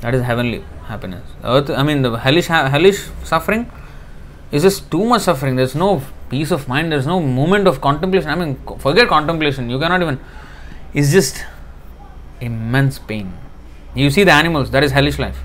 [0.00, 1.24] That is heavenly happiness.
[1.44, 3.70] Earth, I mean, the hellish, hellish suffering
[4.50, 5.56] is just too much suffering.
[5.56, 6.90] There's no peace of mind.
[6.90, 8.30] There's no moment of contemplation.
[8.30, 9.70] I mean, forget contemplation.
[9.70, 10.18] You cannot even.
[10.92, 11.44] It's just
[12.40, 13.32] immense pain.
[13.94, 14.70] You see the animals.
[14.70, 15.38] That is hellish life.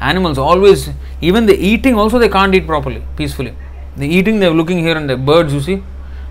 [0.00, 3.54] Animals always even the eating also they can't eat properly peacefully.
[3.96, 5.82] The eating they're looking here and there birds you see.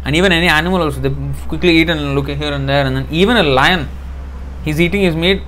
[0.03, 1.13] And even any animal also they
[1.47, 3.87] quickly eat and look here and there and then even a lion
[4.65, 5.41] he's eating his meat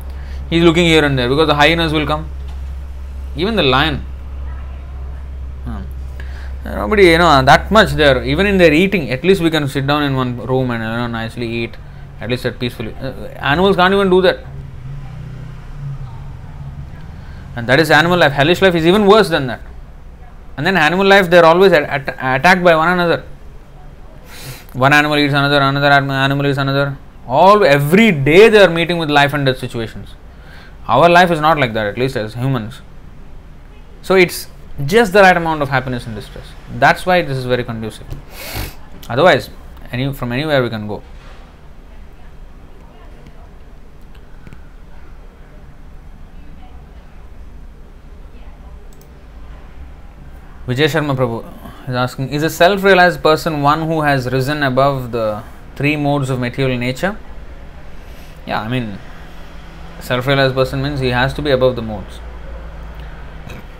[0.50, 2.30] he's looking here and there because the hyenas will come.
[3.36, 4.06] Even the lion.
[5.66, 5.82] Hmm.
[6.66, 9.88] nobody you know that much there even in their eating at least we can sit
[9.88, 11.76] down in one room and you know nicely eat
[12.22, 12.94] at least at peacefully.
[13.02, 13.12] Uh,
[13.54, 14.46] animals can't even do that
[17.56, 18.32] and that is animal life.
[18.32, 19.62] Hellish life is even worse than that.
[20.58, 23.24] And then animal life, they are always at, at, attacked by one another.
[24.74, 26.98] One animal eats another, another animal eats another.
[27.28, 30.16] All every day they are meeting with life and death situations.
[30.88, 32.82] Our life is not like that, at least as humans.
[34.02, 34.48] So it's
[34.86, 36.46] just the right amount of happiness and distress.
[36.76, 38.08] That's why this is very conducive.
[39.08, 39.50] Otherwise,
[39.92, 41.04] any from anywhere we can go.
[50.68, 51.44] Vijay Sharma Prabhu
[51.90, 55.44] is asking Is a self realized person one who has risen above the
[55.76, 57.18] three modes of material nature?
[58.46, 58.98] Yeah, I mean,
[60.04, 62.20] Self realized person means he has to be above the modes.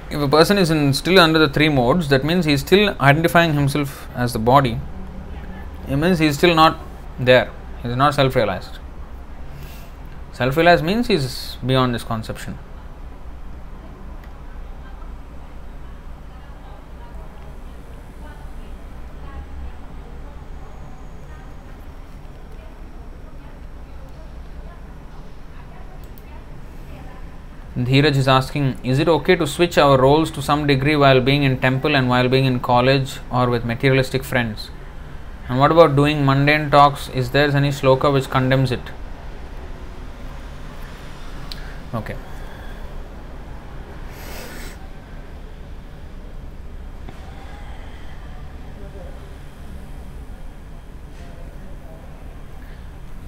[0.10, 2.96] If a person is in, still under the three modes, that means he is still
[3.02, 4.80] identifying himself as the body.
[5.90, 6.80] It means he is still not
[7.20, 7.52] there.
[7.82, 8.80] He is not self realized.
[10.32, 12.58] Self realized means he is beyond this conception.
[27.76, 31.42] Dheeraj is asking, is it okay to switch our roles to some degree while being
[31.42, 34.70] in temple and while being in college or with materialistic friends?
[35.50, 37.10] And what about doing mundane talks?
[37.10, 38.80] Is there any sloka which condemns it?
[41.96, 42.16] Okay.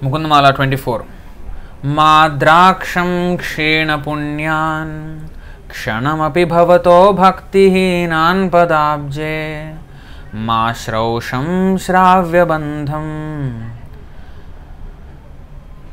[0.01, 1.14] Mukundamala 24.
[1.85, 5.19] माद्राक्षं क्षीणपुण्यान्
[5.69, 9.73] क्षणमपि भवतो भक्तिहीनान् पदाब्जे।
[10.35, 13.69] मा श्रौषं श्राव्यबन्धम्।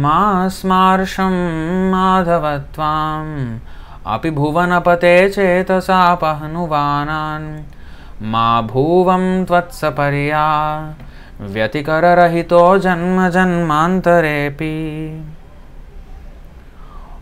[0.00, 3.58] मा स्मार्षं माधव त्वाम्
[4.06, 7.62] अपि भुवनपते चेतसापहनुवानान्
[8.22, 10.46] मा भुवं त्वत्सपर्या
[11.43, 14.73] व्यतिकररहितो जन्म जन्मान्तरेऽपि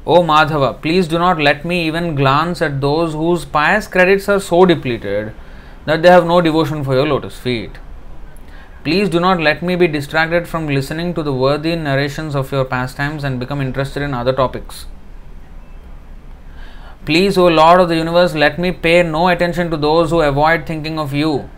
[0.07, 4.39] O Madhava, please do not let me even glance at those whose pious credits are
[4.39, 5.33] so depleted
[5.85, 7.71] that they have no devotion for your lotus feet.
[8.85, 12.63] Please do not let me be distracted from listening to the worthy narrations of your
[12.63, 14.85] pastimes and become interested in other topics.
[17.05, 20.65] Please, O Lord of the universe, let me pay no attention to those who avoid
[20.65, 21.49] thinking of you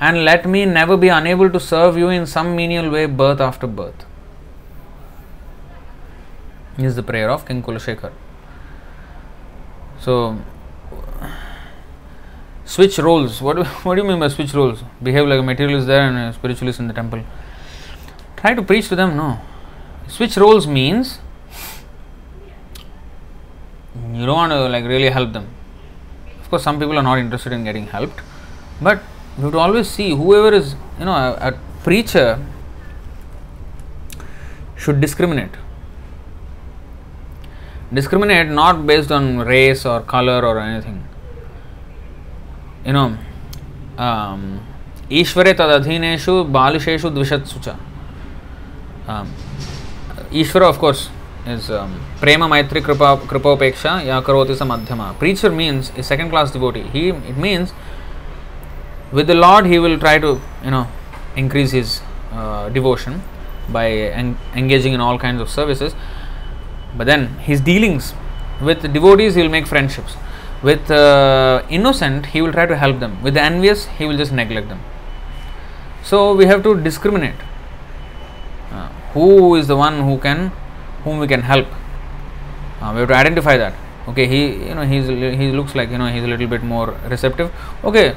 [0.00, 3.66] and let me never be unable to serve you in some menial way birth after
[3.66, 4.06] birth.
[6.78, 8.12] Is the prayer of King Kulashekar.
[10.00, 10.36] So,
[12.64, 13.40] switch roles.
[13.40, 14.82] What do, what do you mean by switch roles?
[15.02, 17.22] Behave like a materialist there and a spiritualist in the temple.
[18.36, 19.38] Try to preach to them, no.
[20.08, 21.20] Switch roles means
[24.12, 25.48] you don't want to like really help them.
[26.40, 28.20] Of course, some people are not interested in getting helped,
[28.82, 29.00] but
[29.37, 32.45] you have to always see whoever is, you know, a, a preacher
[34.75, 35.51] should discriminate.
[37.93, 41.03] Discriminate not based on race or color or anything.
[42.85, 43.17] You know,
[43.97, 44.59] um,
[45.11, 47.75] ईश्वरे तदधीनेषु बालिशेषु द्विषत्सु च
[50.41, 51.09] ईश्वर of course
[51.47, 56.51] is um, prema maitri kripa kripopeksha ya karoti sa madhyama preacher means a second class
[56.51, 57.73] devotee he it means
[59.16, 60.30] with the lord he will try to
[60.64, 60.86] you know
[61.42, 62.00] increase his
[62.32, 63.22] uh, devotion
[63.76, 63.86] by
[64.22, 65.94] en- engaging in all kinds of services
[66.98, 68.14] but then his dealings
[68.68, 70.16] with devotees he will make friendships
[70.62, 74.32] with uh, innocent he will try to help them with the envious he will just
[74.40, 74.82] neglect them
[76.10, 77.40] so we have to discriminate
[78.72, 80.52] uh, who is the one who can
[81.04, 81.66] whom we can help.
[82.80, 83.74] Uh, we have to identify that.
[84.08, 86.88] Okay, he you know he's he looks like you know he's a little bit more
[87.08, 87.52] receptive.
[87.84, 88.16] Okay,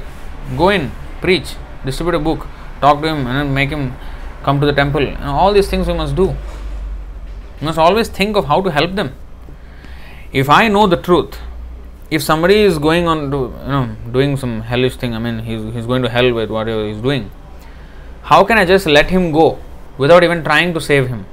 [0.56, 1.54] go in, preach,
[1.84, 2.46] distribute a book,
[2.80, 3.94] talk to him, and make him
[4.42, 5.00] come to the temple.
[5.00, 6.28] Know, all these things we must do.
[7.60, 9.14] We must always think of how to help them.
[10.32, 11.38] If I know the truth,
[12.10, 15.72] if somebody is going on to you know doing some hellish thing, I mean he's
[15.74, 17.30] he's going to hell with whatever he's doing.
[18.22, 19.58] How can I just let him go
[19.96, 21.26] without even trying to save him?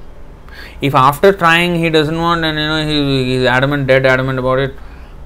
[0.80, 4.58] if after trying he doesn't want and you know he, he's adamant dead adamant about
[4.58, 4.74] it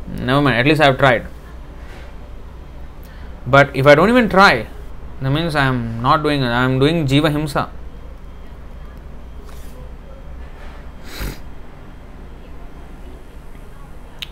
[0.09, 1.27] never mind at least i've tried
[3.55, 4.67] but if i don't even try
[5.21, 7.69] that means i am not doing it i am doing jiva himsa.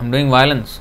[0.00, 0.80] I'm doing violence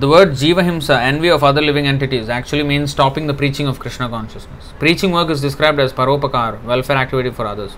[0.00, 3.80] The word Jiva Himsa, envy of other living entities, actually means stopping the preaching of
[3.80, 4.72] Krishna consciousness.
[4.78, 7.72] Preaching work is described as paropakar, welfare activity for others.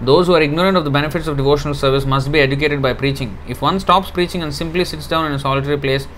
[0.00, 3.38] Those who are ignorant of the benefits of devotional service must be educated by preaching.
[3.46, 6.08] If one stops preaching and simply sits down in a solitary place,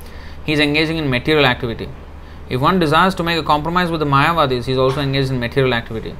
[0.46, 1.90] he is engaging in material activity.
[2.48, 5.40] If one desires to make a compromise with the Mayavadis, he is also engaged in
[5.40, 6.16] material activity.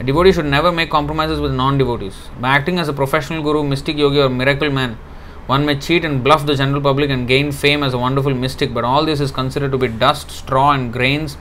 [0.00, 2.16] A devotee should never make compromises with non devotees.
[2.40, 4.98] By acting as a professional guru, mystic yogi, or miracle man,
[5.46, 8.74] one may cheat and bluff the general public and gain fame as a wonderful mystic,
[8.74, 11.36] but all this is considered to be dust, straw, and grains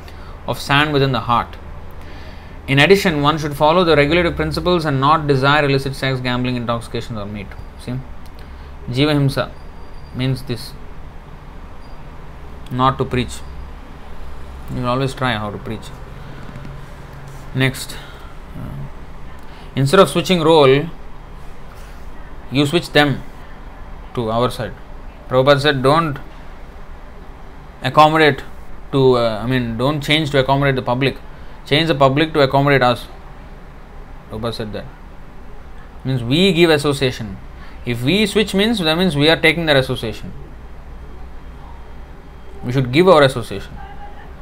[0.47, 1.55] of sand within the heart.
[2.67, 7.17] In addition, one should follow the regulative principles and not desire illicit sex, gambling, intoxication,
[7.17, 7.47] or meat.
[7.79, 7.93] See?
[8.89, 9.51] Jiva Himsa
[10.15, 10.73] means this
[12.71, 13.39] not to preach.
[14.71, 15.87] You will always try how to preach.
[17.53, 17.95] Next,
[18.55, 18.85] uh,
[19.75, 20.89] instead of switching role,
[22.51, 23.21] you switch them
[24.15, 24.73] to our side.
[25.29, 26.19] Prabhupada said, don't
[27.81, 28.43] accommodate
[28.91, 31.17] to, uh, I mean, don't change to accommodate the public.
[31.65, 33.07] Change the public to accommodate us.
[34.29, 34.85] Prabhupada said that.
[36.03, 37.37] Means we give association.
[37.85, 40.31] If we switch means that means we are taking their association.
[42.63, 43.73] We should give our association.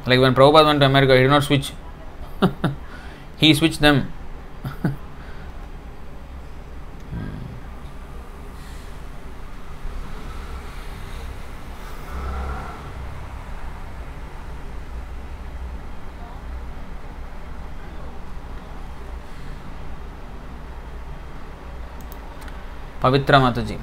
[0.06, 1.72] Like when Prabhupada went to America, he did not switch.
[3.36, 4.12] he switched them.
[23.04, 23.78] Pavitra Mataji.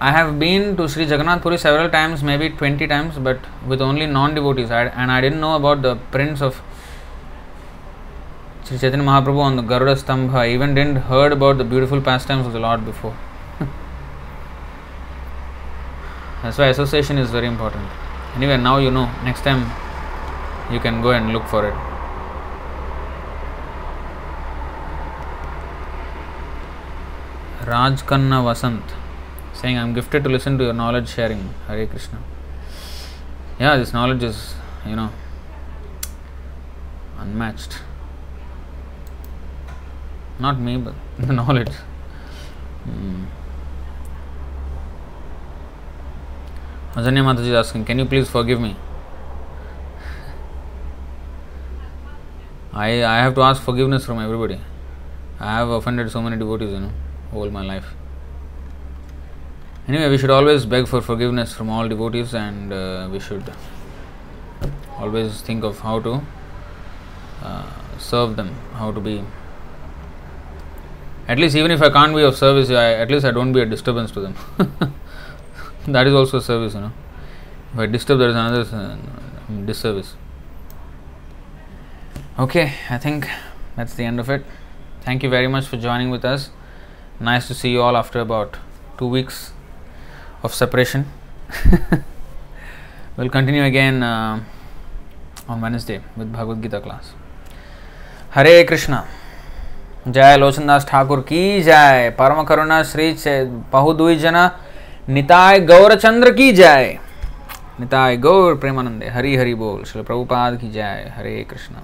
[0.00, 3.38] I have been to Sri Jagannath Puri several times, maybe 20 times, but
[3.68, 4.70] with only non devotees.
[4.72, 6.60] and I didn't know about the prints of
[8.64, 10.34] Sri Chaitanya Mahaprabhu on the Garuda Stambha.
[10.34, 13.16] I even didn't heard about the beautiful pastimes of the Lord before.
[16.42, 17.88] That's why association is very important.
[18.34, 19.06] Anyway, now you know.
[19.22, 19.70] Next time
[20.72, 21.93] you can go and look for it.
[27.64, 28.82] Rajkanna Vasant
[29.54, 31.54] saying, I'm gifted to listen to your knowledge sharing.
[31.66, 32.18] Hare Krishna.
[33.58, 34.54] Yeah, this knowledge is,
[34.84, 35.10] you know,
[37.18, 37.78] unmatched.
[40.38, 41.72] Not me, but the knowledge.
[42.84, 43.24] Hmm.
[46.94, 48.76] Ajanya Mataji is asking, Can you please forgive me?
[52.72, 54.60] I, I have to ask forgiveness from everybody.
[55.40, 56.92] I have offended so many devotees, you know,
[57.34, 57.94] all my life.
[59.86, 63.52] Anyway, we should always beg for forgiveness from all devotees and uh, we should
[64.98, 66.22] always think of how to
[67.42, 69.22] uh, serve them, how to be.
[71.28, 73.60] At least, even if I can't be of service, I, at least I don't be
[73.60, 74.34] a disturbance to them.
[75.88, 76.92] that is also service, you know.
[77.72, 78.96] If I disturb, there is another uh,
[79.66, 80.16] disservice.
[82.38, 83.28] Okay, I think
[83.76, 84.44] that's the end of it.
[85.02, 86.50] Thank you very much for joining with us.
[87.20, 88.56] Nice to see you all after about
[88.98, 89.52] two weeks
[90.42, 91.06] of separation.
[93.16, 94.42] we'll continue again uh,
[95.48, 97.12] on Wednesday with Bhagavad Gita class.
[98.30, 99.06] Hare Krishna.
[100.08, 103.14] जय लोचन दास ठाकुर की जय परम करुणा श्री
[103.72, 104.44] पहुदुई जना
[105.08, 106.98] निताय गौरचंद्र की जय
[107.80, 111.74] निताय गौर प्रेमानंदे हरि हरि बोल श्री प्रभुपाद की जय हरे कृष्ण